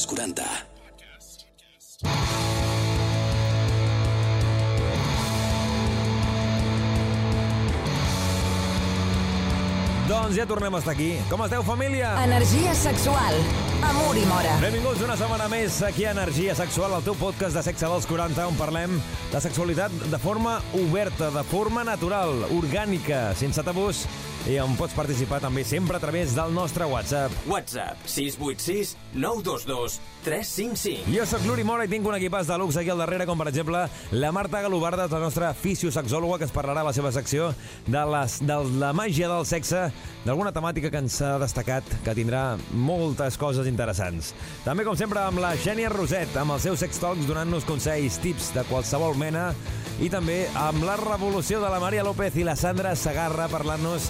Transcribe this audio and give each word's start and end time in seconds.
als 0.00 0.06
40. 0.06 0.42
Doncs 10.08 10.34
ja 10.34 10.46
tornem 10.46 10.74
a 10.74 10.78
estar 10.80 10.92
aquí. 10.92 11.12
Com 11.28 11.44
esteu, 11.44 11.62
família? 11.62 12.14
Energia 12.24 12.72
sexual. 12.74 13.36
Amor 13.86 14.16
i 14.18 14.24
mora. 14.26 14.56
Benvinguts 14.62 15.04
una 15.04 15.14
setmana 15.20 15.46
més 15.52 15.76
aquí 15.86 16.04
a 16.04 16.14
Energia 16.16 16.56
Sexual, 16.58 16.96
el 16.96 17.04
teu 17.06 17.14
podcast 17.20 17.54
de 17.56 17.62
sexe 17.64 17.86
dels 17.86 18.08
40, 18.10 18.48
on 18.50 18.58
parlem 18.58 18.96
de 19.30 19.40
sexualitat 19.40 19.94
de 20.10 20.20
forma 20.20 20.58
oberta, 20.80 21.30
de 21.32 21.44
forma 21.52 21.84
natural, 21.86 22.42
orgànica, 22.56 23.30
sense 23.38 23.62
tabús, 23.64 24.02
i 24.48 24.56
on 24.62 24.72
pots 24.78 24.94
participar 24.96 25.40
també 25.42 25.64
sempre 25.68 25.98
a 25.98 26.00
través 26.00 26.32
del 26.36 26.54
nostre 26.54 26.86
WhatsApp. 26.88 27.34
WhatsApp 27.50 28.00
686 28.06 28.96
922 29.12 29.98
355. 30.24 31.12
Jo 31.12 31.26
sóc 31.28 31.44
l'Uri 31.48 31.64
Mora 31.64 31.84
i 31.84 31.90
tinc 31.92 32.06
un 32.08 32.16
equipàs 32.16 32.48
de 32.48 32.56
luxe 32.60 32.80
aquí 32.80 32.92
al 32.92 33.00
darrere, 33.00 33.26
com 33.28 33.38
per 33.40 33.48
exemple 33.50 33.82
la 34.12 34.32
Marta 34.32 34.62
Galobarda, 34.64 35.08
la 35.12 35.20
nostra 35.22 35.52
fisiosexòloga, 35.56 36.38
que 36.40 36.48
es 36.48 36.54
parlarà 36.54 36.84
a 36.84 36.88
la 36.88 36.94
seva 36.96 37.12
secció 37.12 37.50
de, 37.86 38.04
les, 38.14 38.38
de 38.44 38.58
la 38.80 38.92
màgia 38.96 39.28
del 39.32 39.46
sexe, 39.48 39.88
d'alguna 40.24 40.52
temàtica 40.56 40.92
que 40.92 41.02
ens 41.04 41.20
ha 41.24 41.34
destacat, 41.40 41.84
que 42.04 42.16
tindrà 42.16 42.58
moltes 42.72 43.38
coses 43.40 43.68
interessants. 43.70 44.32
També, 44.64 44.84
com 44.88 44.96
sempre, 44.96 45.24
amb 45.24 45.40
la 45.42 45.54
Xènia 45.60 45.92
Roset, 45.92 46.36
amb 46.40 46.56
els 46.56 46.68
seus 46.68 46.80
sex 46.84 47.00
talks, 47.00 47.28
donant-nos 47.28 47.68
consells, 47.68 48.20
tips 48.24 48.52
de 48.56 48.64
qualsevol 48.68 49.16
mena, 49.20 49.50
i 50.00 50.08
també 50.12 50.42
amb 50.56 50.84
la 50.88 50.96
revolució 51.00 51.60
de 51.60 51.72
la 51.72 51.80
Maria 51.80 52.04
López 52.06 52.36
i 52.40 52.44
la 52.46 52.56
Sandra 52.56 52.94
Sagarra, 52.96 53.48
parlant-nos 53.52 54.08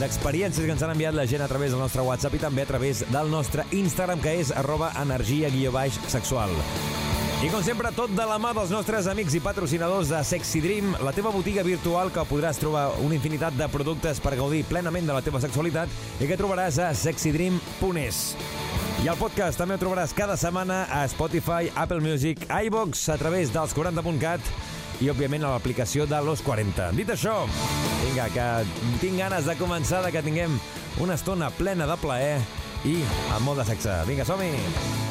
d'experiències 0.00 0.66
que 0.66 0.74
ens 0.74 0.82
han 0.84 0.92
enviat 0.92 1.16
la 1.16 1.26
gent 1.26 1.42
a 1.44 1.48
través 1.48 1.72
del 1.72 1.80
nostre 1.80 2.04
WhatsApp 2.04 2.36
i 2.36 2.42
també 2.42 2.66
a 2.66 2.68
través 2.68 3.04
del 3.08 3.30
nostre 3.32 3.64
Instagram, 3.72 4.20
que 4.20 4.36
és 4.42 4.52
arroba 4.52 4.92
energia 5.00 5.48
guió 5.52 5.72
baix 5.72 5.98
sexual. 6.12 6.52
I 7.44 7.50
com 7.52 7.60
sempre, 7.60 7.90
tot 7.92 8.12
de 8.16 8.24
la 8.24 8.38
mà 8.40 8.54
dels 8.56 8.70
nostres 8.72 9.04
amics 9.12 9.34
i 9.36 9.42
patrocinadors 9.44 10.08
de 10.08 10.22
Sexy 10.24 10.62
Dream, 10.64 10.94
la 11.04 11.12
teva 11.12 11.28
botiga 11.34 11.60
virtual 11.66 12.08
que 12.12 12.24
podràs 12.24 12.56
trobar 12.56 12.86
una 13.04 13.18
infinitat 13.18 13.58
de 13.58 13.68
productes 13.68 14.22
per 14.24 14.38
gaudir 14.40 14.62
plenament 14.64 15.04
de 15.04 15.12
la 15.12 15.20
teva 15.20 15.42
sexualitat 15.44 15.92
i 16.16 16.28
que 16.30 16.38
trobaràs 16.40 16.80
a 16.80 16.88
sexydream.es. 16.96 18.22
I 19.04 19.10
el 19.12 19.20
podcast 19.20 19.60
també 19.60 19.76
el 19.76 19.82
trobaràs 19.84 20.16
cada 20.16 20.38
setmana 20.40 20.86
a 20.88 21.04
Spotify, 21.12 21.68
Apple 21.76 22.00
Music, 22.00 22.48
iVox, 22.48 23.04
a 23.12 23.18
través 23.20 23.52
dels 23.52 23.76
40.cat 23.76 24.40
i, 25.04 25.12
òbviament, 25.12 25.44
a 25.44 25.52
l'aplicació 25.58 26.08
de 26.08 26.24
Los 26.24 26.40
40. 26.40 26.94
Dit 26.96 27.12
això, 27.12 27.42
vinga, 28.16 28.28
que 28.32 28.98
tinc 29.00 29.18
ganes 29.18 29.44
de 29.44 29.56
començar, 29.60 30.00
de 30.04 30.12
que 30.12 30.22
tinguem 30.24 30.56
una 31.04 31.14
estona 31.14 31.50
plena 31.50 31.86
de 31.86 31.98
plaer 32.00 32.38
i 32.88 33.02
amb 33.34 33.44
molt 33.44 33.60
de 33.60 33.68
sexe. 33.74 34.00
Vinga, 34.08 34.24
som-hi! 34.24 35.05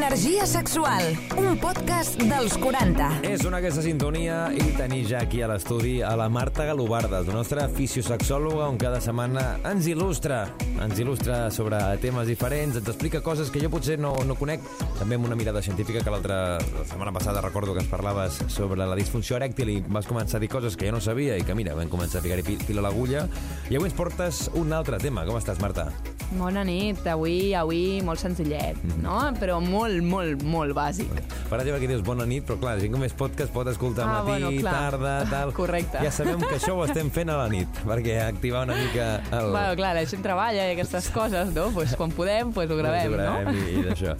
Energia 0.00 0.46
sexual. 0.46 1.02
Un 1.36 1.58
podcast 1.60 2.16
dels 2.24 2.54
40. 2.56 3.08
És 3.28 3.42
una 3.44 3.58
aquesta 3.60 3.82
sintonia 3.84 4.46
i 4.56 4.70
tenir 4.72 5.02
ja 5.10 5.18
aquí 5.26 5.42
a 5.44 5.48
l'estudi 5.50 5.98
a 6.00 6.14
la 6.16 6.30
Marta 6.32 6.64
Galobarda, 6.64 7.20
la 7.26 7.34
nostra 7.36 7.66
fisiosexòloga, 7.68 8.64
on 8.72 8.78
cada 8.80 9.02
setmana 9.04 9.58
ens 9.68 9.90
il·lustra, 9.92 10.38
ens 10.80 11.02
il·lustra 11.04 11.42
sobre 11.52 11.82
temes 12.00 12.30
diferents, 12.32 12.78
ens 12.80 12.88
explica 12.88 13.20
coses 13.20 13.52
que 13.52 13.60
jo 13.60 13.68
potser 13.68 13.98
no, 14.00 14.14
no 14.24 14.38
conec, 14.40 14.64
també 14.96 15.18
amb 15.20 15.28
una 15.28 15.36
mirada 15.36 15.60
científica 15.60 16.00
que 16.00 16.14
l'altra 16.14 16.38
la 16.56 16.86
setmana 16.88 17.12
passada 17.12 17.44
recordo 17.44 17.76
que 17.76 17.84
ens 17.84 17.92
parlaves 17.92 18.40
sobre 18.48 18.80
la 18.80 18.96
disfunció 18.96 19.36
erèctil 19.36 19.74
i 19.74 19.82
vas 19.84 20.08
començar 20.08 20.40
a 20.40 20.40
dir 20.40 20.48
coses 20.48 20.80
que 20.80 20.88
jo 20.88 20.96
no 20.96 21.02
sabia 21.04 21.36
i 21.36 21.44
que 21.44 21.58
mira, 21.58 21.76
vam 21.76 21.92
començar 21.92 22.22
a 22.22 22.24
ficar-hi 22.24 22.46
fil 22.48 22.64
fil 22.64 22.80
a 22.80 22.88
l'agulla 22.88 23.28
i 23.68 23.76
avui 23.76 23.92
ens 23.92 24.00
portes 24.00 24.46
un 24.56 24.72
altre 24.72 24.96
tema. 24.96 25.28
Com 25.28 25.36
estàs, 25.36 25.60
Marta? 25.60 25.90
Bona 26.30 26.62
nit, 26.62 27.00
avui, 27.10 27.50
avui 27.58 27.98
molt 28.06 28.20
senzillet, 28.22 28.78
no? 29.02 29.16
Però 29.40 29.56
molt, 29.58 29.89
molt, 30.02 30.42
molt 30.46 30.74
bàsic. 30.76 31.10
Per 31.50 31.58
exemple, 31.58 31.76
aquí 31.80 31.88
dius 31.90 32.02
bona 32.06 32.24
nit, 32.26 32.44
però 32.46 32.58
clar, 32.62 32.76
la 32.78 32.84
gent 32.84 32.92
com 32.94 33.02
és 33.06 33.12
podcast 33.18 33.52
pot 33.52 33.66
escoltar 33.72 34.06
Ah, 34.06 34.12
matí, 34.20 34.30
bueno, 34.30 34.50
clar. 34.60 34.74
tarda, 34.74 35.14
tal. 35.30 35.52
Correcte. 35.60 35.98
Ja 36.04 36.10
sabem 36.14 36.38
que 36.40 36.54
això 36.58 36.76
ho 36.78 36.84
estem 36.86 37.10
fent 37.10 37.30
a 37.34 37.36
la 37.40 37.48
nit, 37.52 37.68
perquè 37.84 38.20
activar 38.22 38.64
una 38.68 38.76
mica 38.78 39.08
el... 39.32 39.50
Bueno, 39.50 39.74
clar, 39.76 39.94
la 39.98 40.04
gent 40.06 40.22
treballa 40.22 40.68
i 40.70 40.74
aquestes 40.76 41.10
coses, 41.10 41.52
no? 41.56 41.68
Pues 41.74 41.96
quan 41.98 42.12
podem, 42.14 42.52
pues 42.54 42.70
ho 42.70 42.76
gravem, 42.78 43.12
Ho 43.12 43.16
gravem 43.18 43.50
no? 43.50 43.56
i, 43.58 43.80
i 43.80 43.84
d'això. 43.88 44.14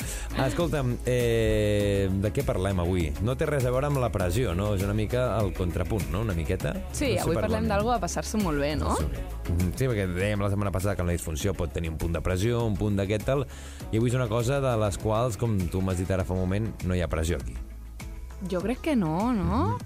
Escolta'm, 0.46 0.96
eh, 1.06 2.08
de 2.20 2.32
què 2.34 2.44
parlem 2.46 2.80
avui? 2.82 3.08
No 3.24 3.34
té 3.38 3.46
res 3.48 3.64
a 3.66 3.72
veure 3.72 3.88
amb 3.90 4.00
la 4.02 4.10
pressió, 4.14 4.54
no? 4.58 4.72
És 4.76 4.82
una 4.86 4.94
mica 4.96 5.28
el 5.40 5.52
contrapunt, 5.56 6.08
no? 6.12 6.22
Una 6.26 6.34
miqueta? 6.36 6.74
Sí, 6.92 7.14
No 7.16 7.26
avui 7.28 7.36
parlem 7.38 7.68
d'algo 7.70 7.92
de 7.94 8.00
passar-se 8.02 8.38
molt 8.42 8.60
bé, 8.62 8.74
no? 8.80 8.96
Mhm, 9.50 9.72
Sí, 9.80 9.86
perquè 9.88 10.04
dèiem 10.12 10.40
la 10.42 10.50
setmana 10.52 10.70
passada 10.70 10.94
que 10.96 11.02
la 11.06 11.12
disfunció 11.12 11.54
pot 11.54 11.72
tenir 11.72 11.90
un 11.90 11.96
punt 11.98 12.12
de 12.14 12.20
pressió, 12.22 12.64
un 12.66 12.76
punt 12.76 12.96
d'aquest 12.98 13.24
tal, 13.26 13.46
i 13.90 13.96
avui 13.98 14.10
és 14.10 14.14
una 14.18 14.28
cosa 14.28 14.60
de 14.62 14.72
les 14.78 14.98
quals, 14.98 15.36
com 15.40 15.56
tu 15.68 15.80
m'has 15.82 15.98
dit 15.98 16.10
ara 16.10 16.24
fa 16.24 16.32
un 16.34 16.40
moment, 16.40 16.70
no 16.84 16.94
hi 16.94 17.02
ha 17.02 17.08
pressió 17.08 17.36
aquí. 17.36 17.54
Jo 18.50 18.60
crec 18.60 18.80
que 18.80 18.96
no, 18.96 19.32
no? 19.32 19.66
Mhm. 19.68 19.78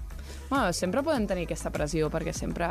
Bueno, 0.49 0.71
sempre 0.73 1.01
podem 1.03 1.25
tenir 1.27 1.45
aquesta 1.45 1.71
pressió 1.71 2.09
perquè 2.13 2.31
sempre 2.31 2.67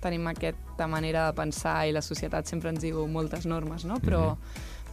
tenim 0.00 0.26
aquesta 0.30 0.86
manera 0.86 1.26
de 1.26 1.32
pensar 1.34 1.86
i 1.88 1.92
la 1.92 2.00
societat 2.00 2.46
sempre 2.46 2.70
ens 2.70 2.80
diu 2.80 3.06
moltes 3.08 3.46
normes, 3.46 3.84
no? 3.84 3.96
Però, 3.98 4.30
Mhm. 4.36 4.38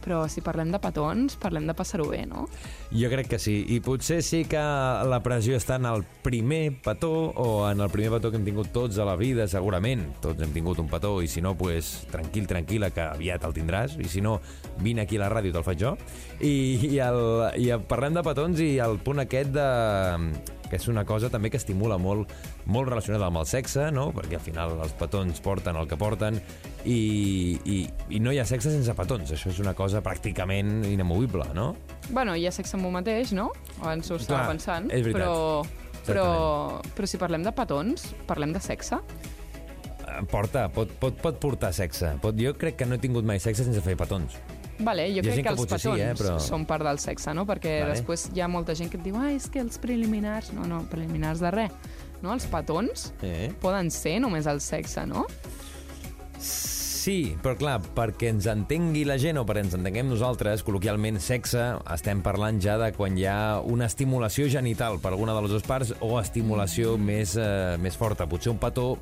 Però 0.04 0.24
si 0.28 0.44
parlem 0.44 0.70
de 0.74 0.80
petons, 0.82 1.38
parlem 1.40 1.66
de 1.68 1.74
passar-ho 1.76 2.06
bé, 2.10 2.24
no? 2.28 2.44
Jo 2.92 3.08
crec 3.12 3.30
que 3.32 3.40
sí, 3.40 3.56
i 3.72 3.80
potser 3.84 4.20
sí 4.24 4.42
que 4.48 4.60
la 5.08 5.20
pressió 5.24 5.56
està 5.56 5.78
en 5.80 5.88
el 5.88 6.04
primer 6.24 6.76
petó 6.84 7.12
o 7.40 7.48
en 7.70 7.80
el 7.80 7.90
primer 7.92 8.12
petó 8.18 8.30
que 8.30 8.38
hem 8.40 8.46
tingut 8.46 8.70
tots 8.74 9.00
a 9.00 9.08
la 9.08 9.16
vida, 9.20 9.48
segurament. 9.50 10.06
Tots 10.24 10.44
hem 10.44 10.52
tingut 10.54 10.82
un 10.82 10.90
petó 10.92 11.16
i 11.24 11.30
si 11.30 11.42
no, 11.44 11.54
pues, 11.58 11.94
tranquil, 12.12 12.48
tranquil·la, 12.50 12.92
que 12.94 13.08
aviat 13.08 13.48
el 13.48 13.56
tindràs, 13.56 13.96
i 13.98 14.10
si 14.10 14.22
no, 14.24 14.38
vine 14.84 15.04
aquí 15.04 15.18
a 15.18 15.24
la 15.24 15.32
ràdio, 15.32 15.54
te'l 15.54 15.66
faig 15.66 15.80
jo. 15.80 15.96
I, 16.40 16.54
i, 16.90 16.98
el, 17.02 17.22
i 17.64 17.72
parlem 17.88 18.20
de 18.20 18.26
petons 18.26 18.60
i 18.60 18.74
el 18.84 19.00
punt 19.04 19.24
aquest 19.24 19.54
de 19.54 19.68
que 20.68 20.78
és 20.78 20.88
una 20.88 21.04
cosa 21.04 21.30
també 21.32 21.50
que 21.52 21.58
estimula 21.60 21.98
molt, 22.00 22.32
molt 22.66 22.88
relacionada 22.90 23.28
amb 23.28 23.42
el 23.42 23.46
sexe, 23.48 23.90
no? 23.94 24.08
perquè 24.16 24.38
al 24.38 24.44
final 24.44 24.76
els 24.84 24.94
petons 24.98 25.40
porten 25.44 25.76
el 25.76 25.88
que 25.90 25.98
porten 26.00 26.40
i, 26.84 26.98
i, 27.64 27.78
i 28.16 28.20
no 28.20 28.32
hi 28.32 28.40
ha 28.42 28.46
sexe 28.48 28.72
sense 28.72 28.94
petons. 28.96 29.32
Això 29.36 29.52
és 29.52 29.60
una 29.62 29.74
cosa 29.78 30.02
pràcticament 30.04 30.84
inamovible, 30.90 31.46
no? 31.56 31.72
Bueno, 32.10 32.34
hi 32.36 32.46
ha 32.48 32.52
sexe 32.54 32.76
amb 32.78 32.88
un 32.90 32.98
mateix, 32.98 33.32
no? 33.36 33.50
Abans 33.80 34.10
ho 34.10 34.18
estava 34.20 34.44
Clar, 34.44 34.50
pensant. 34.54 34.90
és 34.92 35.04
veritat. 35.06 35.22
Però, 35.24 35.84
però, 36.04 36.26
però 36.96 37.08
si 37.08 37.20
parlem 37.20 37.46
de 37.46 37.52
petons, 37.56 38.10
parlem 38.28 38.52
de 38.52 38.60
sexe? 38.64 39.00
Eh, 40.04 40.20
Porta, 40.30 40.66
pot, 40.72 40.92
pot, 41.00 41.16
pot 41.20 41.38
portar 41.40 41.72
sexe. 41.76 42.14
Pot, 42.22 42.36
jo 42.40 42.52
crec 42.58 42.76
que 42.80 42.88
no 42.88 42.98
he 42.98 43.02
tingut 43.02 43.24
mai 43.24 43.40
sexe 43.42 43.64
sense 43.66 43.80
fer 43.84 43.96
petons. 44.00 44.36
Vale, 44.78 45.06
jo 45.14 45.22
crec 45.22 45.36
que 45.36 45.42
que 45.44 45.52
els 45.54 45.60
sí, 45.60 45.66
petons 45.70 46.00
eh, 46.02 46.14
però- 46.18 46.38
són 46.42 46.64
part 46.66 46.82
del 46.84 46.98
sexe, 46.98 47.32
no? 47.34 47.44
Perquè 47.46 47.80
Vale. 47.84 47.92
després 47.94 48.28
hi 48.34 48.40
ha 48.42 48.48
molta 48.48 48.74
gent 48.74 48.90
que 48.90 48.98
et 48.98 49.04
diu 49.04 49.16
ah, 49.20 49.30
és 49.30 49.46
que 49.48 49.60
els 49.62 49.78
preliminars... 49.78 50.52
No, 50.52 50.66
no, 50.66 50.82
preliminars 50.90 51.40
de 51.40 51.50
res. 51.54 51.70
No? 52.22 52.32
Els 52.32 52.46
petons 52.50 53.12
Eh? 53.22 53.52
poden 53.60 53.90
ser 53.92 54.18
només 54.20 54.46
el 54.50 54.60
sexe, 54.64 55.06
no? 55.06 55.26
Sí, 57.04 57.36
però 57.44 57.52
clar, 57.60 57.74
perquè 57.94 58.30
ens 58.32 58.46
entengui 58.48 59.02
la 59.04 59.18
gent 59.20 59.36
o 59.36 59.42
perquè 59.44 59.60
ens 59.66 59.74
entenguem 59.76 60.08
nosaltres, 60.08 60.62
col·loquialment 60.64 61.18
sexe, 61.20 61.60
estem 61.92 62.22
parlant 62.24 62.56
ja 62.64 62.78
de 62.80 62.88
quan 62.96 63.18
hi 63.20 63.26
ha 63.28 63.60
una 63.60 63.84
estimulació 63.90 64.48
genital 64.48 64.96
per 65.04 65.12
alguna 65.12 65.34
de 65.36 65.42
les 65.44 65.52
dues 65.52 65.66
parts 65.68 65.92
o 66.00 66.14
estimulació 66.20 66.96
més, 66.96 67.36
eh, 67.36 67.76
més 67.78 67.98
forta. 68.00 68.24
Potser 68.26 68.54
un 68.54 68.58
petó 68.62 68.94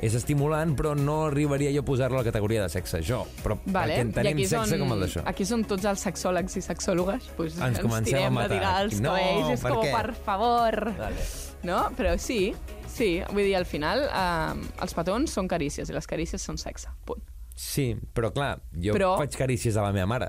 és 0.00 0.14
estimulant, 0.14 0.74
però 0.78 0.94
no 0.96 1.24
arribaria 1.26 1.72
jo 1.74 1.80
a 1.80 1.84
posar-lo 1.84 2.18
a 2.18 2.22
la 2.22 2.28
categoria 2.28 2.62
de 2.62 2.68
sexe, 2.68 3.00
jo. 3.02 3.24
Però 3.42 3.56
Vale. 3.66 3.94
perquè 3.96 4.04
entenem 4.06 4.38
sexe 4.46 4.74
on, 4.76 4.84
com 4.84 4.92
el 4.94 5.00
d'això. 5.06 5.22
aquí 5.26 5.44
són 5.44 5.64
tots 5.64 5.84
els 5.84 6.00
sexòlegs 6.06 6.56
i 6.56 6.62
sexòlogues, 6.62 7.30
pues, 7.36 7.56
Ens 7.58 7.64
ens, 7.76 7.80
comencem 7.80 8.24
a 8.26 8.30
matar. 8.30 8.48
tirar 8.56 8.74
els 8.84 9.00
No, 9.00 9.12
cabells, 9.14 9.50
és 9.56 9.60
per 9.62 9.72
com, 9.72 9.84
què? 9.84 9.92
per 9.92 10.14
favor. 10.14 10.92
Vale. 10.98 11.16
No? 11.64 11.78
Però 11.96 12.16
sí, 12.18 12.54
sí, 12.86 13.22
vull 13.32 13.42
dir, 13.42 13.56
al 13.56 13.66
final 13.66 14.04
eh, 14.06 14.68
els 14.80 14.94
petons 14.94 15.30
són 15.34 15.48
carícies 15.48 15.90
i 15.90 15.92
les 15.92 16.06
carícies 16.06 16.40
són 16.42 16.58
sexe, 16.58 16.88
punt. 17.04 17.22
Sí, 17.58 17.96
però 18.14 18.30
clar, 18.32 18.60
jo 18.72 18.94
Però- 18.94 19.16
faig 19.18 19.34
carícies 19.34 19.76
a 19.76 19.82
la 19.82 19.92
meva 19.92 20.06
mare. 20.06 20.28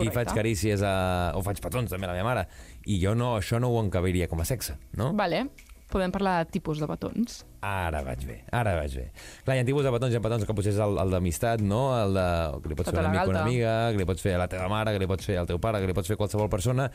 I 0.00 0.06
Correcte. 0.08 0.14
faig 0.14 0.34
carícies 0.34 0.82
a... 0.82 1.32
o 1.34 1.42
faig 1.42 1.58
petons 1.60 1.90
també 1.90 2.06
a 2.06 2.10
la 2.12 2.14
meva 2.14 2.28
mare. 2.28 2.46
I 2.86 3.00
jo 3.02 3.14
no, 3.14 3.36
això 3.38 3.58
no 3.60 3.68
ho 3.72 3.80
encabiria 3.82 4.28
com 4.28 4.40
a 4.40 4.44
sexe, 4.44 4.76
no? 4.92 5.12
Vale, 5.14 5.46
podem 5.90 6.12
parlar 6.12 6.44
de 6.44 6.50
tipus 6.52 6.78
de 6.78 6.86
petons. 6.86 7.44
Ara 7.60 8.00
vaig 8.00 8.22
bé, 8.24 8.38
ara 8.56 8.72
vaig 8.78 8.94
bé. 8.96 9.02
Clar, 9.44 9.58
hi 9.58 9.60
ha 9.60 9.64
tipus 9.68 9.84
de 9.84 9.90
petons, 9.92 10.14
hi 10.14 10.16
ha 10.16 10.22
petons 10.24 10.46
que 10.48 10.54
potser 10.56 10.72
és 10.72 10.78
el, 10.80 10.96
el 11.02 11.12
d'amistat, 11.12 11.60
no? 11.60 11.80
El 11.92 12.16
de, 12.16 12.24
que 12.64 12.72
li 12.72 12.78
pots 12.78 12.88
Tota 12.88 12.96
fer 12.96 13.02
un 13.02 13.04
la 13.04 13.10
amic 13.10 13.28
o 13.28 13.34
una 13.34 13.42
amiga, 13.44 13.74
que 13.92 14.00
li 14.00 14.06
pots 14.08 14.24
fer 14.24 14.32
a 14.36 14.40
la 14.40 14.46
teva 14.48 14.70
mare, 14.72 14.94
que 14.96 15.02
li 15.02 15.08
pots 15.10 15.28
fer 15.28 15.36
al 15.42 15.50
teu 15.50 15.60
pare, 15.60 15.82
que 15.82 15.90
li 15.90 15.96
pots 15.96 16.08
fer 16.08 16.16
a 16.16 16.20
qualsevol 16.22 16.48
persona. 16.52 16.88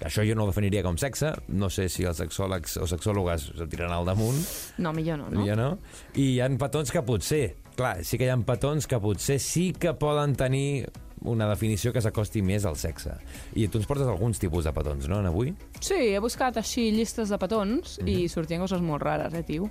Que 0.00 0.08
això 0.08 0.24
jo 0.24 0.36
no 0.36 0.46
ho 0.46 0.50
definiria 0.50 0.82
com 0.84 0.96
sexe. 1.00 1.34
No 1.48 1.68
sé 1.72 1.90
si 1.92 2.08
els 2.08 2.20
sexòlegs 2.20 2.78
o 2.80 2.88
sexòlogues 2.88 3.50
el 3.60 3.68
tiraran 3.68 3.92
al 3.98 4.08
damunt. 4.08 4.40
No, 4.80 4.94
millor 4.96 5.20
no, 5.20 5.28
no? 5.32 5.44
Ja 5.44 5.56
no? 5.56 5.70
I 6.16 6.30
hi 6.34 6.40
ha 6.40 6.48
petons 6.64 6.92
que 6.92 7.04
potser, 7.04 7.44
clar, 7.76 7.98
sí 8.04 8.16
que 8.16 8.28
hi 8.28 8.32
ha 8.32 8.40
petons 8.40 8.88
que 8.88 9.00
potser 9.04 9.36
sí 9.40 9.70
que 9.76 9.92
poden 10.00 10.32
tenir 10.36 10.86
una 11.24 11.48
definició 11.48 11.92
que 11.92 12.00
s'acosti 12.02 12.42
més 12.42 12.64
al 12.68 12.76
sexe. 12.76 13.14
I 13.54 13.68
tu 13.68 13.78
ens 13.78 13.86
portes 13.88 14.06
alguns 14.06 14.38
tipus 14.38 14.64
de 14.64 14.72
petons, 14.76 15.08
no, 15.08 15.20
en 15.20 15.26
avui? 15.30 15.54
Sí, 15.80 16.12
he 16.14 16.18
buscat 16.20 16.56
així 16.60 16.90
llistes 16.92 17.28
de 17.32 17.38
petons 17.38 17.98
Mhm. 18.02 18.08
i 18.08 18.28
sortien 18.28 18.60
coses 18.60 18.80
molt 18.82 19.02
rares, 19.02 19.32
eh, 19.34 19.42
tio? 19.42 19.70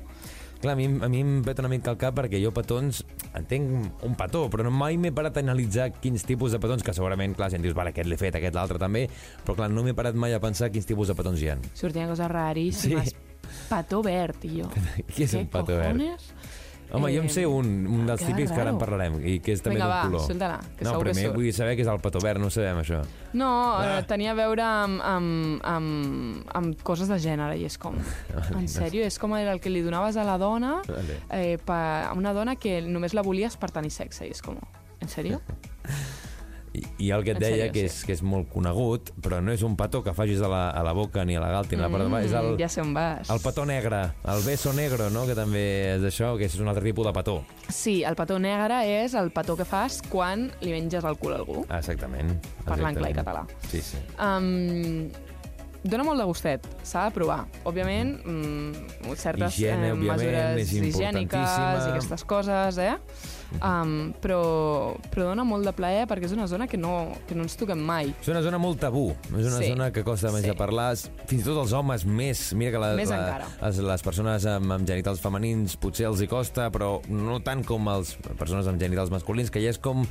Clar, 0.62 0.72
a 0.74 0.76
mi, 0.76 0.86
a 0.86 1.08
mi 1.10 1.20
em 1.20 1.44
peta 1.44 1.62
una 1.62 1.70
mica 1.70 1.92
el 1.92 1.98
cap 1.98 2.16
perquè 2.18 2.40
jo 2.42 2.52
petons 2.56 3.04
entenc 3.36 4.04
un 4.04 4.16
petó, 4.16 4.50
però 4.50 4.64
no 4.64 4.72
mai 4.72 4.98
m'he 4.98 5.12
parat 5.12 5.36
a 5.38 5.40
analitzar 5.42 5.92
quins 6.00 6.24
tipus 6.24 6.52
de 6.54 6.60
petons, 6.60 6.82
que 6.82 6.94
segurament, 6.94 7.36
clar, 7.36 7.50
si 7.52 7.58
em 7.58 7.62
dius, 7.62 7.76
vale, 7.76 7.92
aquest 7.92 8.08
l'he 8.10 8.18
fet, 8.18 8.36
aquest 8.40 8.56
l'altre 8.56 8.80
també, 8.80 9.10
però 9.46 9.56
clar, 9.56 9.70
no 9.70 9.84
m'he 9.84 9.94
parat 9.94 10.16
mai 10.16 10.34
a 10.34 10.40
pensar 10.40 10.72
quins 10.72 10.86
tipus 10.88 11.10
de 11.10 11.16
petons 11.16 11.42
hi 11.42 11.50
ha. 11.50 11.58
Sortien 11.74 12.08
coses 12.10 12.28
raríssimes. 12.32 13.10
Sí. 13.10 13.16
Petó 13.70 14.02
verd, 14.02 14.42
jo. 14.50 14.70
Què 15.16 15.24
és 15.28 15.34
un 15.38 15.46
petó 15.48 15.76
verd? 15.78 16.02
Home, 16.92 17.10
jo 17.16 17.22
en 17.24 17.30
sé 17.30 17.46
un, 17.50 17.66
un 17.88 18.06
dels 18.08 18.22
que 18.22 18.28
típics 18.28 18.52
que 18.54 18.62
ara 18.62 18.70
en 18.72 18.78
parlarem, 18.78 19.16
i 19.26 19.40
que 19.44 19.52
és 19.56 19.62
també 19.62 19.80
Vinga, 19.80 19.88
d'un 19.88 19.96
va, 19.96 20.02
color. 20.06 20.28
solta-la, 20.28 20.60
que 20.78 20.86
no, 20.86 20.92
segur 20.92 21.04
que 21.04 21.12
primer 21.12 21.26
surt. 21.26 21.36
vull 21.36 21.52
saber 21.54 21.74
què 21.76 21.82
és 21.82 21.88
el 21.92 22.00
petó 22.00 22.20
verd, 22.24 22.40
no 22.40 22.50
sabem, 22.54 22.78
això. 22.84 23.02
No, 23.34 23.50
Ah. 23.76 23.98
eh, 24.00 24.04
tenia 24.08 24.32
a 24.32 24.36
veure 24.38 24.62
amb, 24.64 25.02
amb, 25.02 25.60
amb, 25.64 26.46
amb 26.56 26.82
coses 26.84 27.08
de 27.10 27.18
gènere, 27.20 27.58
i 27.58 27.66
és 27.66 27.78
com... 27.78 27.96
En 28.56 28.68
sèrio? 28.68 29.04
És 29.04 29.18
com 29.20 29.36
era 29.36 29.52
el 29.52 29.60
que 29.60 29.70
li 29.74 29.82
donaves 29.82 30.16
a 30.18 30.24
la 30.24 30.38
dona, 30.38 30.82
Vale. 30.88 31.20
eh, 31.32 31.58
per, 31.58 31.82
a 32.10 32.14
una 32.14 32.34
dona 32.34 32.56
que 32.56 32.82
només 32.82 33.14
la 33.14 33.22
volies 33.24 33.58
per 33.58 33.72
tenir 33.72 33.92
sexe, 33.92 34.28
i 34.28 34.32
és 34.32 34.42
com... 34.42 34.56
En 35.02 35.10
sèrio? 35.10 35.42
I, 36.76 36.82
I 37.08 37.12
el 37.16 37.24
que 37.24 37.32
et 37.32 37.38
En 37.38 37.44
deia, 37.44 37.56
sèrio, 37.66 37.74
que, 37.74 37.84
sí. 37.88 37.92
és, 37.94 38.06
que 38.06 38.14
és 38.18 38.22
molt 38.26 38.50
conegut, 38.52 39.12
però 39.24 39.42
no 39.42 39.52
és 39.56 39.64
un 39.64 39.76
petó 39.80 40.02
que 40.04 40.14
facis 40.14 40.42
a 40.42 40.50
la, 40.52 40.64
a 40.72 40.84
la 40.84 40.94
boca, 40.94 41.24
ni 41.26 41.36
a 41.36 41.42
la 41.44 41.50
galta, 41.54 41.76
ni 41.76 41.82
a 41.82 41.86
la 41.86 41.90
part 41.94 42.04
de 42.06 42.10
baix, 42.12 42.26
és 42.28 42.34
el, 42.34 42.52
Mm, 42.56 42.60
ja 42.60 42.70
sé 42.70 42.82
on 42.82 42.94
vas. 42.94 43.30
el 43.30 43.40
petó 43.44 43.66
negre, 43.66 44.02
el 44.26 44.44
beso 44.46 44.74
negro, 44.74 45.10
no?, 45.10 45.26
que 45.26 45.36
també 45.36 45.66
és 45.96 46.04
això, 46.04 46.38
que 46.38 46.46
és 46.46 46.56
un 46.60 46.68
altre 46.68 46.84
tipus 46.84 47.06
de 47.08 47.14
petó. 47.14 47.38
Sí, 47.70 48.04
el 48.04 48.16
petó 48.16 48.38
negre 48.40 48.82
és 49.04 49.14
el 49.16 49.32
petó 49.32 49.56
que 49.58 49.66
fas 49.66 50.02
quan 50.10 50.52
li 50.62 50.72
menges 50.72 51.04
el 51.04 51.18
cul 51.18 51.34
a 51.34 51.38
algú. 51.38 51.66
Ah, 51.70 51.80
exactament. 51.80 52.36
Parlant 52.66 52.96
clar 52.98 53.10
i 53.10 53.14
exactament. 53.14 53.48
català. 53.50 53.70
Sí, 53.72 53.82
sí. 53.82 53.98
Um, 54.20 55.10
dona 55.86 56.04
molt 56.04 56.18
de 56.20 56.26
gustet, 56.26 56.66
s'ha 56.84 57.04
de 57.10 57.14
provar. 57.14 57.44
Òbviament, 57.64 58.16
mm, 58.26 59.16
certes 59.22 59.54
Higiene, 59.54 59.90
eh, 59.90 59.94
òbviament, 59.94 60.56
mesures 60.58 60.72
higièniques 60.74 61.58
i 61.58 61.90
aquestes 61.92 62.24
coses, 62.26 62.78
eh? 62.82 62.96
Um, 63.62 64.12
però, 64.22 64.96
però 65.14 65.30
dona 65.30 65.46
molt 65.48 65.64
de 65.66 65.72
plaer 65.72 66.06
perquè 66.10 66.26
és 66.28 66.34
una 66.36 66.48
zona 66.48 66.68
que 66.68 66.78
no, 66.78 67.14
que 67.28 67.36
no 67.38 67.46
ens 67.46 67.56
toquem 67.56 67.80
mai. 67.80 68.10
És 68.20 68.28
una 68.28 68.42
zona 68.44 68.58
molt 68.60 68.80
tabú, 68.82 69.10
és 69.32 69.46
una 69.48 69.60
Sí. 69.62 69.70
zona 69.70 69.92
que 69.92 70.04
costa 70.04 70.32
més 70.32 70.42
Sí. 70.44 70.50
de 70.50 70.56
parlar, 70.56 70.96
fins 71.28 71.42
i 71.42 71.46
tot 71.46 71.58
els 71.62 71.72
homes 71.74 72.06
més, 72.06 72.54
mira 72.54 72.72
que 72.72 72.80
la, 72.80 72.94
Més 72.96 73.10
la, 73.10 73.18
encara. 73.18 73.48
les, 73.62 73.78
les 73.80 74.02
persones 74.04 74.46
amb, 74.46 74.72
amb 74.72 74.88
genitals 74.88 75.22
femenins 75.22 75.78
potser 75.78 76.08
els 76.08 76.22
hi 76.22 76.28
costa, 76.28 76.70
però 76.72 77.00
no 77.08 77.40
tant 77.42 77.64
com 77.64 77.88
les 77.88 78.16
persones 78.38 78.68
amb 78.68 78.80
genitals 78.82 79.10
masculins, 79.14 79.50
que 79.52 79.62
ja 79.64 79.70
és 79.70 79.80
com 79.80 80.06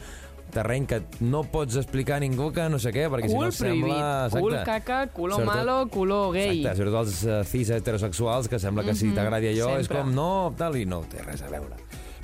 terreny 0.54 0.86
que 0.86 1.02
no 1.20 1.42
pots 1.42 1.74
explicar 1.76 2.16
a 2.16 2.20
ningú 2.20 2.52
que 2.52 2.68
no 2.70 2.78
sé 2.78 2.92
què, 2.92 3.08
perquè 3.10 3.26
si 3.28 3.34
no 3.34 3.40
Cul 3.40 3.50
prohibit, 3.58 3.88
sembla... 3.90 4.28
cul 4.30 4.56
caca, 4.64 5.06
culo 5.08 5.36
Sobretot- 5.36 5.46
malo, 5.66 5.88
culo 5.90 6.30
gay. 6.30 6.60
Exacte, 6.60 6.76
sobretot 6.78 7.00
els 7.08 7.24
uh, 7.24 7.44
cis 7.44 7.70
heterosexuals, 7.70 8.48
que 8.48 8.58
sembla 8.62 8.84
que 8.84 8.94
si 8.94 9.10
t'agradi 9.10 9.48
allò 9.50 9.72
és 9.78 9.86
sempre. 9.86 10.00
com 10.04 10.14
no, 10.14 10.54
tal, 10.56 10.76
i 10.76 10.84
no 10.86 11.02
té 11.10 11.22
res 11.24 11.42
a 11.42 11.48
veure. 11.50 11.74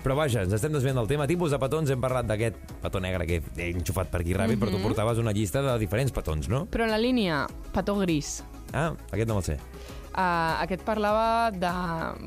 Però 0.01 0.15
vaja, 0.17 0.43
ens 0.47 0.55
estem 0.57 0.73
desviant 0.73 0.97
del 0.97 1.09
tema. 1.11 1.27
Tipus 1.29 1.53
de 1.53 1.59
petons, 1.61 1.91
hem 1.93 2.01
parlat 2.01 2.25
d'aquest 2.29 2.57
petó 2.81 3.01
negre 3.05 3.27
que 3.29 3.43
he 3.61 3.71
enxufat 3.75 4.09
per 4.09 4.23
aquí 4.23 4.33
ràpid, 4.37 4.57
però 4.61 4.73
tu 4.73 4.81
portaves 4.81 5.19
una 5.21 5.35
llista 5.37 5.61
de 5.63 5.75
diferents 5.83 6.13
petons, 6.17 6.49
no? 6.49 6.65
Però 6.73 6.87
la 6.89 6.97
línia 7.01 7.43
petó 7.75 7.99
gris. 8.01 8.39
Ah, 8.73 8.95
aquest 9.13 9.29
no 9.29 9.37
me'l 9.37 9.45
sé. 9.45 9.59
Uh, 10.11 10.57
aquest 10.65 10.83
parlava 10.83 11.51
de... 11.55 11.71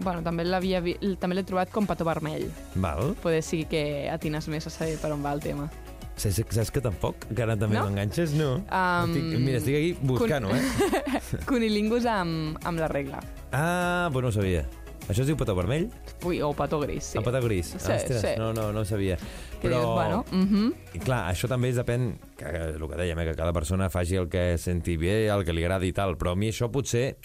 Bueno, 0.06 0.22
també 0.24 0.46
l'havia 0.46 0.80
vi... 0.86 0.94
també 1.20 1.36
l'he 1.36 1.44
trobat 1.44 1.72
com 1.74 1.88
petó 1.90 2.06
vermell. 2.08 2.46
Val. 2.76 3.16
Poder 3.24 3.42
sí 3.44 3.64
que 3.70 4.08
atines 4.14 4.48
més 4.54 4.70
a 4.70 4.72
saber 4.72 4.96
per 5.02 5.12
on 5.16 5.26
va 5.26 5.34
el 5.36 5.42
tema. 5.44 5.66
Saps, 6.14 6.44
saps 6.54 6.70
que 6.70 6.80
tampoc? 6.86 7.26
Que 7.34 7.42
ara 7.42 7.58
també 7.58 7.80
No? 7.80 7.88
m'enganxes? 7.90 8.36
No. 8.38 8.60
Um, 8.70 9.10
estic, 9.18 9.28
mira, 9.42 9.58
estic 9.58 9.80
aquí 9.80 9.92
buscant-ho, 10.06 10.54
eh? 10.54 10.62
Cunilingus 11.50 12.06
amb, 12.06 12.62
amb 12.64 12.80
la 12.80 12.88
regla. 12.92 13.20
Ah, 13.52 14.12
però 14.14 14.28
no 14.28 14.30
ho 14.30 14.36
sabia. 14.38 14.62
Això 15.10 15.24
es 15.24 15.28
diu 15.28 15.36
petó 15.40 15.56
vermell? 15.58 15.90
Ui, 16.24 16.40
o 16.42 16.54
petó 16.56 16.80
gris, 16.80 17.12
sí. 17.12 17.18
El 17.20 17.26
petó 17.26 17.42
gris? 17.44 17.74
Sí, 17.76 17.92
Ostres, 17.92 18.22
sí. 18.22 18.34
no, 18.40 18.54
no, 18.56 18.70
no 18.72 18.84
ho 18.84 18.88
sabia. 18.88 19.18
Que 19.60 19.68
dius, 19.68 19.86
bueno, 19.86 20.24
mhm. 20.32 20.70
I 20.96 21.02
clar, 21.04 21.26
això 21.32 21.50
també 21.52 21.74
es 21.74 21.80
depèn, 21.80 22.14
que, 22.40 22.52
el 22.72 22.86
que 22.88 23.00
dèiem, 23.00 23.20
eh, 23.20 23.26
que 23.32 23.36
cada 23.40 23.52
persona 23.56 23.90
faci 23.92 24.20
el 24.20 24.30
que 24.32 24.54
senti 24.58 24.96
bé, 24.98 25.26
el 25.34 25.44
que 25.44 25.56
li 25.56 25.66
agradi 25.66 25.92
i 25.92 25.96
tal, 25.96 26.16
però 26.20 26.34
a 26.34 26.40
mi 26.40 26.54
això 26.54 26.72
potser, 26.72 27.18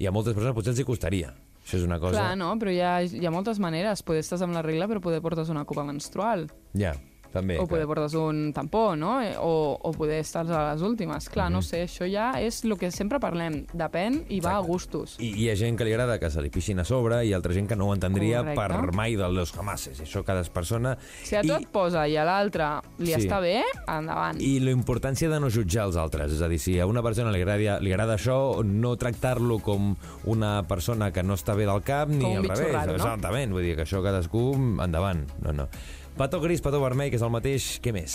i 0.00 0.08
a 0.08 0.14
moltes 0.14 0.36
persones 0.36 0.56
potser 0.56 0.72
els 0.72 0.80
hi 0.80 0.88
costaria. 0.88 1.34
Això 1.66 1.80
és 1.80 1.84
una 1.84 1.98
cosa... 1.98 2.20
Clar, 2.20 2.36
no? 2.38 2.52
Però 2.62 2.70
hi 2.70 2.80
ha, 2.80 2.94
hi 3.02 3.26
ha 3.26 3.34
moltes 3.34 3.58
maneres. 3.58 4.04
Poder 4.06 4.22
estàs 4.22 4.44
amb 4.46 4.54
la 4.54 4.62
regla, 4.62 4.86
però 4.86 5.02
poder 5.02 5.18
portes 5.24 5.50
una 5.50 5.64
copa 5.66 5.82
menstrual. 5.84 6.46
Ja, 6.78 6.94
també. 7.36 7.58
o 7.60 7.66
poder 7.68 7.86
portes 7.86 8.14
un 8.16 8.52
tampó, 8.56 8.96
no? 8.96 9.20
Eh, 9.22 9.34
O, 9.38 9.76
o 9.82 9.92
poder 9.92 10.20
estar 10.20 10.46
a 10.50 10.72
les 10.72 10.82
últimes. 10.82 11.28
Clar, 11.28 11.46
Mhm. 11.50 11.52
no 11.52 11.60
sé, 11.62 11.84
això 11.84 12.08
ja 12.10 12.32
és 12.40 12.64
el 12.64 12.76
que 12.78 12.90
sempre 12.90 13.20
parlem. 13.20 13.66
Depèn 13.74 14.24
i 14.30 14.40
va 14.40 14.56
a 14.56 14.60
Exacte. 14.60 14.66
gustos. 14.72 15.16
I 15.20 15.32
hi 15.36 15.50
ha 15.50 15.56
gent 15.56 15.76
que 15.78 15.84
li 15.84 15.92
agrada 15.92 16.18
que 16.18 16.30
se 16.30 16.40
li 16.40 16.48
pixin 16.50 16.80
a 16.80 16.84
sobre 16.84 17.24
i 17.26 17.32
altra 17.34 17.52
gent 17.52 17.68
que 17.68 17.76
no 17.76 17.86
ho 17.88 17.94
entendria 17.94 18.38
Correcte. 18.40 18.56
per 18.82 18.92
mai 18.94 19.14
de 19.16 19.28
los 19.28 19.52
jamases. 19.52 20.00
Això 20.00 20.24
cada 20.24 20.42
persona... 20.44 20.96
Si 21.22 21.36
a 21.36 21.42
tu 21.42 21.48
I- 21.48 21.56
et 21.62 21.66
posa 21.68 22.06
i 22.08 22.16
a 22.16 22.24
l'altre 22.24 22.64
li 22.98 23.12
Sí. 23.12 23.26
està 23.28 23.40
bé, 23.40 23.62
endavant. 23.86 24.40
I 24.40 24.58
la 24.60 24.70
importància 24.70 25.28
de 25.28 25.38
no 25.40 25.50
jutjar 25.50 25.86
els 25.86 25.96
altres. 25.96 26.32
És 26.32 26.40
a 26.42 26.48
dir, 26.48 26.58
si 26.58 26.78
a 26.80 26.86
una 26.86 27.02
persona 27.02 27.30
li 27.30 27.42
agrada, 27.42 27.78
li 27.80 27.92
agrada 27.92 28.14
això, 28.16 28.64
no 28.64 28.96
tractar-lo 28.96 29.58
com 29.60 29.96
una 30.24 30.62
persona 30.66 31.12
que 31.12 31.22
no 31.22 31.34
està 31.34 31.54
bé 31.54 31.66
del 31.66 31.82
cap, 31.82 32.08
ni 32.08 32.20
Com 32.20 32.30
un 32.32 32.36
al 32.38 32.42
bitxo 32.42 32.56
revés. 32.62 32.72
raro, 32.72 32.92
no? 32.92 33.04
Exactament. 33.04 33.52
Vull 33.52 33.62
dir 33.62 33.76
que 33.76 33.82
això 33.82 34.02
cadascú 34.02 34.54
endavant. 34.82 35.26
No, 35.42 35.52
no. 35.52 35.68
Petó 36.16 36.40
gris, 36.40 36.62
petó 36.64 36.80
vermell, 36.80 37.10
que 37.12 37.18
és 37.18 37.24
el 37.26 37.32
mateix. 37.32 37.64
Què 37.84 37.92
més? 37.92 38.14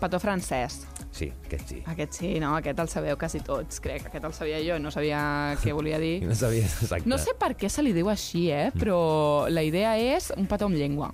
Petó 0.00 0.18
francès. 0.18 0.80
Sí, 1.14 1.28
aquest 1.46 1.68
sí. 1.70 1.76
Aquest 1.86 2.16
sí, 2.18 2.30
no? 2.42 2.56
Aquest 2.58 2.80
el 2.82 2.88
sabeu 2.90 3.18
quasi 3.20 3.38
tots, 3.46 3.78
crec. 3.84 4.08
Aquest 4.08 4.26
el 4.26 4.34
sabia 4.34 4.58
jo 4.64 4.78
i 4.80 4.82
no 4.82 4.90
sabia 4.90 5.20
què 5.62 5.74
volia 5.76 6.00
dir. 6.02 6.16
No 6.26 6.34
sabia 6.34 6.66
exacte. 6.66 7.06
No 7.06 7.20
sé 7.22 7.36
per 7.38 7.52
què 7.60 7.70
se 7.70 7.84
li 7.86 7.92
diu 7.94 8.10
així, 8.10 8.48
eh? 8.50 8.72
Però 8.74 8.98
la 9.52 9.62
idea 9.62 9.94
és 10.00 10.32
un 10.34 10.50
petó 10.50 10.66
amb 10.66 10.80
llengua. 10.80 11.12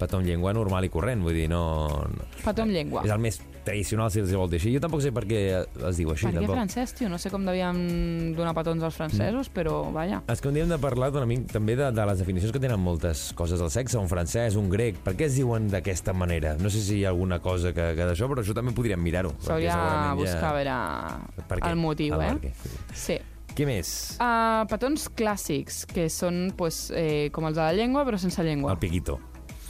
Petó 0.00 0.22
amb 0.22 0.26
llengua 0.30 0.54
normal 0.56 0.88
i 0.88 0.92
corrent, 0.94 1.20
vull 1.20 1.36
dir, 1.36 1.50
no... 1.52 1.60
no. 2.08 2.30
Petó 2.40 2.64
amb 2.64 2.72
llengua. 2.72 3.04
És 3.04 3.12
el 3.12 3.20
més 3.20 3.42
tradicional, 3.64 4.10
si 4.10 4.20
els 4.20 4.32
vol 4.34 4.50
dir 4.50 4.58
així. 4.60 4.72
Jo 4.74 4.80
tampoc 4.80 5.00
sé 5.02 5.12
per 5.12 5.24
què 5.26 5.40
es 5.88 5.96
diu 5.96 6.10
així, 6.10 6.26
Per 6.26 6.32
què 6.34 6.38
tampoc. 6.40 6.56
francès, 6.56 6.94
tio? 6.94 7.08
No 7.08 7.18
sé 7.18 7.30
com 7.30 7.44
devíem 7.46 8.34
donar 8.36 8.54
petons 8.54 8.82
als 8.82 8.94
francesos, 8.94 9.48
Mm. 9.48 9.52
però 9.54 9.92
vaja. 9.92 10.22
És 10.28 10.40
que 10.40 10.48
un 10.48 10.54
dia 10.54 10.62
hem 10.64 10.68
de 10.68 10.78
parlar 10.78 11.10
una 11.12 11.26
mica 11.26 11.52
també 11.52 11.76
de, 11.76 11.90
de 11.92 12.06
les 12.06 12.18
definicions 12.18 12.52
que 12.52 12.60
tenen 12.60 12.80
moltes 12.80 13.32
coses 13.34 13.58
del 13.60 13.70
sexe, 13.70 13.96
un 13.98 14.08
francès, 14.08 14.56
un 14.56 14.68
grec. 14.70 14.96
Per 15.02 15.14
què 15.16 15.26
es 15.26 15.34
diuen 15.36 15.68
d'aquesta 15.68 16.12
manera? 16.12 16.56
No 16.58 16.70
sé 16.70 16.80
si 16.80 16.98
hi 16.98 17.04
ha 17.04 17.08
alguna 17.10 17.40
cosa 17.40 17.72
que, 17.72 17.94
que 17.94 18.04
d'això, 18.04 18.28
però 18.28 18.40
això 18.42 18.54
també 18.54 18.72
podríem 18.72 19.00
mirar-ho. 19.02 19.34
S'hauria 19.40 19.76
de 20.10 20.14
buscar 20.20 20.50
a 20.50 20.52
veure 20.52 21.46
Per 21.48 21.58
què? 21.60 21.70
el 21.70 21.76
motiu, 21.76 22.14
Ah, 22.20 22.34
eh? 22.42 22.52
Sí. 22.94 23.18
Què 23.54 23.66
més? 23.66 24.16
Uh, 24.18 24.64
petons 24.66 25.10
clàssics, 25.12 25.84
que 25.86 26.08
són 26.08 26.54
pues, 26.56 26.90
eh, 26.96 27.28
com 27.32 27.44
els 27.44 27.54
de 27.54 27.60
la 27.60 27.72
llengua, 27.74 28.02
però 28.06 28.16
sense 28.18 28.42
llengua. 28.42 28.72
El 28.72 28.78
piquito. 28.78 29.18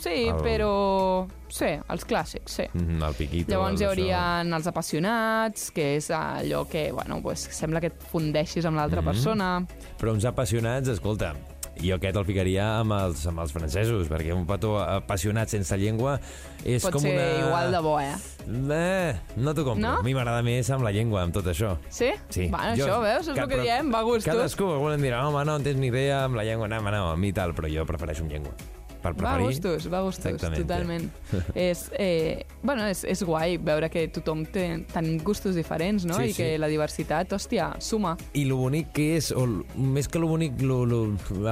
Sí, 0.02 0.26
el- 0.28 0.40
però... 0.42 0.72
Sí, 1.52 1.68
els 1.92 2.06
clàssics, 2.08 2.48
sí. 2.56 2.64
Mm, 2.72 3.02
el 3.06 3.14
piquito. 3.14 3.52
Llavors 3.52 3.78
hi 3.80 3.84
el 3.84 3.90
haurien 3.90 4.54
els 4.56 4.66
apassionats, 4.66 5.70
que 5.70 5.96
és 5.98 6.08
allò 6.10 6.64
que, 6.66 6.90
bueno, 6.96 7.20
pues, 7.22 7.44
sembla 7.52 7.80
que 7.80 7.90
et 7.92 8.02
fundeixis 8.10 8.64
amb 8.66 8.76
l'altra 8.80 9.02
Mhm. 9.02 9.10
persona. 9.12 9.50
Això. 9.60 9.96
Però 10.00 10.12
uns 10.16 10.24
apassionats, 10.24 10.88
escolta, 10.88 11.34
jo 11.82 11.94
aquest 11.96 12.16
el 12.16 12.24
ficaria 12.24 12.78
amb 12.80 12.92
els, 12.92 13.26
amb 13.26 13.40
els 13.40 13.52
francesos, 13.52 14.08
perquè 14.08 14.32
un 14.34 14.46
petó 14.46 14.78
apassionat 14.80 15.48
sense 15.48 15.76
llengua 15.78 16.18
és 16.64 16.82
Pot 16.82 16.92
com 16.92 17.02
ser 17.02 17.12
una... 17.14 17.46
igual 17.46 17.70
de 17.72 17.78
bo, 17.80 18.00
eh? 18.00 18.14
Eh, 18.48 19.14
no 19.36 19.54
t'ho 19.54 19.64
compro. 19.64 19.82
No? 19.86 19.98
A 19.98 20.02
mi 20.02 20.14
m'agrada 20.14 20.42
més 20.42 20.68
amb 20.70 20.84
la 20.84 20.90
llengua, 20.90 21.22
amb 21.22 21.34
tot 21.34 21.44
això. 21.46 21.76
Sí? 21.90 22.10
Sí. 22.30 22.48
Bueno, 22.48 22.74
Jo- 22.76 22.86
això, 22.86 23.00
veus? 23.02 23.28
És 23.28 23.36
el 23.36 23.48
que 23.48 23.60
diem, 23.60 23.92
va 23.92 24.00
a 24.00 24.02
gustos. 24.02 24.24
Cadascú, 24.32 24.72
algú 24.72 24.88
em 24.90 25.00
dirà, 25.02 25.22
home, 25.28 25.44
no 25.44 25.56
en 25.56 25.62
tens 25.64 25.76
ni 25.78 25.88
idea 25.88 26.24
amb 26.24 26.34
la 26.36 26.44
llengua, 26.44 26.66
no, 26.68 26.78
home, 26.78 26.90
no, 26.90 27.10
a 27.12 27.16
mi 27.16 27.32
tal, 27.32 27.52
però 27.54 27.68
jo 27.68 27.84
prefereixo 27.86 28.22
amb 28.22 28.32
llengua. 28.32 28.52
Per 29.02 29.10
Va 29.12 29.32
a 29.32 29.36
preferir... 29.36 29.46
gustos, 29.50 29.88
va 29.92 29.98
a 29.98 30.02
gustos, 30.06 30.26
Exactament. 30.30 30.62
totalment. 30.62 31.08
és, 31.58 31.84
eh, 31.98 32.44
bueno, 32.62 32.86
és, 32.86 33.02
és 33.04 33.22
guai 33.26 33.56
veure 33.58 33.88
que 33.90 34.06
tothom 34.14 34.44
té, 34.46 34.66
tenim 34.92 35.18
gustos 35.26 35.56
diferents, 35.58 36.04
no? 36.06 36.20
Sí, 36.20 36.30
I 36.30 36.36
que 36.36 36.48
sí. 36.54 36.58
la 36.62 36.68
diversitat, 36.70 37.32
hòstia, 37.34 37.72
suma. 37.82 38.14
I 38.38 38.44
lo 38.46 38.60
bonic 38.60 38.92
que 38.94 39.08
és, 39.18 39.32
o 39.34 39.42
més 39.74 40.06
que 40.08 40.22
lo 40.22 40.28
bonic, 40.30 40.60
lo, 40.62 40.84
lo, 40.86 41.00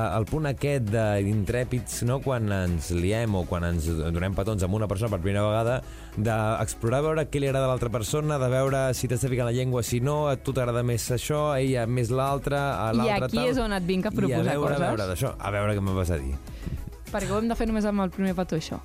el 0.01 0.29
punt 0.31 0.47
aquest 0.53 0.87
d'intrèpids, 0.93 2.05
no? 2.07 2.21
quan 2.23 2.47
ens 2.55 2.91
liem 2.95 3.35
o 3.35 3.45
quan 3.49 3.67
ens 3.73 3.89
donem 3.91 4.35
petons 4.39 4.63
amb 4.63 4.79
una 4.79 4.87
persona 4.91 5.11
per 5.11 5.21
primera 5.25 5.43
vegada, 5.49 5.81
d'explorar, 6.17 7.03
veure 7.07 7.27
què 7.31 7.43
li 7.43 7.49
agrada 7.51 7.67
a 7.67 7.73
l'altra 7.73 7.91
persona, 7.93 8.39
de 8.39 8.49
veure 8.53 8.85
si 8.95 9.11
t'està 9.11 9.31
ficant 9.31 9.49
la 9.51 9.55
llengua, 9.57 9.83
si 9.87 10.01
no, 10.05 10.29
a 10.31 10.37
tu 10.39 10.55
t'agrada 10.57 10.83
més 10.87 11.09
això, 11.15 11.49
a 11.55 11.59
ella 11.63 11.87
més 11.91 12.11
l'altra, 12.15 12.63
a 12.87 12.93
I 12.95 13.01
l'altre 13.03 13.31
aquí 13.31 13.41
tal. 13.43 13.51
és 13.51 13.59
on 13.63 13.75
et 13.77 13.87
vinc 13.91 14.07
a 14.07 14.15
proposar 14.15 14.45
I 14.45 14.55
a 14.55 14.55
veure, 14.55 14.75
coses. 14.75 14.81
a 14.81 14.89
veure 14.95 15.11
d'això, 15.13 15.35
a 15.39 15.51
veure 15.55 15.75
què 15.77 15.83
em 15.85 15.93
vas 15.99 16.11
a 16.15 16.19
dir. 16.23 16.35
Perquè 17.11 17.31
ho 17.31 17.39
hem 17.39 17.49
de 17.51 17.59
fer 17.59 17.67
només 17.71 17.85
amb 17.85 18.01
el 18.05 18.11
primer 18.15 18.35
petó, 18.39 18.57
això. 18.57 18.81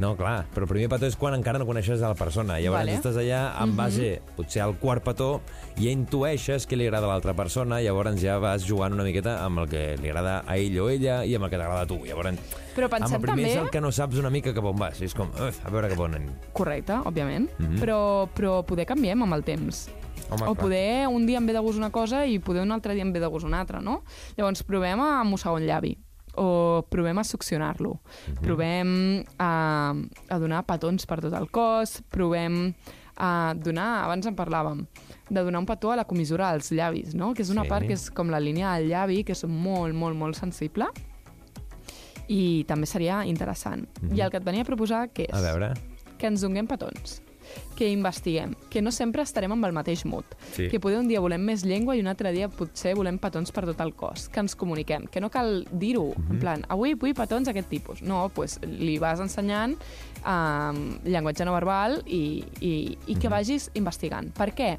No, 0.00 0.14
clar, 0.16 0.46
però 0.54 0.64
el 0.64 0.70
primer 0.70 0.88
petó 0.88 1.04
és 1.04 1.16
quan 1.20 1.34
encara 1.36 1.58
no 1.60 1.66
coneixes 1.68 2.00
a 2.00 2.08
la 2.08 2.16
persona. 2.16 2.56
Llavors 2.58 2.80
Vale. 2.80 2.92
Mhm. 2.94 3.00
estàs 3.02 3.16
allà 3.20 3.40
en 3.62 3.74
base, 3.76 4.22
potser 4.34 4.62
al 4.62 4.78
quart 4.80 5.04
petó, 5.04 5.42
i 5.76 5.84
ja 5.84 5.90
intueixes 5.90 6.66
què 6.66 6.78
li 6.78 6.86
agrada 6.86 7.04
a 7.06 7.10
l'altra 7.10 7.34
persona, 7.34 7.82
llavors 7.82 8.16
ja 8.22 8.38
vas 8.38 8.64
jugant 8.64 8.94
una 8.96 9.04
miqueta 9.04 9.44
amb 9.44 9.58
el 9.58 9.68
que 9.68 9.98
li 10.00 10.08
agrada 10.08 10.42
a 10.46 10.56
ell 10.56 10.78
o 10.80 10.88
ella 10.88 11.22
i 11.26 11.34
amb 11.34 11.44
el 11.44 11.50
que 11.50 11.58
t'agrada 11.58 11.82
a 11.82 11.86
tu. 11.86 12.00
Llavors, 12.06 12.40
Però 12.74 12.88
amb 12.88 12.94
pensem 12.96 13.16
el 13.16 13.20
primer 13.20 13.44
també... 13.44 13.52
és 13.52 13.60
el 13.60 13.70
que 13.70 13.80
no 13.80 13.92
saps 13.92 14.16
una 14.16 14.30
mica 14.30 14.54
cap 14.54 14.64
on 14.64 14.76
vas. 14.78 15.00
És 15.02 15.12
com, 15.12 15.28
uf, 15.28 15.60
a 15.66 15.70
veure 15.70 15.88
cap 15.92 16.00
on 16.00 16.14
anem. 16.14 16.32
Correcte, 16.52 16.96
òbviament. 17.04 17.50
Mhm. 17.58 17.78
però, 17.78 18.26
però 18.32 18.64
poder 18.64 18.86
canviem 18.86 19.22
amb 19.22 19.34
el 19.34 19.44
temps. 19.44 19.90
Home, 20.30 20.44
o 20.46 20.54
clar. 20.54 20.56
poder 20.56 21.08
un 21.08 21.26
dia 21.26 21.38
em 21.38 21.46
ve 21.46 21.52
de 21.52 21.58
gust 21.58 21.76
una 21.76 21.90
cosa 21.90 22.24
i 22.24 22.38
poder 22.38 22.62
un 22.62 22.72
altre 22.72 22.94
dia 22.94 23.02
em 23.02 23.12
ve 23.12 23.20
de 23.20 23.26
gust 23.26 23.44
una 23.44 23.60
altra, 23.60 23.80
no? 23.80 24.02
Llavors 24.36 24.62
provem 24.62 25.00
a 25.00 25.24
mossegar 25.24 25.56
un 25.56 25.66
llavi. 25.66 25.98
O 26.36 26.82
provem 26.88 27.18
a 27.18 27.24
succionar-lo, 27.24 27.98
provem 28.40 29.24
a, 29.38 29.94
a 30.28 30.38
donar 30.38 30.64
petons 30.68 31.06
per 31.06 31.20
tot 31.20 31.32
el 31.34 31.48
cos, 31.50 32.00
provem 32.10 32.72
a 33.20 33.52
donar, 33.58 34.04
abans 34.06 34.24
en 34.26 34.36
parlàvem, 34.36 34.86
de 35.28 35.42
donar 35.44 35.60
un 35.60 35.66
petó 35.68 35.90
a 35.92 35.96
la 35.98 36.04
comissura 36.08 36.52
dels 36.54 36.70
llavis, 36.72 37.14
no? 37.14 37.34
que 37.34 37.42
és 37.42 37.50
una 37.52 37.64
Sí. 37.66 37.68
part 37.68 37.86
que 37.86 37.92
és 37.92 38.08
com 38.10 38.30
la 38.32 38.40
línia 38.40 38.72
del 38.78 38.88
llavi, 38.88 39.24
que 39.24 39.32
és 39.32 39.44
molt, 39.44 39.92
molt, 39.94 40.16
molt 40.16 40.36
sensible, 40.38 40.86
i 42.30 42.64
també 42.68 42.86
seria 42.86 43.24
interessant. 43.26 43.86
I 44.14 44.20
el 44.22 44.30
que 44.30 44.38
et 44.38 44.44
venia 44.46 44.62
a 44.62 44.68
proposar, 44.68 45.08
que 45.12 45.24
és 45.28 45.34
A 45.34 45.40
veure... 45.42 45.72
que 46.16 46.26
ens 46.28 46.40
donem 46.44 46.66
petons, 46.66 47.20
que 47.76 47.88
investiguem, 47.88 48.54
que 48.68 48.82
no 48.82 48.92
sempre 48.92 49.22
estarem 49.22 49.52
amb 49.52 49.64
el 49.64 49.72
mateix 49.72 50.04
mood, 50.04 50.24
Sí. 50.52 50.68
que 50.68 50.80
poder 50.80 50.98
un 50.98 51.08
dia 51.08 51.20
volem 51.20 51.40
més 51.40 51.64
llengua 51.64 51.96
i 51.96 52.00
un 52.00 52.06
altre 52.06 52.32
dia 52.32 52.48
potser 52.48 52.94
volem 52.94 53.18
petons 53.18 53.50
per 53.52 53.64
tot 53.64 53.80
el 53.80 53.94
cos, 53.94 54.28
que 54.28 54.40
ens 54.40 54.54
comuniquem, 54.54 55.06
que 55.06 55.20
no 55.20 55.30
cal 55.30 55.66
dir-ho, 55.72 56.12
en 56.30 56.38
plan, 56.38 56.64
avui 56.68 56.94
vull 56.94 57.14
petons 57.14 57.46
d'aquest 57.48 57.68
tipus. 57.68 58.02
No, 58.02 58.20
doncs 58.28 58.34
pues, 58.34 58.58
li 58.62 58.98
vas 58.98 59.20
ensenyant 59.20 59.76
um, 60.26 60.98
llenguatge 61.04 61.44
no 61.44 61.54
verbal 61.56 62.02
i, 62.06 62.44
i, 62.60 62.98
i 63.06 63.16
que 63.16 63.28
vagis 63.32 63.70
investigant. 63.74 64.30
Per 64.36 64.52
què? 64.54 64.76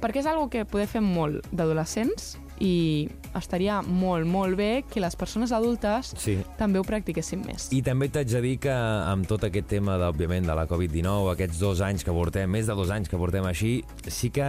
Perquè 0.00 0.22
és 0.22 0.26
algo 0.30 0.48
que 0.48 0.64
poder 0.64 0.86
fer 0.86 1.02
molt 1.02 1.44
d'adolescents 1.50 2.36
i 2.60 3.08
estaria 3.38 3.82
molt, 3.82 4.26
molt 4.26 4.56
bé 4.58 4.84
que 4.90 5.00
les 5.00 5.14
persones 5.16 5.52
adultes 5.52 6.14
Sí. 6.16 6.38
també 6.58 6.78
ho 6.80 6.84
practiquessin 6.84 7.44
més. 7.46 7.68
I 7.72 7.82
també 7.82 8.08
t'haig 8.08 8.28
de 8.32 8.40
dir 8.42 8.58
que 8.58 8.72
amb 8.72 9.26
tot 9.28 9.44
aquest 9.44 9.68
tema, 9.68 9.98
de, 9.98 10.04
òbviament, 10.08 10.46
de 10.46 10.54
la 10.54 10.66
Covid-19, 10.66 11.32
aquests 11.32 11.58
dos 11.60 11.80
anys 11.84 12.04
que 12.04 12.12
portem, 12.12 12.50
més 12.50 12.66
de 12.66 12.74
dos 12.74 12.90
anys 12.90 13.08
que 13.08 13.16
portem 13.20 13.44
així, 13.44 13.84
sí 14.08 14.30
que 14.30 14.44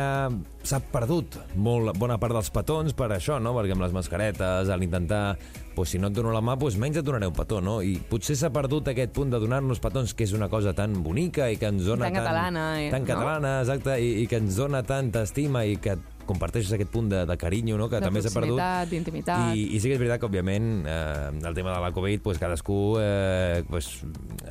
s'ha 0.63 0.79
perdut 0.91 1.37
molt, 1.55 1.95
bona 1.97 2.17
part 2.19 2.33
dels 2.33 2.49
petons 2.49 2.93
per 2.93 3.09
això, 3.15 3.39
no? 3.41 3.53
Perquè 3.55 3.71
amb 3.75 3.81
les 3.85 3.93
mascaretes, 3.95 4.69
a 4.69 4.77
l'intentar, 4.77 5.37
pues, 5.75 5.89
si 5.89 5.99
no 5.99 6.07
et 6.07 6.13
dono 6.13 6.31
la 6.31 6.41
mà, 6.41 6.57
pues, 6.59 6.75
menys 6.77 6.97
et 6.97 7.05
donaré 7.05 7.27
un 7.27 7.33
petó, 7.33 7.61
no? 7.61 7.81
I 7.81 7.97
potser 8.09 8.35
s'ha 8.35 8.49
perdut 8.51 8.87
aquest 8.91 9.11
punt 9.15 9.29
de 9.31 9.39
donar-nos 9.39 9.79
petons, 9.79 10.13
que 10.13 10.23
és 10.25 10.33
una 10.33 10.49
cosa 10.49 10.73
tan 10.73 11.01
bonica 11.03 11.49
i 11.51 11.57
que 11.57 11.67
ens 11.67 11.85
dona 11.85 12.05
Tan 12.09 12.13
catalana, 12.13 12.81
eh, 12.81 12.89
Tan 12.91 13.01
no? 13.01 13.07
catalana, 13.07 13.59
exacte, 13.61 13.99
i, 14.01 14.23
i 14.23 14.27
que 14.27 14.37
ens 14.37 14.55
dona 14.55 14.83
tanta 14.83 15.23
estima 15.23 15.65
i 15.65 15.77
que 15.77 15.97
comparteixes 16.29 16.71
aquest 16.77 16.91
punt 16.93 17.09
de, 17.11 17.23
de 17.25 17.37
carinyo, 17.41 17.77
no? 17.81 17.89
que 17.89 17.97
De 17.99 18.05
també 18.05 18.21
s'ha 18.21 18.29
perdut. 18.29 18.55
proximitat, 18.59 18.89
d'intimitat. 18.93 19.55
I, 19.57 19.65
I 19.75 19.79
sí 19.81 19.89
que 19.89 19.95
és 19.97 20.01
veritat 20.01 20.21
que, 20.21 20.29
òbviament, 20.29 20.69
eh, 20.85 21.47
el 21.49 21.57
tema 21.57 21.73
de 21.73 21.81
la 21.81 21.91
Covid, 21.95 22.21
pues, 22.25 22.37
cadascú 22.39 22.97
eh, 23.01 23.63
pues, 23.69 23.89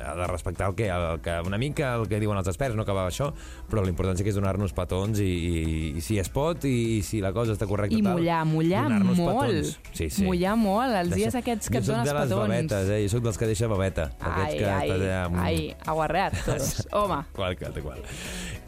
ha 0.03 0.15
de 0.19 0.27
respectar 0.27 0.69
el 0.69 0.75
que, 0.75 0.89
el 0.91 1.21
que, 1.23 1.37
una 1.47 1.57
mica 1.57 1.95
el 1.95 2.07
que 2.11 2.19
diuen 2.19 2.37
els 2.37 2.47
experts, 2.51 2.75
no 2.75 2.83
acaba 2.83 3.07
això, 3.07 3.31
però 3.71 3.83
l'importància 3.85 4.23
que 4.27 4.33
és 4.33 4.37
donar-nos 4.37 4.73
petons 4.75 5.19
i, 5.23 5.27
i, 5.29 5.63
i 5.97 6.01
si 6.03 6.19
es 6.19 6.29
pot 6.33 6.65
i, 6.67 6.75
i 6.97 7.01
si 7.05 7.21
la 7.23 7.31
cosa 7.35 7.55
està 7.55 7.67
correcta 7.69 7.95
I 7.97 8.01
mullar, 8.03 8.43
mullar 8.49 8.85
molt. 8.89 9.15
petons. 9.23 9.75
Sí, 9.93 10.09
sí. 10.09 10.25
Mullar 10.27 10.57
molt, 10.59 10.93
els 10.99 11.13
dies 11.15 11.29
Deixa- 11.31 11.43
aquests 11.45 11.69
que 11.71 11.79
et 11.79 11.85
jo 11.87 11.93
dones 11.93 12.07
soc 12.07 12.13
de 12.13 12.19
les 12.19 12.29
petons. 12.29 12.47
babetes, 12.49 12.89
eh? 12.89 12.99
Jo 13.05 13.13
soc 13.15 13.23
dels 13.29 13.37
que 13.39 13.47
deixa 13.53 13.67
babeta. 13.71 14.09
Ai, 14.19 14.57
que 14.57 14.65
ai, 14.67 14.89
allà 14.97 15.23
amb- 15.29 15.39
ai, 15.45 15.59
aguarreats, 15.85 16.87
home. 16.99 17.21
Qual, 17.33 17.55
qual, 17.57 17.79
qual. 17.81 18.03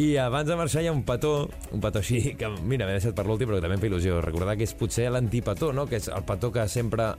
I 0.01 0.15
abans 0.17 0.47
de 0.49 0.55
marxar 0.55 0.81
hi 0.85 0.87
ha 0.87 0.93
un 0.95 1.03
petó, 1.05 1.49
un 1.71 1.81
petó 1.83 1.99
així, 1.99 2.35
que 2.39 2.47
mira, 2.63 2.87
m'he 2.87 2.95
deixat 3.01 3.17
per 3.17 3.25
l'últim, 3.27 3.49
però 3.49 3.57
que 3.59 3.65
també 3.65 3.75
em 3.79 3.81
fa 3.83 3.89
il·lusió 3.91 4.21
recordar 4.23 4.55
que 4.57 4.63
és 4.69 4.73
potser 4.77 5.09
l'antipetó, 5.11 5.73
no? 5.73 5.87
que 5.89 5.97
és 5.97 6.07
el 6.13 6.23
petó 6.23 6.51
que 6.53 6.67
sempre 6.69 7.11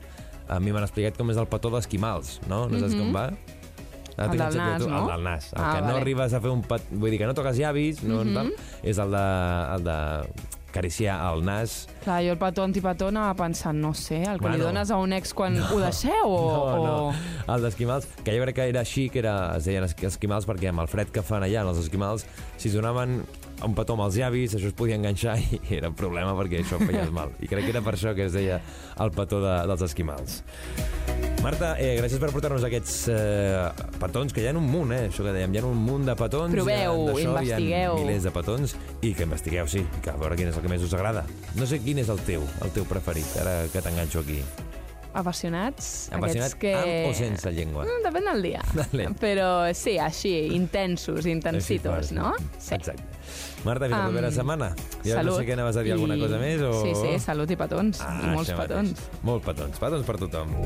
a 0.49 0.61
mi 0.61 0.73
m'han 0.73 0.87
explicat 0.87 1.19
com 1.19 1.31
és 1.35 1.37
el 1.43 1.47
petó 1.51 1.71
d'esquimals, 1.75 2.39
no? 2.51 2.65
No 2.71 2.79
saps 2.83 2.95
com 2.99 3.13
va? 3.15 3.29
Ara 4.13 4.27
El 4.31 4.39
del 4.39 4.57
nas, 4.61 4.83
tu. 4.83 4.89
no? 4.91 4.99
El 5.03 5.07
del 5.09 5.23
nas. 5.25 5.47
El 5.55 5.61
Ah, 5.63 5.71
que 5.75 5.81
no 5.81 5.87
vale. 5.95 6.01
arribes 6.03 6.35
a 6.37 6.41
fer 6.45 6.51
un 6.53 6.61
pet... 6.63 6.83
Vull 6.93 7.11
dir 7.15 7.19
que 7.23 7.27
no 7.27 7.33
toques 7.35 7.57
llavis, 7.57 8.03
no, 8.05 8.19
tal, 8.35 8.51
és 8.85 8.99
el 9.01 9.11
de, 9.15 9.23
el 9.77 9.85
de 9.87 9.95
acariciar 10.73 11.17
el 11.33 11.43
nas. 11.45 11.87
Clar, 12.05 12.19
jo 12.25 12.33
el 12.35 12.39
petó 12.41 12.65
antipetó 12.65 13.09
anava 13.09 13.33
pensant, 13.41 13.77
no 13.81 13.95
sé, 13.97 14.23
el 14.23 14.37
que 14.39 14.45
Bueno. 14.47 14.57
li 14.59 14.63
dones 14.67 14.91
a 14.93 14.97
un 15.01 15.13
ex 15.17 15.33
quan 15.37 15.57
ho 15.61 15.81
deixeu 15.81 16.29
o... 16.29 16.43
No, 16.77 16.85
no. 16.85 16.95
o... 17.09 17.55
El 17.55 17.65
d'esquimals, 17.65 18.07
que 18.25 18.37
jo 18.37 18.45
crec 18.45 18.57
que 18.61 18.69
era 18.75 18.81
així, 18.85 19.09
que 19.13 19.21
era, 19.25 19.57
es 19.57 19.65
deien 19.69 19.85
esqui- 19.89 20.09
esquimals, 20.09 20.47
perquè 20.49 20.69
amb 20.73 20.85
el 20.85 20.89
fred 20.93 21.09
que 21.13 21.25
fan 21.25 21.45
allà, 21.49 21.65
els 21.65 21.81
esquimals, 21.87 22.27
si 22.61 22.69
donaven 22.73 23.23
un 23.67 23.75
petó 23.79 23.97
amb 23.97 24.07
els 24.07 24.19
llavis, 24.19 24.57
això 24.57 24.71
es 24.71 24.77
podia 24.77 24.99
enganxar 24.99 25.39
i 25.41 25.61
era 25.79 25.91
un 25.93 25.99
problema 25.99 26.35
perquè 26.39 26.63
això 26.63 26.81
feies 26.83 27.13
mal. 27.15 27.35
I 27.41 27.51
crec 27.51 27.69
que 27.69 27.75
era 27.75 27.85
per 27.85 27.97
això 27.97 28.15
que 28.17 28.29
es 28.29 28.37
deia 28.37 28.61
el 29.03 29.13
petó 29.15 29.43
de, 29.45 29.55
dels 29.71 29.85
esquimals. 29.89 30.43
Marta, 31.43 31.73
eh, 31.83 31.97
gràcies 31.99 32.21
per 32.23 32.29
portar-nos 32.31 32.63
aquests 32.63 32.99
eh, 33.11 33.87
petons, 33.99 34.31
que 34.31 34.45
hi 34.45 34.47
ha 34.47 34.55
un 34.55 34.69
munt, 34.71 34.93
eh? 34.95 35.09
Això 35.09 35.27
que 35.27 35.33
dèiem, 35.35 35.51
hi 35.51 35.59
ha 35.59 35.65
un 35.67 35.81
munt 35.89 36.07
de 36.07 36.15
petons. 36.19 36.55
Proveu, 36.55 37.09
eh, 37.11 37.25
investigueu. 37.25 37.97
Hi 37.99 38.05
milers 38.05 38.29
de 38.29 38.35
petons 38.37 38.77
i 39.03 39.11
que 39.19 39.27
investigueu, 39.27 39.71
sí, 39.71 39.83
que 40.05 40.15
a 40.15 40.19
veure 40.21 40.39
quin 40.39 40.53
és 40.53 40.59
el 40.61 40.63
que 40.63 40.71
més 40.71 40.87
us 40.87 40.95
agrada. 40.95 41.27
No 41.59 41.67
sé 41.67 41.83
quin 41.83 41.99
és 41.99 42.13
el 42.15 42.23
teu, 42.29 42.47
el 42.63 42.77
teu 42.77 42.87
preferit, 42.87 43.41
ara 43.43 43.65
que 43.75 43.83
t'enganxo 43.83 44.23
aquí. 44.23 44.39
Apassionats, 45.13 46.09
Apassionat 46.13 46.55
aquests 46.55 46.59
que... 46.63 46.73
amb 46.75 47.11
o 47.11 47.17
sense 47.17 47.53
llengua? 47.53 47.85
Mm, 47.85 48.05
depèn 48.07 48.29
del 48.31 48.47
dia. 48.49 48.63
Vale. 48.81 49.09
Però 49.21 49.49
sí, 49.77 49.99
així, 50.01 50.35
intensos, 50.57 51.29
intensitos, 51.29 52.13
no? 52.17 52.33
Sí. 52.59 52.75
Exacte. 52.79 53.11
Marta, 53.63 53.87
fins 53.87 53.95
la 53.95 54.03
Am, 54.03 54.11
propera 54.11 54.33
setmana. 54.35 54.71
I 55.07 55.15
ara 55.15 55.23
no 55.27 55.37
sé 55.39 55.47
què 55.47 55.55
anaves 55.55 55.79
a 55.79 55.85
dir 55.87 55.95
alguna 55.95 56.19
cosa 56.21 56.41
més 56.43 56.65
o... 56.67 56.73
Sí, 56.83 56.97
sí, 56.99 57.15
salut 57.23 57.53
i 57.53 57.59
petons. 57.61 58.03
Ah, 58.03 58.19
I 58.19 58.35
molts 58.35 58.51
mateix. 58.51 58.67
petons. 58.67 59.23
Molts 59.29 59.47
petons. 59.47 59.83
Petons 59.87 60.09
per 60.09 60.19
tothom. 60.25 60.57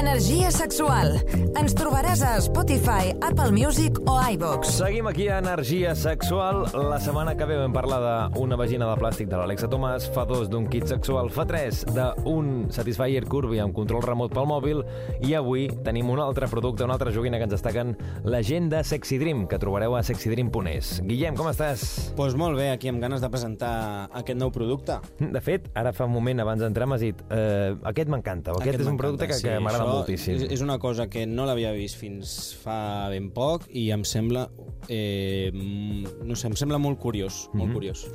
Energia 0.00 0.48
sexual. 0.48 1.18
Ens 1.60 1.74
trobaràs 1.76 2.22
a 2.24 2.30
Spotify, 2.40 3.10
Apple 3.20 3.50
Music 3.52 3.98
o 4.08 4.14
iVox. 4.32 4.70
Seguim 4.78 5.10
aquí 5.10 5.26
a 5.28 5.36
Energia 5.42 5.92
Sexual. 5.92 6.62
La 6.88 6.96
setmana 7.04 7.34
que 7.36 7.44
ve 7.44 7.58
vam 7.60 7.74
parlar 7.74 7.98
d'una 8.32 8.56
vagina 8.56 8.88
de 8.88 8.94
plàstic 8.96 9.28
de 9.28 9.36
l'Alexa 9.36 9.68
Tomàs, 9.68 10.06
fa 10.14 10.24
dos 10.24 10.48
d'un 10.48 10.64
kit 10.72 10.86
sexual, 10.88 11.28
fa 11.28 11.44
tres 11.44 11.82
d'un 11.92 12.70
Satisfyer 12.72 13.26
Curvy 13.28 13.60
amb 13.60 13.76
control 13.76 14.00
remot 14.06 14.32
pel 14.32 14.48
mòbil 14.48 14.80
i 15.28 15.34
avui 15.36 15.66
tenim 15.84 16.08
un 16.14 16.24
altre 16.24 16.48
producte, 16.48 16.86
una 16.88 16.96
altra 16.96 17.12
joguina 17.12 17.36
que 17.36 17.44
ens 17.50 17.52
destaquen, 17.58 17.92
la 18.24 18.40
gent 18.40 18.72
de 18.72 18.80
Sexy 18.80 19.20
Dream, 19.20 19.44
que 19.52 19.60
trobareu 19.60 19.98
a 19.98 20.02
sexydream.es. 20.06 20.94
Guillem, 21.04 21.36
com 21.36 21.52
estàs? 21.52 21.84
Doncs 21.84 22.16
pues 22.16 22.38
molt 22.40 22.56
bé, 22.56 22.70
aquí 22.72 22.88
amb 22.88 23.04
ganes 23.04 23.20
de 23.20 23.28
presentar 23.28 24.08
aquest 24.16 24.40
nou 24.40 24.48
producte. 24.48 24.96
De 25.20 25.44
fet, 25.44 25.68
ara 25.76 25.92
fa 25.92 26.08
un 26.08 26.16
moment 26.16 26.40
abans 26.40 26.64
d'entrar 26.64 26.88
m'has 26.88 27.04
dit 27.04 27.20
eh, 27.28 27.76
aquest 27.92 28.08
m'encanta, 28.08 28.56
o 28.56 28.64
aquest, 28.64 28.80
és 28.80 28.88
un 28.88 28.96
producte 28.96 29.28
que, 29.28 29.42
que 29.44 29.60
m'agrada 29.60 29.89
moltíssim. 29.98 30.34
És, 30.36 30.42
és 30.52 30.60
una 30.62 30.78
cosa 30.78 31.08
que 31.08 31.26
no 31.26 31.46
l'havia 31.46 31.72
vist 31.72 31.96
fins 31.98 32.56
fa 32.62 33.08
ben 33.10 33.30
poc 33.30 33.66
i 33.70 33.90
em 33.90 34.04
sembla, 34.04 34.48
eh, 34.88 35.50
mm, 35.52 36.24
no 36.24 36.36
sé, 36.36 36.46
em 36.48 36.56
sembla 36.56 36.78
molt 36.78 36.98
curiós, 36.98 37.48
Mhm. 37.52 37.58
molt 37.58 37.72
curiós. 37.72 38.06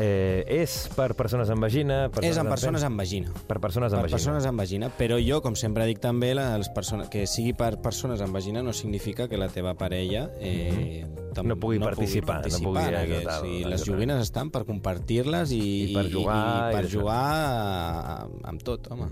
Eh, 0.00 0.44
és 0.62 0.88
per 0.94 1.16
persones 1.18 1.50
amb 1.50 1.58
vagina... 1.60 2.04
és 2.22 2.36
amb 2.38 2.48
persones 2.48 2.84
amb... 2.84 2.92
amb 2.92 3.00
vagina. 3.00 3.32
Per 3.48 3.58
persones 3.58 3.90
amb 3.92 3.98
per 3.98 4.04
vagina. 4.04 4.14
persones 4.14 4.46
amb 4.46 4.60
vagina, 4.60 4.90
però 4.96 5.16
jo, 5.18 5.40
com 5.42 5.56
sempre 5.58 5.86
dic 5.86 5.98
també, 5.98 6.36
les 6.36 6.68
persones, 6.68 7.08
que 7.08 7.26
sigui 7.26 7.52
per 7.52 7.80
persones 7.82 8.20
amb 8.22 8.32
vagina 8.32 8.62
no 8.62 8.72
significa 8.72 9.26
que 9.26 9.36
la 9.36 9.48
teva 9.48 9.74
parella 9.74 10.30
eh, 10.38 11.04
tam- 11.34 11.46
Mhm. 11.46 11.48
No 11.48 11.56
pugui 11.58 11.80
participar, 11.80 12.36
no 12.36 12.42
participar 12.42 12.72
pugui, 12.72 12.94
en 12.94 12.94
aquest. 12.94 13.22
total, 13.24 13.42
Sí, 13.42 13.56
total. 13.56 13.70
les 13.70 13.84
joguines 13.84 14.22
estan 14.22 14.50
per 14.50 14.64
compartir-les 14.66 15.50
i, 15.50 15.90
I 15.90 15.94
per 15.94 16.06
jugar, 16.12 16.38
i, 16.46 16.70
i 16.70 16.76
per 16.80 16.88
jugar 16.88 18.28
eh, 18.30 18.38
amb 18.44 18.62
tot, 18.62 18.86
home. 18.92 19.08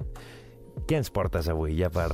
Què 0.86 0.94
ens 1.00 1.08
portes 1.10 1.48
avui, 1.50 1.72
ja 1.80 1.88
per 1.90 2.06